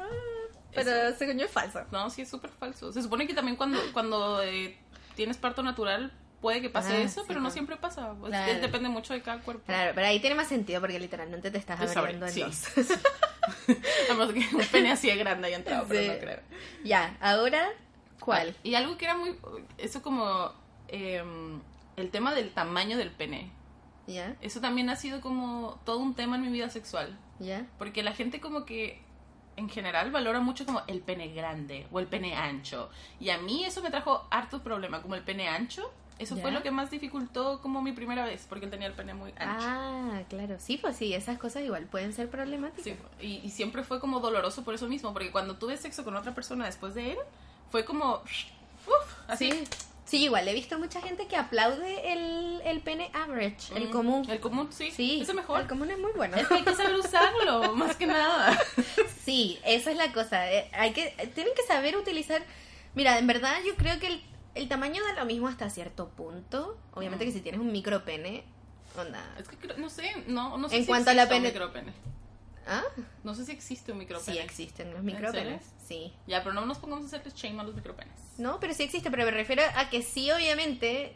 [0.75, 1.81] Pero según yo es falso.
[1.91, 2.93] No, sí, es súper falso.
[2.93, 4.77] Se supone que también cuando, cuando eh,
[5.17, 7.55] tienes parto natural puede que pase Ah, eso, sí, pero no pues.
[7.55, 8.15] siempre pasa.
[8.19, 8.61] Pues, Claro.
[8.61, 9.65] depende mucho de cada cuerpo.
[9.67, 12.41] Claro, pero ahí tiene más sentido porque literalmente te estás abriendo en sí.
[12.41, 12.65] dos.
[14.35, 16.09] Que un pene así de grande haya entrado, pero Sí.
[16.09, 16.41] no creo.
[16.85, 17.69] ya, ahora,
[18.21, 18.55] ¿cuál?
[18.63, 19.37] Y algo que era muy...
[19.79, 20.53] Eso como...
[20.89, 21.23] eh,
[21.97, 23.51] el tema del tamaño del pene.
[24.07, 24.35] ¿Ya?
[24.41, 27.19] Eso también ha sido como todo un tema en mi vida sexual.
[27.39, 27.67] ¿Ya?
[27.79, 29.03] Porque la gente como que
[29.61, 32.91] en general valora mucho como el pene grande o el pene ancho.
[33.21, 35.93] Y a mí eso me trajo harto problema, como el pene ancho.
[36.19, 36.43] Eso ¿Ya?
[36.43, 39.33] fue lo que más dificultó como mi primera vez, porque él tenía el pene muy
[39.39, 39.67] ancho.
[39.67, 40.57] Ah, claro.
[40.59, 42.85] Sí, pues sí, esas cosas igual pueden ser problemáticas.
[42.85, 46.17] Sí, y, y siempre fue como doloroso por eso mismo, porque cuando tuve sexo con
[46.17, 47.19] otra persona después de él,
[47.71, 48.17] fue como...
[48.87, 49.51] Uf, así.
[49.51, 49.65] Sí.
[50.11, 54.27] Sí, igual he visto mucha gente que aplaude el, el pene average, el Mm, común.
[54.29, 54.91] El común, sí.
[54.91, 55.61] Sí, Ese mejor.
[55.61, 56.37] El común es muy bueno.
[56.37, 58.59] Es que hay que saber usarlo, más que nada.
[59.25, 60.51] Sí, esa es la cosa.
[60.53, 62.43] eh, Hay que, tienen que saber utilizar.
[62.97, 64.23] Mira, en verdad yo creo que el,
[64.57, 66.77] el tamaño da lo mismo hasta cierto punto.
[66.95, 67.29] Obviamente Mm.
[67.29, 68.43] que si tienes un micro pene,
[68.99, 69.23] onda.
[69.39, 71.53] Es que creo- no sé, no, no sé En si cuanto a la pene-.
[72.67, 72.83] ¿Ah?
[73.25, 74.37] No sé si existe un micropene.
[74.37, 75.65] Sí existen los micropenes.
[75.87, 76.13] Sí.
[76.27, 78.15] Ya, pero no nos pongamos a hacerles shame a los micropenes.
[78.39, 81.15] No, pero sí existe, pero me refiero a que sí, obviamente,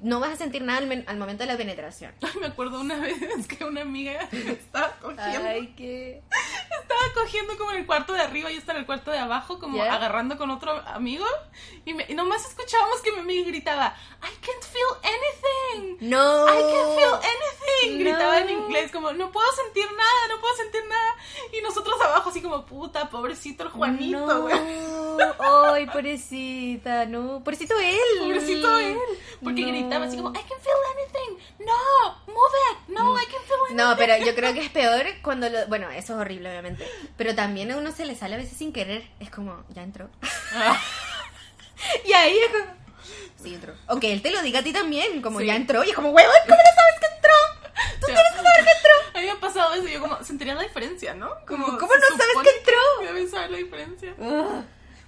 [0.00, 2.12] no vas a sentir nada al, al momento de la penetración.
[2.22, 6.22] Ay, me acuerdo una vez que una amiga estaba cogiendo, Ay, qué...
[6.80, 9.58] estaba cogiendo como en el cuarto de arriba y estaba en el cuarto de abajo,
[9.58, 11.24] como agarrando con otro amigo.
[11.84, 15.96] Y, me- y nomás escuchábamos que mi amiga gritaba, I can't feel anything.
[16.08, 16.46] No.
[16.46, 17.98] I can't feel anything.
[18.00, 18.52] Gritaba en No.
[18.66, 21.16] inglés, como, no puedo sentir nada, no puedo sentir nada.
[21.52, 24.42] Y nosotros abajo, así como, puta, pobrecito el Juanito, no.
[24.42, 24.54] güey.
[25.74, 27.40] Ay, pobrecita, no.
[27.44, 27.98] Pobrecito él.
[28.20, 28.96] Pobrecito él.
[29.42, 29.68] Porque No.
[29.72, 31.44] Gritaba así como, I can feel anything.
[31.66, 32.88] No, move it.
[32.88, 33.76] No, I can feel anything.
[33.76, 35.66] No, pero yo creo que es peor cuando lo...
[35.66, 36.86] Bueno, eso es horrible, obviamente.
[37.16, 39.04] Pero también a uno se le sale a veces sin querer.
[39.20, 40.08] Es como, ya entró.
[42.04, 42.64] Y ahí es como...
[43.42, 43.74] Sí, entró.
[43.88, 45.46] O que él te lo diga a ti también, como Sí.
[45.46, 45.82] ya entró.
[45.82, 47.32] Y es como, huevón, ¿cómo no sabes que entró?
[48.00, 48.92] Tú sea, tienes que saber que entró.
[49.14, 51.30] A mí me ha pasado eso y yo como, sentiría la diferencia, ¿no?
[51.46, 52.78] Como, ¿cómo no sabes que entró?
[53.02, 54.14] Deben saber la diferencia.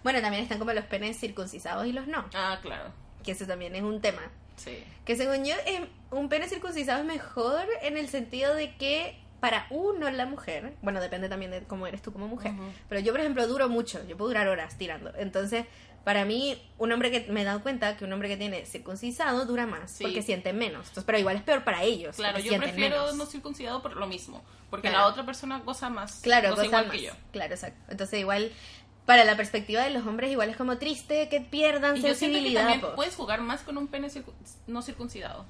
[0.02, 2.28] Bueno, también están como los penes circuncisados y los no.
[2.34, 2.92] Ah, claro.
[3.22, 4.22] Que eso también es un tema.
[4.56, 4.82] Sí.
[5.04, 5.54] Que según yo,
[6.10, 11.00] un pene circuncisado es mejor en el sentido de que para uno, la mujer, bueno,
[11.02, 12.52] depende también de cómo eres tú como mujer,
[12.88, 15.12] pero yo, por ejemplo, duro mucho, yo puedo durar horas tirando.
[15.18, 15.66] Entonces,
[16.02, 19.44] para mí, un hombre que me he dado cuenta que un hombre que tiene circuncisado
[19.44, 20.04] dura más, Sí.
[20.04, 20.80] porque siente menos.
[20.88, 22.16] Entonces, pero igual es peor para ellos.
[22.16, 23.16] Claro, yo prefiero menos.
[23.16, 24.42] no circuncidado por lo mismo.
[24.70, 25.04] Porque Claro.
[25.04, 26.20] la otra persona goza más.
[26.22, 26.96] Claro, goza igual más.
[26.96, 27.12] que yo.
[27.32, 27.80] Claro, exacto.
[27.90, 28.50] Entonces, igual,
[29.06, 32.14] para la perspectiva de los hombres, igual es como triste que pierdan Y yo siento
[32.14, 32.62] que sensibilidad.
[32.62, 32.94] también po.
[32.94, 34.32] puedes jugar más con un pene circun-
[34.66, 35.44] no circuncidado.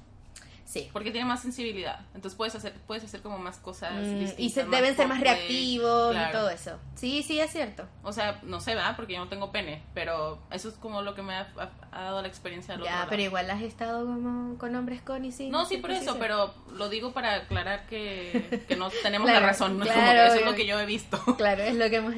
[0.65, 0.89] Sí.
[0.91, 1.99] Porque tiene más sensibilidad.
[2.15, 4.39] Entonces puedes hacer, puedes hacer como más cosas Mm, distintas.
[4.39, 6.79] y se, deben ser más reactivos y todo eso.
[6.95, 7.87] Sí, sí, es cierto.
[8.03, 8.95] O sea, no sé, ¿verdad?
[8.95, 12.03] Porque yo no tengo pene, pero eso es como lo que me ha, ha- ha
[12.05, 13.09] dado la experiencia del otro Ya, lado.
[13.11, 15.51] pero igual has estado como con hombres con y sin.
[15.51, 19.47] No, sí, por eso, pero lo digo para aclarar que, que no tenemos Claro, la
[19.51, 19.77] razón.
[19.77, 19.85] ¿no?
[19.85, 21.21] claro, Como que eso es lo que yo he visto.
[21.37, 22.15] Claro, es lo que hemos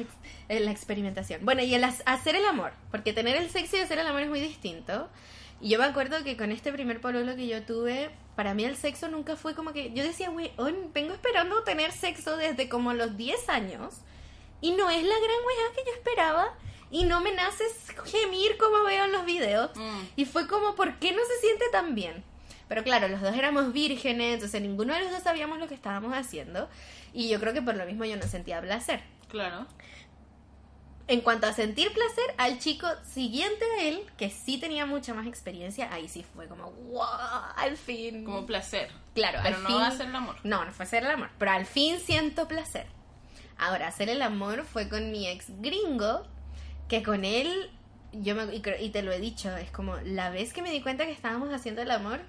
[0.48, 1.44] en la experimentación.
[1.44, 4.28] Bueno, y el hacer el amor, porque tener el sexo y hacer el amor es
[4.30, 5.08] muy distinto.
[5.60, 8.76] Y yo me acuerdo que con este primer pololo que yo tuve, para mí el
[8.76, 10.52] sexo nunca fue como que yo decía, "Güey,
[10.94, 13.94] vengo esperando tener sexo desde como los 10 años
[14.60, 16.54] y no es la gran weá que yo esperaba
[16.90, 17.64] y no me nace
[18.06, 21.64] gemir como veo en los videos." Mm, Y fue como, ¿por qué no se siente
[21.72, 22.22] tan bien?
[22.68, 26.12] Pero claro, los dos éramos vírgenes, entonces ninguno de los dos sabíamos lo que estábamos
[26.14, 26.68] haciendo.
[27.14, 29.00] Y yo creo que por lo mismo yo no sentía placer.
[29.28, 29.66] claro.
[31.08, 35.26] En cuanto a sentir placer, al chico siguiente a él, que sí tenía mucha más
[35.26, 37.02] experiencia, ahí sí fue como, wow,
[37.56, 38.24] al fin.
[38.24, 38.90] Como placer.
[39.14, 39.96] claro, Pero al no fin.
[39.96, 40.36] ser el amor.
[40.44, 42.86] No, no fue hacer el amor, pero al fin siento placer.
[43.56, 46.26] Ahora, hacer el amor fue con mi ex gringo,
[46.88, 47.70] que con él,
[48.12, 50.80] yo me, y, y te lo he dicho, es como la vez que me di
[50.82, 52.20] cuenta que estábamos haciendo el amor,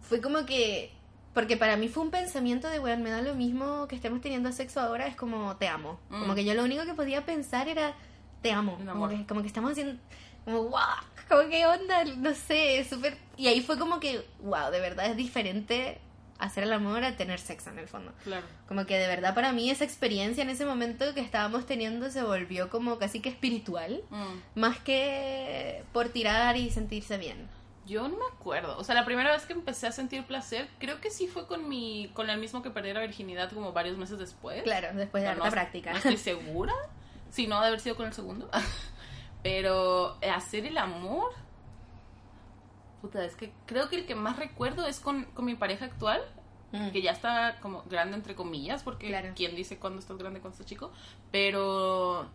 [0.00, 0.92] fue como que,
[1.34, 4.50] porque para mí fue un pensamiento de, weón, me da lo mismo que estemos teniendo
[4.52, 5.98] sexo ahora, es como te amo.
[6.08, 6.20] Mm.
[6.20, 7.94] Como que yo lo único que podía pensar era,
[8.42, 8.76] te amo.
[8.76, 9.10] Como amor.
[9.10, 10.00] que, como que estamos haciendo,
[10.44, 10.80] como, wow,
[11.28, 13.16] como que onda, no sé, súper...
[13.36, 16.00] Y ahí fue como que, wow, de verdad es diferente
[16.38, 18.12] hacer el amor a tener sexo en el fondo.
[18.22, 18.46] Claro.
[18.68, 22.22] Como que de verdad para mí esa experiencia en ese momento que estábamos teniendo se
[22.22, 24.60] volvió como casi que espiritual, Mm.
[24.60, 27.48] más que por tirar y sentirse bien.
[27.86, 28.76] Yo no me acuerdo.
[28.78, 31.68] O sea, la primera vez que empecé a sentir placer, creo que sí fue con
[31.68, 34.62] mi, con el mismo que perdí la virginidad como varios meses después.
[34.62, 35.90] Claro, después de harta no, práctica.
[35.92, 36.74] No estoy segura.
[37.30, 38.48] Si no, de haber sido con el segundo.
[39.42, 41.32] Pero eh, hacer el amor.
[43.02, 46.22] Puta, es que creo que el que más recuerdo es con, con mi pareja actual.
[46.72, 46.90] Mm.
[46.90, 49.32] Que ya está como grande entre comillas, porque Claro.
[49.34, 50.90] quién dice cuándo estás grande cuando estás chico.
[51.30, 52.28] Pero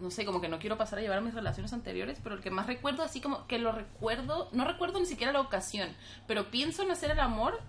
[0.00, 2.40] no sé, como que no quiero pasar a llevar a mis relaciones anteriores, pero el
[2.42, 5.88] que más recuerdo, así como que lo recuerdo, no recuerdo ni siquiera la ocasión,
[6.26, 7.60] pero pienso en hacer el amor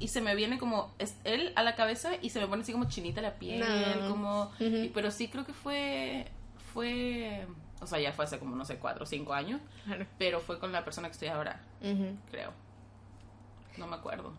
[0.00, 2.72] y se me viene como es él a la cabeza y se me pone así
[2.72, 3.60] como chinita la piel,
[4.00, 4.08] No.
[4.10, 6.26] como, y- pero sí creo que fue,
[6.72, 7.46] fue,
[7.80, 10.06] o sea, ya fue hace como, no sé, cuatro o cinco años, Claro.
[10.18, 11.60] pero fue con la persona que estoy ahora,
[12.30, 12.52] creo.
[13.76, 14.32] No me acuerdo.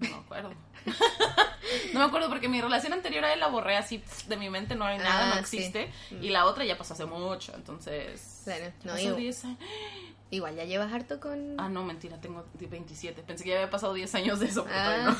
[0.00, 0.50] No me acuerdo.
[1.94, 4.74] no me acuerdo porque mi relación anterior a él la borré así de mi mente,
[4.74, 5.56] no hay nada, Ah, no sí.
[5.58, 5.90] existe.
[6.20, 8.42] Y la otra ya pasó hace mucho, entonces...
[8.44, 9.58] Claro, no, yo- 10 años.
[10.34, 11.54] Igual ya llevas harto con...
[11.60, 13.22] Ah, no, mentira, tengo 27.
[13.22, 15.16] Pensé que ya había pasado 10 años de eso, pero Ah.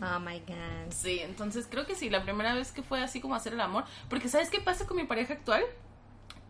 [0.00, 0.16] no.
[0.16, 0.90] Oh my god.
[0.92, 3.84] Sí, entonces creo que sí, la primera vez que fue así como hacer el amor.
[4.08, 5.62] Porque ¿sabes qué pasa con mi pareja actual?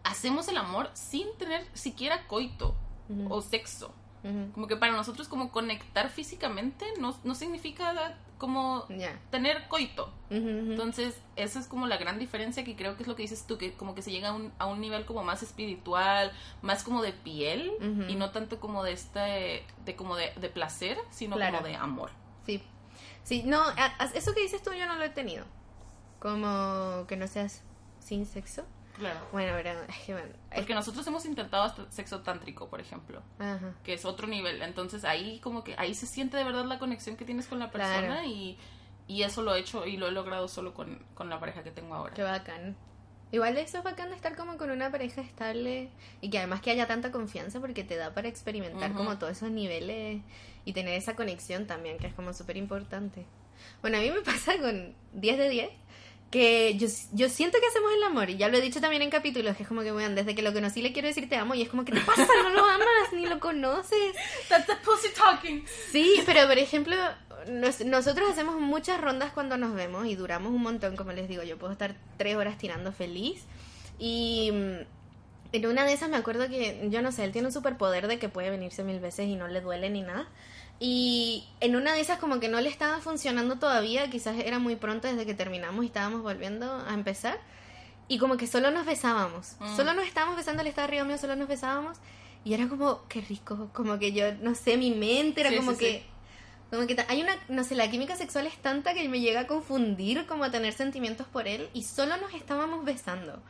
[0.05, 2.75] Hacemos el amor sin tener siquiera coito
[3.09, 3.33] Ujú.
[3.35, 3.95] o sexo.
[4.55, 8.87] Como que para nosotros como conectar físicamente no, no significa como
[9.31, 10.13] tener coito.
[10.31, 13.57] Entonces, esa es como la gran diferencia que creo que es lo que dices tú,
[13.59, 16.33] que como que se llega a un, a un nivel como más espiritual,
[16.63, 17.73] más como de piel,
[18.09, 21.57] y no tanto como de este, de como de, de placer, sino Claro.
[21.59, 22.11] como de amor.
[22.47, 22.63] Sí.
[23.23, 25.45] Sí, no, a- a- eso que dices tú yo no lo he tenido.
[26.19, 27.63] Como que no seas
[27.99, 28.65] sin sexo.
[28.99, 29.21] Claro.
[29.33, 30.29] Bueno, pero es que bueno.
[30.51, 33.75] es- Porque nosotros hemos intentado hasta sexo tántrico, por ejemplo, Ajá.
[33.85, 34.61] que es otro nivel.
[34.63, 37.71] Entonces ahí como que ahí se siente de verdad la conexión que tienes con la
[37.71, 38.29] persona Claro.
[38.29, 38.59] y,
[39.07, 41.71] y eso lo he hecho y lo he logrado solo con, con la pareja que
[41.71, 42.15] tengo ahora.
[42.15, 42.77] Qué bacán.
[43.33, 45.89] Igual eso es bacán de estar como con una pareja estable
[46.21, 48.99] y que además que haya tanta confianza porque te da para experimentar Ujú.
[48.99, 50.21] como todos esos niveles
[50.65, 53.25] y tener esa conexión también que es como súper importante.
[53.83, 55.71] Bueno, a mí me pasa con 10 de 10
[56.31, 59.11] que yo, yo siento que hacemos el amor y ya lo he dicho también en
[59.11, 61.55] capítulos que es como que, bueno, desde que lo conocí le quiero decir te amo
[61.57, 64.15] y es como que te pasa, no lo amas ni lo conoces.
[64.49, 65.65] That's the pussy talking.
[65.91, 66.95] Sí, pero por ejemplo,
[67.49, 71.43] nos- nosotros hacemos muchas rondas cuando nos vemos y duramos un montón, como les digo,
[71.43, 73.43] yo puedo estar tres horas tirando feliz.
[73.99, 74.77] Y mm,
[75.53, 78.21] en una de esas me acuerdo que, yo no sé, él tiene un superpoder de
[78.21, 80.29] que puede venirse mil veces y no le duele ni nada.
[80.83, 84.77] Y en una de esas como que no le estaba funcionando todavía, quizás era muy
[84.77, 87.39] pronto desde que terminamos y estábamos volviendo a empezar.
[88.09, 89.57] Y como que solo nos besábamos.
[89.61, 89.77] Mm.
[89.77, 91.99] Solo nos estábamos besando, él estaba arriba mío, solo nos besábamos.
[92.45, 95.73] Y era como, qué rico, como que yo, no sé, mi mente era Sí, como
[95.73, 95.93] sí, que...
[95.93, 96.05] sí.
[96.71, 99.47] Como que hay una, no sé, la química sexual es tanta que me llega a
[99.49, 103.43] confundir como a tener sentimientos por él y solo nos estábamos besando.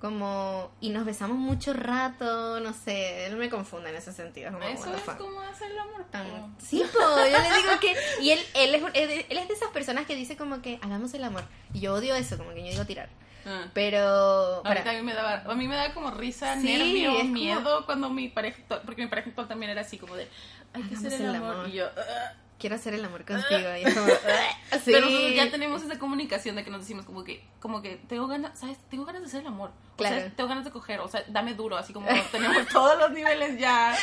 [0.00, 4.52] Como, y nos besamos mucho rato, no sé, él me confunde en ese sentido.
[4.52, 6.04] como, Eso es como hacer el amor.
[6.10, 7.96] Tan- Sí, po, yo le digo que.
[8.22, 11.24] Y él, él, es, él, es de esas personas que dice como que hagamos el
[11.24, 11.42] amor.
[11.74, 13.08] Y yo odio eso, como que yo digo tirar.
[13.44, 13.66] Ah.
[13.74, 14.60] Pero.
[14.62, 17.84] Para- a mí me daba, a mí me da como risa, Sí, nervio, como- miedo
[17.84, 20.28] cuando mi pareja, porque mi pareja también era así como de,
[20.74, 21.54] hay que hacer el el amor.
[21.56, 21.68] amor.
[21.70, 22.34] Y yo, "Ah".
[22.58, 23.76] Quiero hacer el amor contigo.
[23.80, 24.06] Y es como.
[24.72, 24.90] "Ah, sí.
[24.92, 28.26] Pero nosotros ya tenemos esa comunicación de que nos decimos como que, como que tengo
[28.26, 28.78] ganas, ¿sabes?
[28.90, 29.70] Tengo ganas de hacer el amor.
[29.96, 30.32] O sea, Claro.
[30.36, 33.96] tengo ganas de coger, o sea, dame duro, así como tenemos todos los niveles ya,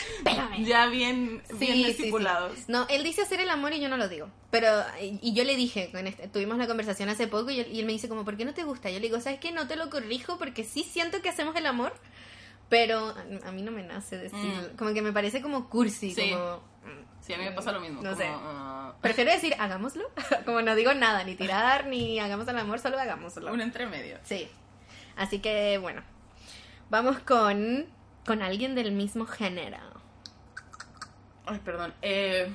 [0.65, 1.91] ya bien, Sí, bien sí, sí.
[1.91, 2.67] estipulados.
[2.67, 4.29] No, él dice hacer el amor y yo no lo digo.
[4.51, 4.67] Pero,
[5.01, 7.85] y yo le dije, con este- tuvimos la conversación hace poco y él, y él
[7.85, 8.89] me dice como, ¿por qué no te gusta?
[8.89, 9.51] Yo le digo, ¿sabes qué?
[9.51, 11.93] No te lo corrijo porque sí siento que hacemos el amor,
[12.69, 13.13] pero
[13.45, 16.29] a, mí no me nace decir, como que me parece como cursi, Mm.
[16.33, 16.75] Como...
[17.25, 18.03] Sí, a mí me pasa lo mismo.
[18.03, 18.27] No como, sé.
[18.29, 20.03] ah, Prefiero decir, hagámoslo,
[20.45, 23.51] como no digo nada, ni tirar, ni hagamos el amor, solo hagámoslo.
[23.51, 24.19] un entremedio.
[24.23, 24.47] Sí.
[25.15, 26.03] Así que, bueno,
[26.91, 27.87] vamos con,
[28.27, 29.77] con alguien del mismo género.
[31.47, 31.93] Ay, perdón.
[32.03, 32.51] Eh,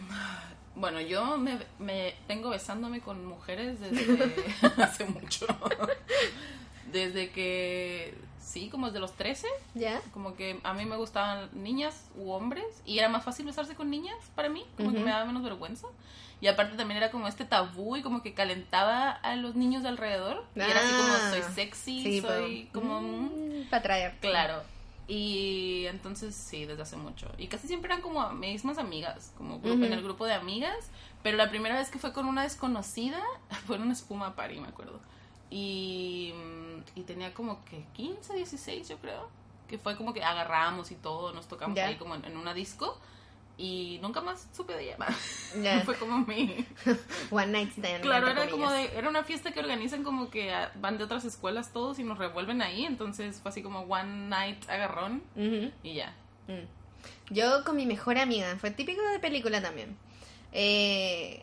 [0.77, 4.35] bueno, yo me, me tengo besándome con mujeres desde
[4.83, 5.47] hace mucho.
[6.93, 9.47] Desde que, sí, como desde los 13.
[9.75, 10.01] ¿Ya?
[10.13, 13.91] Como que a mí me gustaban niñas u hombres y era más fácil besarse con
[13.91, 15.05] niñas para mí, como que Ujú.
[15.05, 15.87] me daba menos vergüenza.
[16.41, 19.91] Y aparte también era como este tabú y como que calentaba a los niños de
[19.91, 20.43] alrededor.
[20.57, 23.01] Y era así como Ah, soy sexy, Sí, soy pero- como...
[23.03, 24.17] mm, para traer.
[24.21, 24.63] Claro.
[25.07, 27.31] Y entonces sí, desde hace mucho.
[27.37, 29.85] Y casi siempre eran como mismas amigas, como grupo, Ujú.
[29.85, 30.77] en el grupo de amigas.
[31.23, 33.21] Pero la primera vez que fue con una desconocida
[33.67, 34.99] fue en una espuma party, me acuerdo.
[35.51, 39.29] Y, mm, y tenía como que 15, 16 yo creo.
[39.69, 41.87] Que fue como que agarramos y todo, nos tocamos Ya.
[41.87, 42.99] ahí como en, en una disco.
[43.59, 44.97] Y nunca más supe de ella.
[45.63, 45.81] Ya.
[45.83, 46.65] fue como mi...
[47.31, 48.01] One night stand.
[48.01, 51.25] Claro, era como de, era una fiesta que organizan como que ah, van de otras
[51.25, 55.23] escuelas todos y nos revuelven ahí, entonces fue así como one night agarrón
[55.83, 56.15] y ya.
[56.49, 57.35] Mm.
[57.35, 59.97] Yo con mi mejor amiga, fue típico de película también.
[60.53, 61.43] Eh,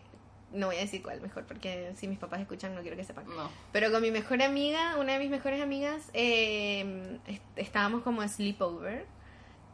[0.53, 3.25] no voy a decir cuál mejor, porque si mis papás escuchan no quiero que sepan.
[3.27, 3.49] No.
[3.71, 9.05] Pero con mi mejor amiga, una de mis mejores amigas, eh, est- estábamos como sleepover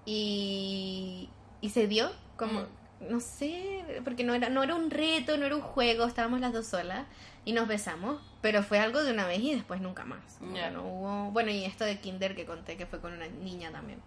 [0.06, 1.30] y,
[1.62, 2.64] y se dio como,
[3.10, 6.54] no sé, porque no era, no era un reto, no era un juego, estábamos las
[6.54, 7.06] dos solas
[7.46, 10.40] y nos besamos, pero fue algo de una vez y después nunca más.
[10.54, 13.72] Que no hubo, bueno, y esto de Kinder que conté que fue con una niña
[13.72, 14.00] también.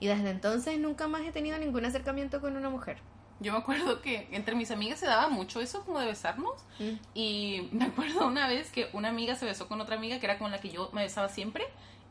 [0.00, 2.98] Y desde entonces nunca más he tenido ningún acercamiento con una mujer.
[3.40, 6.92] Yo me acuerdo que entre mis amigas se daba mucho eso como de besarnos Mm.
[7.14, 10.38] y me acuerdo una vez que una amiga se besó con otra amiga que era
[10.38, 11.64] con la que yo me besaba siempre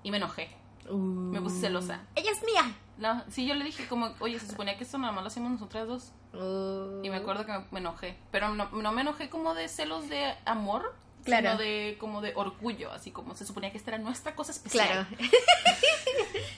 [0.04, 0.50] y me enojé.
[0.90, 2.02] Me puse celosa.
[2.14, 2.76] Ella es mía.
[3.00, 5.54] La- sí, yo le dije como, oye, se suponía que esto nada más lo hacíamos
[5.54, 6.12] nosotras dos.
[6.34, 7.02] Uh.
[7.04, 8.18] Y me acuerdo que me enojé.
[8.32, 10.94] Pero no, no me enojé como de celos de amor,
[11.24, 11.52] Claro.
[11.52, 14.88] sino de como de orgullo, así como se suponía que esta era nuestra cosa especial.
[14.88, 15.08] Claro.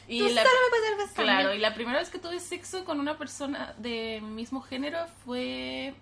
[0.07, 1.23] Y Tú la, solo me puedes besar.
[1.25, 5.95] claro, y la primera vez que tuve sexo con una persona de mismo género fue...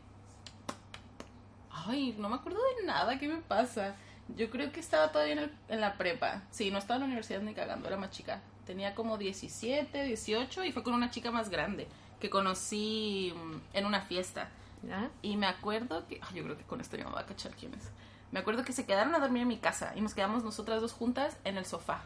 [1.72, 3.96] Ay, no me acuerdo de nada, ¿qué me pasa?
[4.36, 6.44] Yo creo que estaba todavía en, el- en la prepa.
[6.52, 8.42] Sí, no estaba en la universidad ni cagando, era más chica.
[8.66, 11.88] Tenía como 17, 18 y fue con una chica más grande
[12.20, 14.50] que conocí mm, en una fiesta.
[15.22, 16.20] Y me acuerdo que.
[16.22, 17.90] ay, yo creo que con esto ya me va a cachar quién es.
[18.34, 20.92] Me acuerdo que se quedaron a dormir en mi casa y nos quedamos nosotras dos
[20.92, 22.02] juntas en el sofá.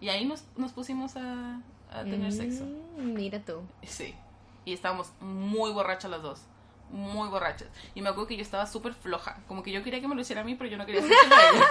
[0.00, 1.60] Y ahí nos, nos pusimos a,
[1.90, 2.64] a tener sexo.
[2.64, 3.60] Mm, Mira tú.
[3.82, 4.14] Sí.
[4.64, 6.40] Y estábamos muy borrachas las dos.
[6.90, 7.68] Muy borrachas.
[7.94, 9.38] Y me acuerdo que yo estaba súper floja.
[9.48, 11.34] Como que yo quería que me lo hiciera a mí, pero yo no quería hacérselo
[11.34, 11.64] a ella.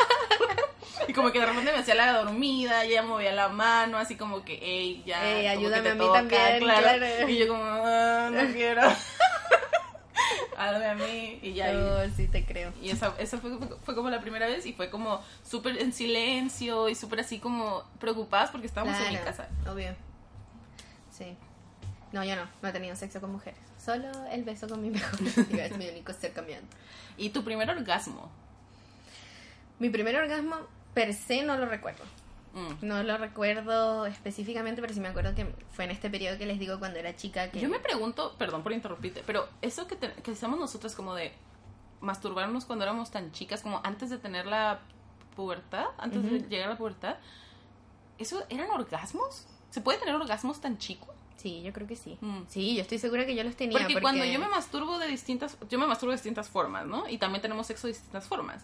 [1.08, 4.44] y como que de repente me hacía la dormida, ella movía la mano, así como
[4.44, 5.26] que, hey, ya.
[5.26, 7.30] Ey, ayúdame a mí toca", también, claro.
[7.30, 8.82] Y yo como, "Ah, no quiero.
[10.58, 11.40] Háblame a mí.
[11.42, 11.72] Y ya.
[11.74, 12.72] y- Oh, sí te creo.
[12.82, 15.94] y esa, esa fue, fue, fue como la primera vez y fue como súper en
[15.94, 19.48] silencio y súper así como preocupadas porque estábamos en mi casa.
[19.70, 19.96] Obvio.
[21.12, 21.36] Sí.
[22.12, 22.44] No, yo no.
[22.62, 23.60] No he tenido sexo con mujeres.
[23.84, 25.66] Solo el beso con mi mejor amiga.
[25.66, 26.76] Es mi único acercamiento.
[27.18, 28.30] Y tu primer orgasmo.
[29.80, 30.58] Mi primer orgasmo,
[30.94, 32.04] per se, no lo recuerdo.
[32.54, 32.86] Mm.
[32.86, 36.60] No lo recuerdo específicamente, pero sí me acuerdo que fue en este periodo que les
[36.60, 37.60] digo cuando era chica que...
[37.60, 41.32] Yo me pregunto, perdón por interrumpirte, pero eso que, te- que hacemos nosotras como de
[42.02, 44.80] masturbarnos cuando éramos tan chicas, como antes de tener la
[45.36, 47.18] pubertad, antes de llegar a la pubertad,
[48.18, 49.46] ¿eso eran orgasmos?
[49.70, 51.10] ¿Se puede tener orgasmos tan chicos?
[51.38, 52.18] Sí, yo creo que sí.
[52.20, 52.42] Mm.
[52.50, 53.78] Sí, yo estoy segura que yo los tenía.
[53.78, 57.08] Porque, cuando yo me masturbo de distintas, yo me masturbo de distintas formas, ¿no?
[57.08, 58.64] Y también tenemos sexo de distintas formas.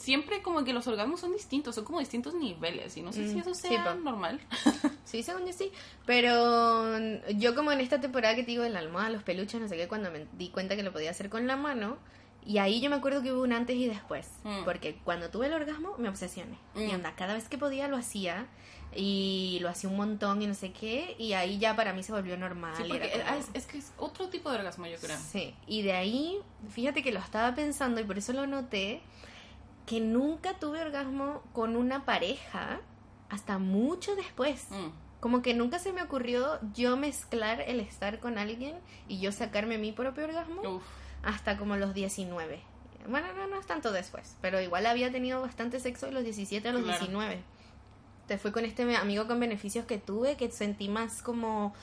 [0.00, 2.96] Y siempre como que los orgasmos son distintos, son como distintos niveles.
[2.96, 3.94] Y no sé si Mm, eso sí, sea po.
[4.00, 4.40] normal.
[5.04, 5.72] Sí, según yo sí.
[6.06, 6.98] Pero
[7.30, 9.76] yo como en esta temporada que te digo de la almohada, los peluches, no sé
[9.76, 11.98] qué, cuando me di cuenta que lo podía hacer con la mano,
[12.46, 14.26] Y ahí yo me acuerdo que hubo un antes y después.
[14.44, 14.64] Mm.
[14.64, 16.56] Porque cuando tuve el orgasmo me obsesioné.
[16.74, 16.94] Y Mm.
[16.94, 18.46] anda, cada vez que podía lo hacía.
[18.96, 21.14] Y lo hacía un montón y no sé qué.
[21.18, 22.72] Y ahí ya para mí se volvió normal.
[22.76, 25.18] Sí, y porque era como- es, es que es otro tipo de orgasmo, yo creo.
[25.18, 26.38] Sí, y de ahí,
[26.70, 29.02] fíjate que lo estaba pensando y por eso lo noté,
[29.86, 32.80] que nunca tuve orgasmo con una pareja
[33.28, 34.66] hasta mucho después.
[34.70, 34.88] Mm.
[35.20, 38.76] Como que nunca se me ocurrió yo mezclar el estar con alguien
[39.08, 40.82] y yo sacarme mi propio orgasmo Uf.
[41.22, 42.62] hasta como los 19.
[43.08, 46.66] Bueno, no, no es tanto después, pero igual había tenido bastante sexo de los 17
[46.68, 46.98] a los Claro.
[47.00, 47.42] 19.
[48.26, 51.74] Te fue con este amigo con beneficios que tuve, que sentí más como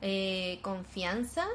[0.00, 1.46] eh, confianza.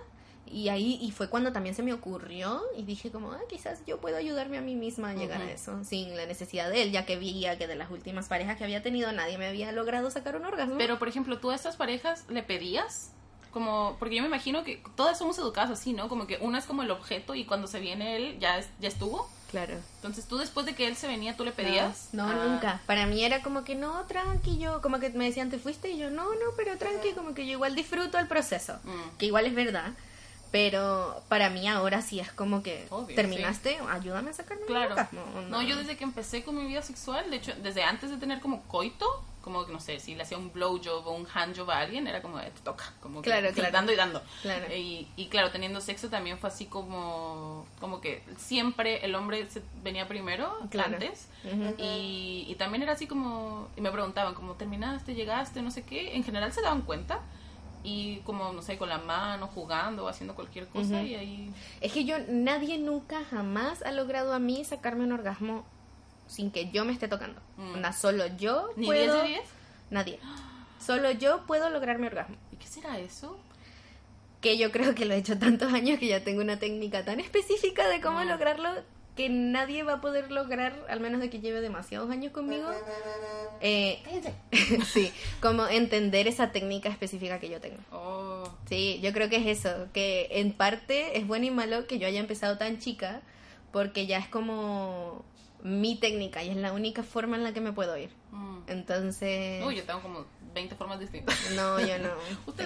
[0.48, 4.00] Y ahí y fue cuando también se me ocurrió y dije como, ah, quizás yo
[4.00, 7.06] puedo ayudarme a mí misma a llegar a eso, sin la necesidad de él, ya
[7.06, 10.36] que veía que de las últimas parejas que había tenido nadie me había logrado sacar
[10.36, 10.78] un orgasmo.
[10.78, 13.12] Pero, por ejemplo, ¿tú a estas parejas le pedías?
[13.52, 16.10] Como, porque yo me imagino que todas somos educadas así, ¿no?
[16.10, 18.88] Como que una es como el objeto y cuando se viene él ya, es- ya
[18.90, 19.30] estuvo.
[19.50, 19.76] claro.
[19.98, 22.10] Entonces tú después de que él se venía, ¿tú le pedías?
[22.12, 22.46] No, Ah.
[22.46, 22.82] nunca.
[22.86, 25.90] Para mí era como que no, tranqui, yo, como que me decían, ¿te fuiste?
[25.92, 28.74] Y yo, no, no, pero tranqui, como que yo igual disfruto el proceso.
[28.84, 29.18] Mm.
[29.18, 29.94] Que igual es verdad.
[30.52, 34.92] Pero para mí ahora sí es como que Obvio, terminaste, ayúdame a sacarme Claro.
[34.92, 38.10] orgasmo, ¿o No, yo desde que empecé con mi vida sexual, de hecho, desde antes
[38.10, 39.06] de tener como coito,
[39.42, 42.22] como que no sé, si le hacía un blowjob o un handjob a alguien, era
[42.22, 44.24] como, eh, te toca, como que Claro, dando y dando.
[44.42, 44.74] Claro.
[44.74, 49.62] Y, y claro, teniendo sexo también fue así como, como que siempre el hombre se
[49.84, 51.28] venía primero, antes.
[51.78, 56.16] Y, y también era así como, y me preguntaban, como, ¿terminaste, llegaste, no sé qué?
[56.16, 57.20] En general se daban cuenta.
[57.88, 61.06] Y como, no sé, con la mano, jugando o haciendo cualquier cosa, Ujú.
[61.06, 61.54] y ahí...
[61.82, 65.64] Es que yo, nadie nunca jamás ha logrado a mí sacarme un orgasmo
[66.28, 67.40] sin que yo me esté tocando.
[67.58, 67.74] Mm.
[67.76, 69.14] Onda, solo yo ¿Ni puedo...
[69.22, 69.42] 10 de 10?
[69.92, 70.20] Nadie.
[70.80, 72.36] Solo yo puedo lograr mi orgasmo.
[72.52, 73.38] ¿Y qué será eso?
[74.42, 77.20] que yo creo que lo he hecho tantos años que ya tengo una técnica tan
[77.20, 78.28] específica de cómo Mm.
[78.30, 78.70] lograrlo
[79.16, 82.68] que nadie va a poder lograr, al menos de que lleve demasiados años conmigo.
[83.68, 84.00] Eh,
[84.94, 85.12] sí,
[85.42, 87.78] como entender esa técnica específica que yo tengo.
[87.92, 91.98] Oh, Sí, yo creo que es eso, que en parte es bueno y malo que
[92.00, 93.22] yo haya empezado tan chica,
[93.72, 95.24] porque ya es como
[95.64, 98.10] mi técnica y es la única forma en la que me puedo ir.
[98.32, 98.56] mm.
[98.68, 99.64] Entonces...
[99.66, 101.36] Uy, yo tengo como 20 formas distintas.
[101.56, 102.10] No, yo no.
[102.46, 102.66] Usted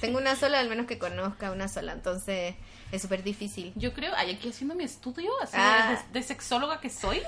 [0.00, 2.54] tengo, una sola, al menos que conozca una sola, entonces
[2.92, 3.72] es súper difícil.
[3.76, 6.04] Yo creo, ay, aquí haciendo mi estudio, así Ah.
[6.12, 7.22] de, de sexóloga que soy,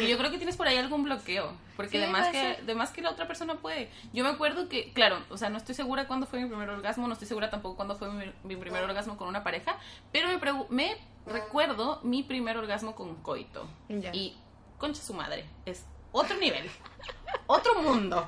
[0.00, 3.02] y yo creo que tienes por ahí algún bloqueo, porque Sí, además que, además que
[3.02, 3.90] la otra persona puede.
[4.12, 7.06] Yo me acuerdo que, claro, o sea, no estoy segura cuándo fue mi primer orgasmo,
[7.06, 9.78] no estoy segura tampoco cuándo fue mi, mi primer orgasmo con una pareja,
[10.12, 10.38] pero me,
[10.70, 10.96] me
[11.26, 13.66] recuerdo mi primer orgasmo con coito.
[13.88, 14.10] Ya.
[14.14, 14.36] Y,
[14.78, 16.70] concha su madre, es otro nivel.
[17.46, 18.26] Otro mundo.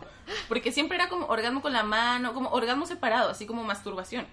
[0.49, 4.27] Porque siempre era como orgasmo con la mano, como orgasmo separado, así como masturbación.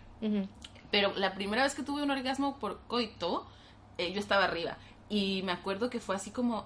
[0.91, 3.47] Pero la primera vez que tuve un orgasmo por coito,
[3.97, 4.77] eh, yo estaba arriba.
[5.07, 6.65] Y me acuerdo que fue así como,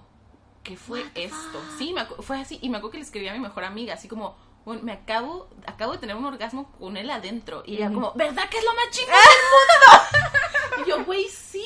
[0.62, 1.62] ¿qué fue What esto?
[1.78, 2.58] Sí, me fue así.
[2.62, 5.48] Y me acuerdo que le escribí a mi mejor amiga, así como, bueno, me acabo,
[5.66, 7.62] acabo de tener un orgasmo con él adentro.
[7.66, 10.86] Y ella como, ¿verdad que es lo más chingón del mundo?
[10.86, 11.64] y yo, güey, sí.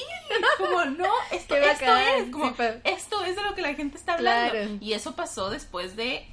[0.59, 2.31] Como, no, esto, esto es.
[2.31, 4.53] Como, sí, esto es de lo que la gente está hablando.
[4.53, 4.71] Claro.
[4.81, 6.33] Y eso pasó después de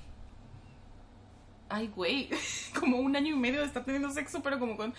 [1.70, 2.30] Ay, güey,
[2.80, 4.94] como un año y medio de estar teniendo sexo, pero como con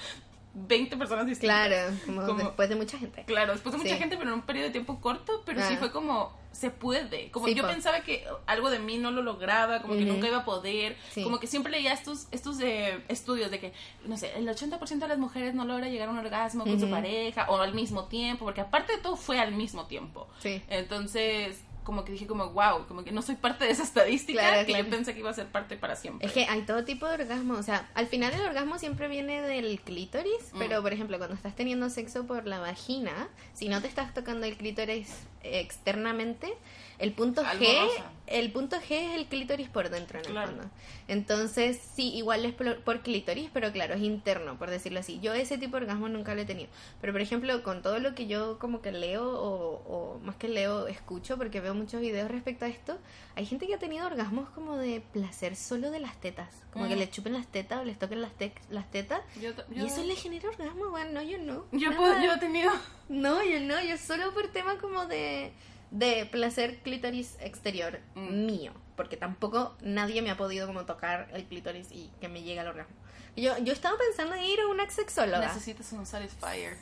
[0.53, 1.67] 20 personas distintas.
[1.69, 3.25] Claro, como, Como- después de mucha gente.
[3.25, 3.99] Claro, después de mucha Sí.
[3.99, 7.31] gente, pero en un periodo de tiempo corto, pero sí fue como, se puede.
[7.31, 7.69] Como Sí, yo po.
[7.69, 10.97] pensaba que algo de mí no lo lograba, como que nunca iba a poder.
[11.13, 11.23] Sí.
[11.23, 13.73] Como que siempre leía estos, estos eh, estudios de que,
[14.07, 16.91] no sé, el 80% de las mujeres no logra llegar a un orgasmo con su
[16.91, 20.29] pareja o al mismo tiempo, porque aparte de todo fue al mismo tiempo.
[20.41, 20.61] Sí.
[20.69, 24.61] Entonces, como que dije como, wow, como que no soy parte de esa estadística Claro,
[24.61, 24.85] que claro.
[24.85, 26.27] yo pensé que iba a ser parte para siempre.
[26.27, 29.41] Es que hay todo tipo de orgasmo, o sea, al final el orgasmo siempre viene
[29.43, 30.59] del clítoris, Mm.
[30.59, 34.47] pero por ejemplo, cuando estás teniendo sexo por la vagina, si no te estás tocando
[34.47, 35.09] el clítoris
[35.43, 36.53] externamente,
[36.99, 38.11] el punto Algo G, rosa.
[38.31, 40.53] El punto G es el clítoris por dentro en el Claro.
[40.53, 40.71] fondo.
[41.09, 45.19] Entonces, sí, igual es por, por clítoris, pero claro, es interno, por decirlo así.
[45.21, 46.69] Yo ese tipo de orgasmo nunca lo he tenido.
[47.01, 49.83] Pero por ejemplo, con todo lo que yo como que leo o,
[50.15, 52.99] o más que leo, escucho, porque veo muchos videos respecto a esto,
[53.35, 56.49] hay gente que ha tenido orgasmos como de placer solo de las tetas.
[56.73, 56.99] Como que Mm.
[57.01, 59.21] le chupen las tetas o les toquen las, te- las tetas.
[59.41, 61.65] Yo, Y eso le genera orgasmo, bueno, no, yo no.
[61.73, 62.71] yo, puedo- yo he tenido...
[63.09, 65.53] No, yo no, yo solo por tema como de,
[65.91, 68.47] de placer clítoris exterior Mm.
[68.47, 72.61] mío, porque tampoco nadie me ha podido como tocar el clítoris y que me llegue
[72.61, 72.95] al orgasmo.
[73.37, 75.41] Yo, yo estaba pensando en ir a una sexóloga.
[75.47, 76.77] Necesitas un Satisfyer.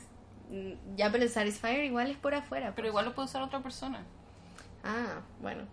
[0.49, 2.67] Mm, Ya, pero el Satisfyer igual es por afuera.
[2.75, 2.87] Pero pues.
[2.89, 4.03] igual lo puede usar otra persona.
[4.83, 5.63] Ah, bueno.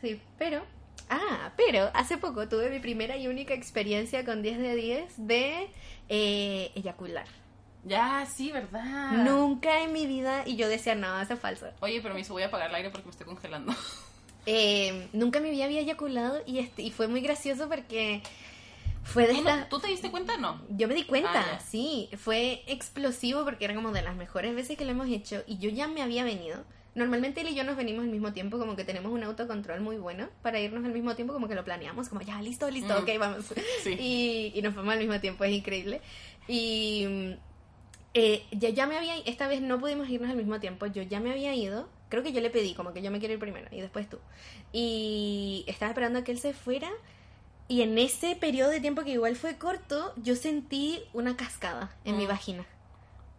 [0.00, 0.62] Sí, pero...
[1.08, 5.70] Ah, pero hace poco tuve mi primera y única experiencia con 10 de 10 de
[6.08, 7.26] eh, eyacular.
[7.86, 9.12] Ya, sí, ¿verdad?
[9.12, 10.42] Nunca en mi vida.
[10.44, 11.66] Y yo decía, no, es falso.
[11.80, 13.72] Oye, pero me hizo voy a apagar el aire porque me estoy congelando.
[14.48, 18.22] Eh, nunca en mi vida había eyaculado y, este, y fue muy gracioso porque
[19.02, 19.66] fue de ¿Tú, no-.
[19.68, 20.36] ¿Tú te diste cuenta?
[20.36, 20.62] No.
[20.70, 22.08] Yo me di cuenta, Ah, sí.
[22.16, 25.42] Fue explosivo porque era como de las mejores veces que lo hemos hecho.
[25.48, 26.62] Y yo ya me había venido.
[26.94, 29.96] Normalmente él y yo nos venimos al mismo tiempo, como que tenemos un autocontrol muy
[29.96, 33.02] bueno para irnos al mismo tiempo, como que lo planeamos, como ya, listo, listo, Mm.
[33.02, 33.44] ok, vamos.
[33.82, 33.96] Sí.
[34.00, 36.00] Y, y nos fuimos al mismo tiempo, es increíble.
[36.46, 37.45] Y mm,
[38.18, 41.20] eh, ya, ya me había, esta vez no pudimos irnos al mismo tiempo, yo ya
[41.20, 43.68] me había ido, creo que yo le pedí, como que yo me quiero ir primero
[43.70, 44.18] y después tú.
[44.72, 46.88] Y estaba esperando a que él se fuera.
[47.68, 52.16] Y en ese periodo de tiempo que igual fue corto, yo sentí una cascada en
[52.16, 52.28] mi Mm.
[52.28, 52.64] vagina.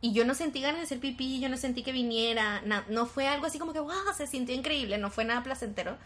[0.02, 3.06] Y yo no sentí ganas de hacer pipí, yo no sentí que viniera, na- no
[3.06, 5.98] fue algo así como que, wow, se sintió increíble, no fue nada placentero.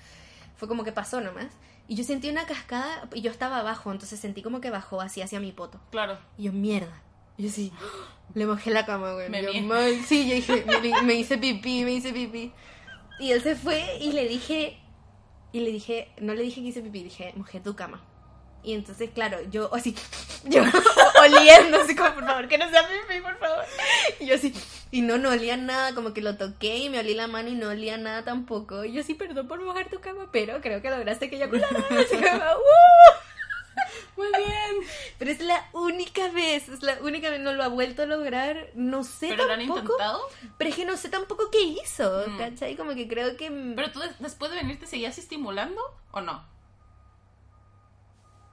[0.56, 1.48] Fue como que pasó nomás.
[1.88, 5.22] Y yo sentí una cascada y yo estaba abajo, entonces sentí como que bajó así
[5.22, 5.80] hacia mi poto.
[5.90, 6.20] Claro.
[6.38, 7.02] Y yo, mierda.
[7.42, 7.74] Y yo sí,
[8.36, 9.28] le mojé la cama, güey.
[9.28, 10.00] Me Yo, mal.
[10.06, 12.54] Sí, yo dije, me, me hice pipí, me hice pipí.
[13.20, 14.78] Y él se fue y le dije,
[15.52, 18.06] y le dije, no le dije que hice pipí, dije, mojé tu cama.
[18.64, 19.96] Y entonces, claro, yo así,
[20.44, 20.62] yo
[21.20, 23.66] oliendo, así como, por favor, que no sea pipí, por favor.
[24.20, 24.54] Y yo así,
[24.92, 27.56] y no, no olía nada, como que lo toqué y me olí la mano y
[27.56, 28.86] no olía nada tampoco.
[28.86, 31.76] Y yo sí, perdón por mojar tu cama, pero creo que lograste que eyaculara.
[31.90, 33.32] Así como, ¡uh!
[34.18, 34.88] Muy bien.
[35.18, 38.70] Pero es la única vez, es la única vez, no lo ha vuelto a lograr,
[38.76, 39.80] no sé ¿Pero lo han tampoco.
[39.82, 40.22] intentado?
[40.58, 42.38] Pero es que no sé tampoco qué hizo, Mm.
[42.38, 42.76] ¿cachai?
[42.76, 43.50] Como que creo que...
[43.76, 45.82] ¿Pero tú des- después de venir te seguías estimulando
[46.12, 46.44] o no?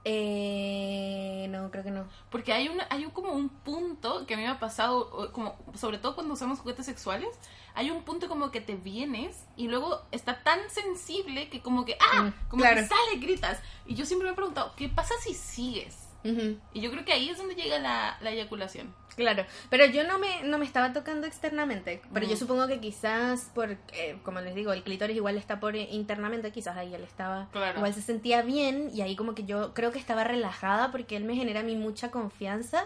[0.05, 2.07] Eh, no, creo que no.
[2.29, 5.57] Porque hay, una, hay un- como un punto que a mí me ha pasado, como,
[5.75, 7.29] sobre todo cuando usamos juguetes sexuales,
[7.75, 11.97] hay un punto como que te vienes y luego está tan sensible que como que,
[11.99, 12.23] ¡ah!
[12.23, 12.81] Mm, Como claro.
[12.81, 13.59] que sale, gritas.
[13.85, 16.08] Y yo siempre me he preguntado, ¿qué pasa si sigues?
[16.23, 18.93] Ujú, Y yo creo que ahí es donde llega la, la eyaculación.
[19.15, 23.51] Claro, pero yo no me, no me estaba tocando externamente, pero yo supongo que quizás
[23.53, 27.49] por, eh, como les digo, el clítoris igual está por internamente, quizás ahí él estaba,
[27.51, 27.77] Claro.
[27.79, 31.25] igual se sentía bien y ahí como que yo creo que estaba relajada porque él
[31.25, 32.85] me genera a mí mucha confianza,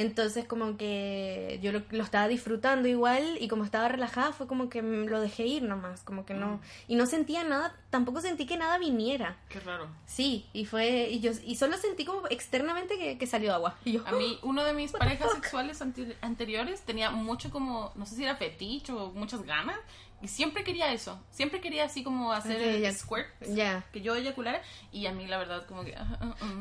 [0.00, 4.68] entonces como que yo lo, lo estaba disfrutando igual y como estaba relajada fue como
[4.68, 6.60] que lo dejé ir nomás, como que no, Mm.
[6.88, 9.36] y no sentía nada, tampoco sentí que nada viniera.
[9.48, 9.88] Qué raro.
[10.06, 13.76] Sí, y fue, y yo, y solo sentí como externamente que, que salió agua.
[13.84, 18.06] Y yo, A mí, uno de mis parejas sexuales ante- anteriores tenía mucho como, no
[18.06, 19.76] sé si era fetiche o muchas ganas,
[20.22, 21.18] y siempre quería eso.
[21.30, 22.88] Siempre quería así como hacer Ok, ya.
[22.88, 23.84] el squirt, ya.
[23.92, 24.60] que yo eyaculara,
[24.92, 25.94] y a mí la verdad como que...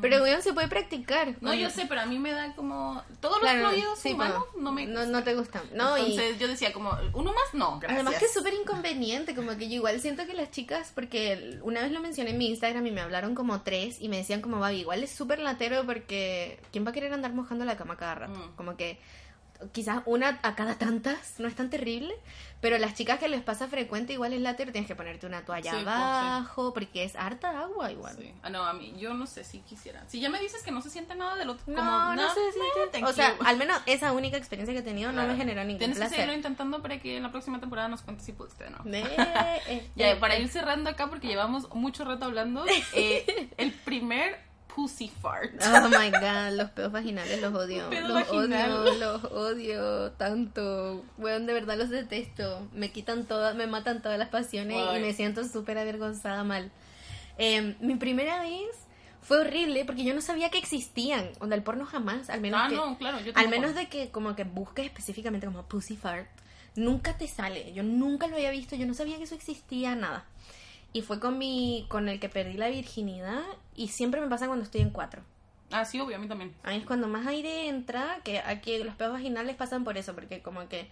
[0.02, 1.36] Pero weón, se puede practicar.
[1.42, 3.04] No, yo sé, pero a mí me da como...
[3.20, 4.86] Todos Claro, los fluidos sí, humanos pero no me...
[4.86, 5.64] no, no te gustan.
[5.74, 8.00] No, y Entonces yo decía como, uno más no, gracias.
[8.00, 11.60] además que es súper inconveniente, como que yo igual siento que las chicas, porque el-
[11.64, 14.42] una vez lo mencioné en mi Instagram y me hablaron como tres y me decían
[14.42, 17.98] como, Babi, igual es súper latero porque ¿quién va a querer andar mojando la cama
[17.98, 18.40] cada rato?
[18.40, 18.56] Mm.
[18.56, 19.00] Como que
[19.72, 22.14] quizás una a cada tantas no es tan terrible,
[22.62, 25.72] pero las chicas que les pasa frecuente igual es latero, tienes que ponerte una toalla
[25.72, 26.02] Sí, pues, sí.
[26.02, 28.16] abajo porque es harta agua igual.
[28.18, 28.34] Sí.
[28.44, 30.04] Ah, no, a mí, yo no sé si quisiera.
[30.08, 32.40] Si ya me dices que no se siente nada del otro, No, como, no, sé
[32.54, 35.32] si eh, thank O sea, al menos esa única experiencia que he tenido no Claro.
[35.34, 36.16] me generó ningún Tienes que placer.
[36.18, 38.78] seguirlo intentando para que en la próxima temporada nos cuentes si pudiste o no.
[39.96, 44.38] Ya, eh, para ir cerrando acá, porque llevamos mucho rato hablando, eh, el primer
[44.74, 45.52] pussy fart.
[45.62, 47.90] Oh my god, los pedos vaginales los odio.
[47.90, 48.72] Pedo los vaginal.
[48.72, 51.04] odio, los odio tanto.
[51.18, 52.68] Bueno, de verdad los detesto.
[52.74, 56.72] Me quitan todas, me matan todas las pasiones y me siento súper avergonzada mal.
[57.38, 58.70] Eh, mi primera vez
[59.22, 61.30] fue horrible porque yo no sabía que existían.
[61.40, 64.10] Onda, el porno jamás, al menos Ah, que, no, claro, yo al menos de que
[64.12, 66.28] como que busques específicamente como pussy fart,
[66.76, 67.74] nunca te sale.
[67.74, 70.26] Yo nunca lo había visto, yo no sabía que eso existía, nada.
[70.92, 73.44] Y fue con mi, con el que perdí la virginidad
[73.80, 75.22] y siempre me pasa cuando estoy en cuatro.
[75.72, 76.54] Ah, sí, obvio, a mí también.
[76.64, 80.42] Ahí es cuando más aire entra, que aquí los pedos vaginales pasan por eso, porque
[80.42, 80.88] como que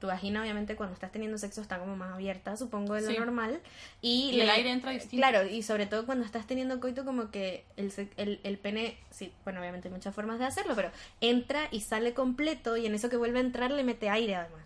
[0.00, 3.16] tu vagina obviamente cuando estás teniendo sexo está como más abierta, supongo de lo Sí.
[3.18, 3.60] normal.
[4.02, 5.16] Y, Y el aire entra distinto.
[5.16, 9.32] Claro, y sobre todo cuando estás teniendo coito como que el, el, el pene, sí,
[9.44, 10.90] bueno, obviamente hay muchas formas de hacerlo, pero
[11.22, 14.65] entra y sale completo y en eso que vuelve a entrar le mete aire además.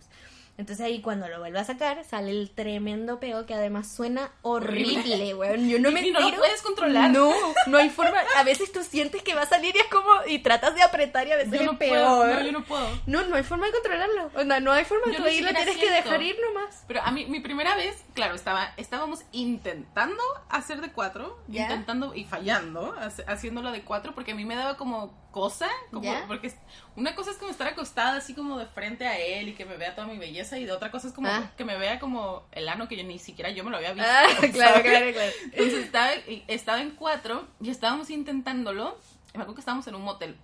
[0.61, 5.33] Entonces ahí cuando lo vuelve a sacar sale el tremendo peo que además suena horrible,
[5.33, 5.67] weón.
[5.67, 7.09] Yo no me Y no lo puedes controlar.
[7.09, 7.31] No,
[7.65, 8.19] no hay forma.
[8.37, 11.27] A veces tú sientes que va a salir y es como y tratas de apretar
[11.27, 12.27] y a veces Yo no es puedo, peor.
[12.27, 12.87] no, yo no puedo.
[13.07, 14.31] No, no hay forma de controlarlo.
[14.35, 15.11] O sea, no hay forma.
[15.11, 16.83] Yo Tú ahí lo tienes que dejar ir nomás.
[16.87, 22.25] Pero a mí, mi primera vez, claro, estaba, estábamos intentando hacer de cuatro, intentando y
[22.25, 26.53] fallando, haciéndolo de cuatro, porque a mí me daba como cosa, como, porque
[26.95, 29.77] una cosa es como estar acostada así como de frente a él y que me
[29.77, 31.51] vea toda mi belleza, y de otra cosa es como Ah.
[31.57, 34.09] que me vea como el ano que yo ni siquiera yo me lo había visto.
[34.09, 35.31] Ah, claro, claro, claro.
[35.51, 36.11] Entonces estaba,
[36.47, 38.97] estaba en cuatro y estábamos intentándolo.
[39.33, 40.35] Me acuerdo que estábamos en un motel.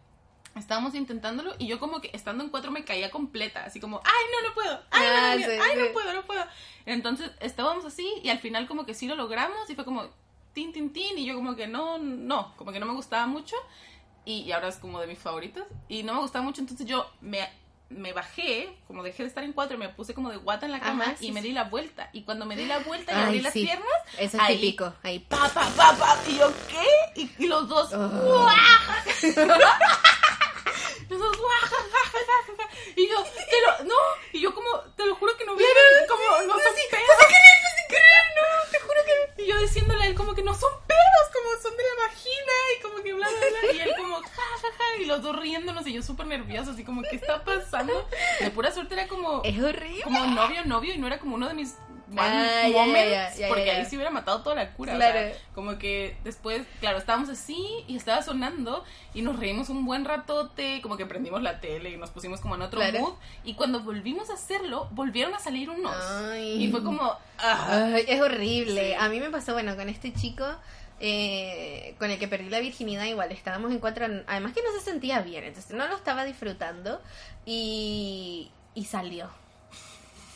[0.55, 4.25] estábamos intentándolo y yo como que estando en cuatro me caía completa, así como, ay,
[4.31, 5.79] no, no puedo, ay, Ah, no, no, sí, ay, sí.
[5.85, 6.43] no puedo, no puedo.
[6.87, 10.07] Entonces estábamos así y al final como que sí lo logramos y fue como,
[10.53, 13.55] tin, tin, tin, y yo como que no, no, como que no me gustaba mucho
[14.27, 17.09] y, y ahora es como de mis favoritos y no me gustaba mucho, entonces yo
[17.21, 17.49] me,
[17.89, 20.81] me bajé, como dejé de estar en cuatro, me puse como de guata en la
[20.81, 23.15] cama Ajá, sí, y me di la vuelta y cuando me di la vuelta y
[23.15, 23.87] Ay, abrí las piernas,
[24.19, 24.93] Eso es ahí, típico.
[25.03, 25.19] Ahí.
[25.19, 27.21] pa, pa, pa, pa, y yo, ¿qué?
[27.21, 28.49] Y, y los dos, Oh.
[31.09, 31.37] Los dos.
[32.97, 33.95] Y yo, te lo, no,
[34.33, 34.67] y yo como,
[34.97, 35.63] te lo juro que no vi,
[36.09, 37.05] como, no son pedos.
[37.95, 39.43] No, te juro que...
[39.43, 42.53] Y yo diciéndole a él como que no son pedos, como son de la vagina,
[42.77, 45.35] y como que bla, bla, bla, y él como, ja, ja, ja, y los dos
[45.39, 48.07] riéndonos, y yo súper nerviosa, así como, ¿qué está pasando?
[48.39, 50.01] De pura suerte era como, Es horrible.
[50.03, 51.75] como novio, novio, y no era como uno de mis
[52.15, 54.93] Ah, moments, porque ahí sí hubiera matado toda la cura.
[54.93, 55.19] o Claro.
[55.19, 57.57] sea, como que después, claro, estábamos así
[57.87, 61.97] y estaba sonando y nos reímos un buen ratote, como que prendimos la tele y
[61.97, 62.99] nos pusimos como en otro Claro.
[62.99, 63.13] mood.
[63.43, 65.95] Y cuando volvimos a hacerlo, volvieron a salir unos.
[65.95, 66.63] Ay.
[66.63, 67.03] Y fue como,
[67.39, 68.95] ah, Ay, es horrible.
[68.95, 70.45] A mí me pasó, bueno, con este chico
[70.99, 74.07] eh, con el que perdí la virginidad, igual estábamos en cuatro.
[74.27, 76.99] Además que no se sentía bien, entonces no lo estaba disfrutando
[77.45, 79.29] y, y salió.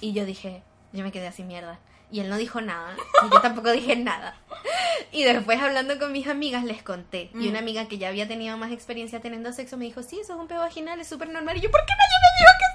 [0.01, 0.61] Y yo dije,
[0.93, 1.79] yo me quedé así mierda.
[2.11, 2.93] Y él no dijo nada,
[3.25, 4.35] y yo tampoco dije nada.
[5.13, 7.29] Y después hablando con mis amigas les conté.
[7.33, 7.49] Y Mm.
[7.49, 10.39] una amiga que ya había tenido más experiencia teniendo sexo me dijo, sí, eso es
[10.39, 11.55] un peo vaginal, es súper normal.
[11.57, 12.70] Y yo, ¿por qué nadie me dijo que?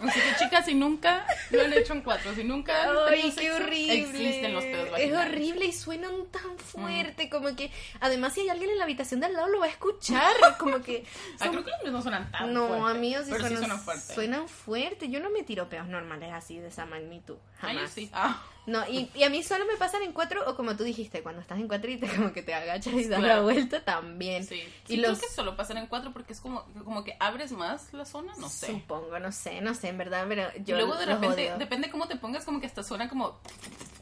[0.00, 2.72] Así que chicas, si nunca lo han hecho en cuatro, si nunca
[3.08, 3.94] Ay, qué sexo, horrible.
[4.00, 5.26] existen los pedos Es vaginales.
[5.28, 7.70] horrible y suenan tan fuerte, como que
[8.00, 10.80] además si hay alguien en la habitación de al lado lo va a escuchar, como
[10.82, 11.04] que
[11.38, 13.48] Ah, son- creo que los míos no suenan tan no, fuerte, amigos sí pero sí
[13.48, 14.14] suenan, suenan fuerte.
[14.14, 15.08] suenan fuerte.
[15.10, 17.90] Yo no me tiro peos normales así de esa magnitud, Ah, jamás.
[17.90, 18.10] sí.
[18.12, 21.22] Ah, No, y, y a mí solo me pasan en cuatro o como tú dijiste,
[21.22, 24.44] cuando estás en cuatro y te como que te agachas y das la vuelta también.
[24.46, 24.62] sí.
[24.86, 27.52] Y Sí, los creo que solo pasan en cuatro porque es como, como que abres
[27.52, 28.66] más la zona, no sé.
[28.68, 31.58] supongo, no sé, no sé, en verdad, pero Y yo luego de repente, odio.
[31.58, 33.40] depende cómo te pongas, como que hasta suena como,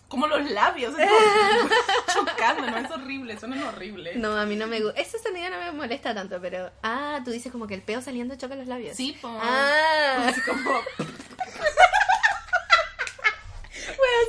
[0.08, 2.76] como los labios, es como chocando, ¿no?
[2.78, 4.16] Es horrible, suenan horrible.
[4.16, 5.00] No, a mí no me gusta.
[5.00, 6.70] Ese sonido no me molesta tanto, pero.
[6.82, 8.96] Ah, tú dices como que el peo saliendo choca los labios.
[8.96, 10.80] Sí, como, Ah, así como,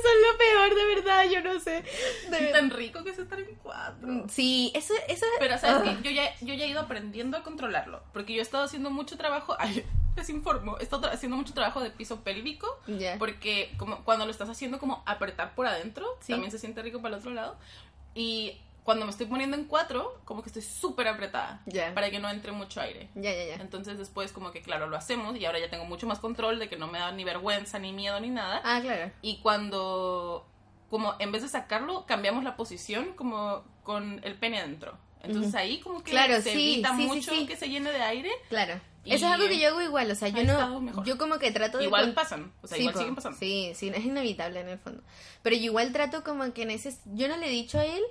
[0.02, 1.82] lo peor, de verdad, yo no sé.
[2.30, 4.24] De- tan rico que es estar en cuatro.
[4.28, 5.26] Sí, eso, eso.
[5.38, 5.96] Pero, ¿sabes Ah.
[6.02, 6.02] qué?
[6.02, 9.16] Yo ya, yo ya he ido aprendiendo a controlarlo, porque yo he estado haciendo mucho
[9.16, 9.84] trabajo, ay,
[10.16, 13.16] les informo, he estado haciendo mucho trabajo de piso pélvico, Ya.
[13.18, 16.32] porque como cuando lo estás haciendo como apretar por adentro, Sí.
[16.32, 17.56] también se siente rico para el otro lado,
[18.14, 18.58] y
[18.90, 21.94] cuando me estoy poniendo en cuatro, como que estoy súper apretada, Ya.
[21.94, 23.08] para que no entre mucho aire.
[23.14, 23.54] Ya, ya, ya.
[23.62, 26.68] Entonces después como que claro, lo hacemos y ahora ya tengo mucho más control de
[26.68, 28.60] que no me da ni vergüenza, ni miedo, ni nada.
[28.64, 29.12] Ah, claro.
[29.22, 30.44] Y cuando,
[30.90, 34.98] como en vez de sacarlo, cambiamos la posición como con el pene adentro.
[35.22, 35.58] Entonces Ujú.
[35.58, 37.46] ahí como que Claro, se sí, evita sí, mucho sí.
[37.46, 38.30] que se llene de aire.
[38.48, 38.80] Claro.
[39.04, 41.04] Y- Eso es algo que yo hago igual, o sea, yo no.
[41.04, 41.84] Yo como que trato de.
[41.84, 43.38] Igual con- pasan, o sea, Sí, igual po, siguen pasando.
[43.38, 45.02] Sí, sí, es inevitable en el fondo.
[45.42, 46.94] Pero yo igual trato como que en ese...
[47.06, 48.02] Yo no le he dicho a él,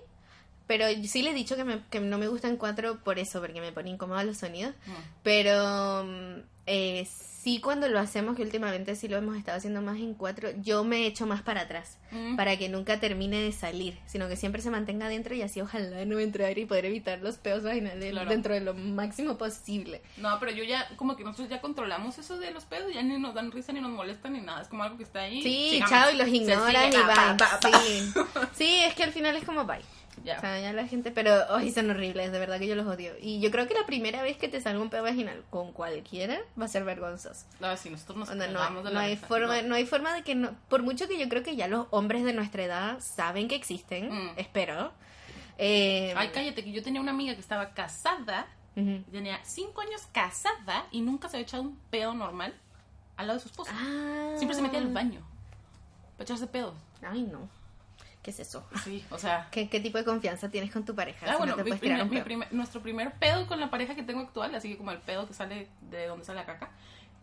[0.70, 3.60] pero sí le he dicho que, me- que no me gustan cuatro por eso, porque
[3.60, 4.76] me pone incómoda los sonidos.
[4.86, 4.92] Mm.
[5.24, 7.08] Pero mm, eh,
[7.42, 10.84] sí cuando lo hacemos, que últimamente sí lo hemos estado haciendo más en cuatro, yo
[10.84, 11.98] me echo más para atrás.
[12.12, 12.36] Mm.
[12.36, 16.06] Para que nunca termine de salir, sino que siempre se mantenga adentro y así ojalá
[16.06, 18.30] no entre aire y poder evitar los peos vaginales Claro.
[18.30, 20.02] dentro de lo máximo posible.
[20.18, 23.18] No, pero yo ya, como que nosotros ya controlamos eso de los pedos, ya ni
[23.18, 24.62] nos dan risa, ni nos molestan, ni nada.
[24.62, 25.42] Es como algo que está ahí.
[25.42, 25.90] Sí, sigamos.
[25.90, 27.80] chao, y los ignoras y pa, pa, pa.
[27.82, 28.12] Sí.
[28.54, 29.80] sí, es que al final es como bye.
[30.24, 30.38] Ya.
[30.38, 33.14] O sea, ya la gente, pero hoy son horribles, de verdad que yo los odio.
[33.22, 36.40] Y yo creo que la primera vez que te salga un peo vaginal con cualquiera
[36.60, 37.46] va a ser vergonzoso.
[37.60, 39.70] No, sí, nosotros nos Onda, no, cagamos de no la hay forma, No.
[39.70, 42.24] no hay forma de que no, por mucho que yo creo que ya los hombres
[42.26, 44.30] de nuestra edad saben que existen, Mm.
[44.38, 44.92] espero.
[45.58, 49.04] Eh, Ay, cállate, que yo tenía una amiga que estaba casada, ujú.
[49.12, 52.54] tenía cinco años casada y nunca se había echado un pedo normal
[53.18, 53.72] al lado de su esposa.
[53.76, 54.34] Ah.
[54.38, 55.22] Siempre se metía al baño
[56.14, 56.74] para echarse pedos.
[57.02, 57.50] Ay, no.
[58.22, 58.68] ¿Qué es eso?
[58.84, 59.48] Sí, o sea.
[59.50, 61.26] ¿Qué, qué tipo de confianza tienes con tu pareja?
[61.28, 64.20] Ah, si bueno, no mi mi primer- nuestro primer pedo con la pareja que tengo
[64.22, 66.70] actual, así que como el pedo que sale de donde sale la caca,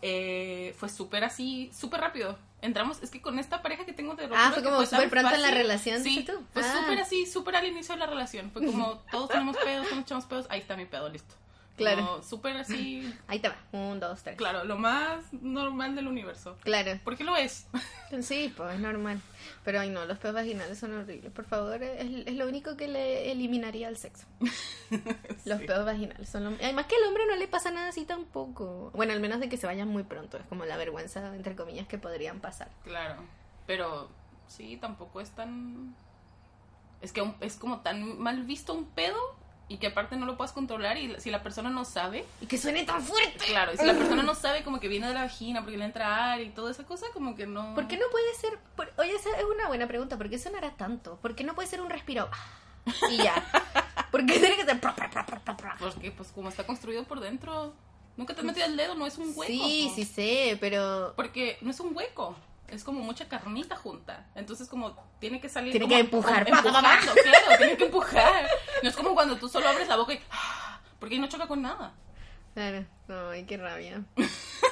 [0.03, 2.39] eh, fue súper así, súper rápido.
[2.63, 5.11] Entramos, es que con esta pareja que tengo de Ah, juro fue que como súper
[5.11, 6.33] pronto en la relación, Sí, tú.
[6.53, 6.81] fue Ah.
[6.81, 8.51] súper así, súper al inicio de la relación.
[8.51, 11.35] Fue como, todos tenemos pedos, todos echamos pedos, ahí está mi pedo, listo.
[11.77, 12.23] Claro.
[12.23, 13.57] Súper así, Ahí te va.
[13.73, 14.37] Un, dos, tres.
[14.37, 16.57] claro, lo más normal del universo.
[16.63, 16.99] Claro.
[17.05, 17.67] Porque lo es.
[18.23, 19.21] Sí, pues es normal.
[19.65, 21.33] Pero ay no, los peos vaginales son horribles.
[21.33, 24.27] Por favor, es, es lo único que le eliminaría al sexo.
[25.45, 26.51] Los peos vaginales son lo...
[26.51, 28.93] Además que al hombre no le pasa nada así tampoco.
[28.95, 30.37] Bueno, al menos de que se vayan muy pronto.
[30.39, 32.69] Es como la vergüenza, entre comillas, que podrían pasar.
[32.85, 33.17] Claro,
[33.67, 34.09] pero
[34.47, 35.97] sí, tampoco es tan...
[37.01, 39.19] Es que un- es como tan mal visto un pedo
[39.69, 42.57] y que aparte no lo puedas controlar y si la persona no sabe, Y que
[42.57, 43.45] suene tan fuerte.
[43.47, 45.85] claro, y si la persona no sabe como que viene de la vagina porque le
[45.85, 47.75] entra aire y toda esa cosa, como que no...
[47.75, 48.59] ¿Por qué no puede ser.?
[48.77, 50.17] por- Oye, esa es una buena pregunta.
[50.17, 51.19] ¿Por qué sonará tanto?
[51.21, 52.29] ¿Por qué no puede ser un respiro?
[53.11, 53.35] Y ya.
[54.13, 54.81] ¿Por qué tiene que ser.
[55.81, 57.75] Porque pues como está construido por dentro,
[58.17, 59.53] nunca te has metido el dedo, no es un hueco.
[59.53, 61.13] Sí, sí sé, pero.
[61.17, 62.37] Porque no es un hueco.
[62.69, 64.27] Es como mucha carnita junta.
[64.35, 65.71] Entonces, como tiene que salir.
[65.73, 66.45] Tiene como- que empujar.
[66.45, 68.49] como empujando, claro, tiene que empujar.
[68.83, 70.21] No es como cuando tú solo abres la boca y.
[70.99, 71.93] Porque ahí no choca con nada.
[72.55, 72.87] Claro.
[73.31, 74.03] Ay, qué rabia.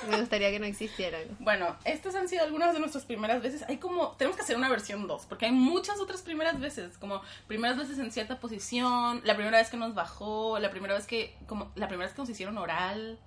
[0.08, 1.22] Me gustaría que no existieran.
[1.38, 3.62] Bueno, estas han sido algunas de nuestras primeras veces.
[3.68, 4.12] Hay como.
[4.12, 5.26] Tenemos que hacer una versión 2.
[5.26, 6.96] Porque hay muchas otras primeras veces.
[6.98, 9.20] Como primeras veces en cierta posición.
[9.24, 10.58] La primera vez que nos bajó.
[10.58, 11.36] La primera vez que.
[11.46, 13.18] Como la primera vez que nos hicieron oral.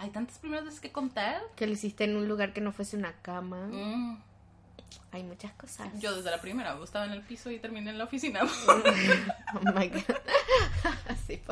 [0.00, 1.40] Hay tantas primeras veces que contar.
[1.56, 3.66] Que lo hiciste en un lugar que no fuese una cama.
[3.70, 4.18] Mm.
[5.12, 5.88] Hay muchas cosas.
[6.00, 8.40] Yo desde la primera estaba en el piso y terminé en la oficina.
[9.54, 10.04] Oh my god.
[11.08, 11.42] Así.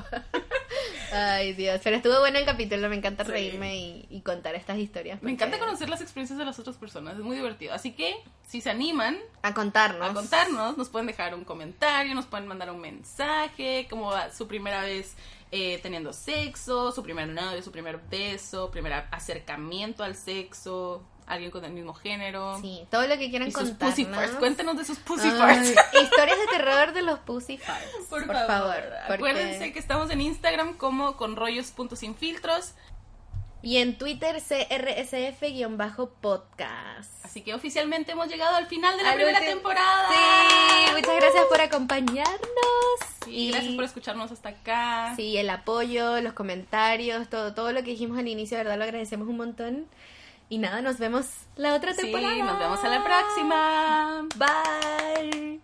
[1.13, 1.81] Ay, Dios.
[1.83, 2.89] Pero estuvo bueno el capítulo.
[2.89, 3.31] Me encanta Sí.
[3.33, 5.21] reírme y, y contar estas historias.
[5.23, 7.75] Me encanta conocer las experiencias de las otras personas, es muy divertido.
[7.75, 8.15] Así que,
[8.47, 10.09] si se animan A contarnos.
[10.11, 14.47] a contarnos, nos pueden dejar un comentario, nos pueden mandar un mensaje, como va su
[14.47, 15.17] primera vez
[15.51, 21.65] eh, teniendo sexo, su primer novio, su primer beso, primer acercamiento al sexo, alguien con
[21.65, 22.59] el mismo género.
[22.61, 23.79] Sí, todo lo que quieran contarnos.
[23.79, 24.35] pussy farts.
[24.37, 25.69] Cuéntenos de sus pussy Ay, farts.
[26.03, 27.87] historias de terror de los pussy farts.
[28.09, 28.47] Por, Por, favor.
[28.47, 28.75] favor.
[29.07, 32.73] porque- Acuérdense que estamos en Instagram como con rollos.sinfiltros.
[33.61, 37.25] Y en Twitter CRSF-podcast.
[37.25, 40.09] Así que oficialmente hemos llegado al final de la Al primera último- temporada.
[40.11, 42.39] Sí, muchas gracias por acompañarnos.
[43.27, 45.13] Y gracias por escucharnos hasta acá.
[45.17, 48.85] Sí, el apoyo, los comentarios, todo, todo lo que dijimos al inicio, de verdad lo
[48.85, 49.87] agradecemos un montón.
[50.49, 51.27] Y nada, nos vemos
[51.57, 52.37] la otra Sí, temporada.
[52.37, 54.27] nos vemos a la próxima.
[54.37, 55.61] Bye.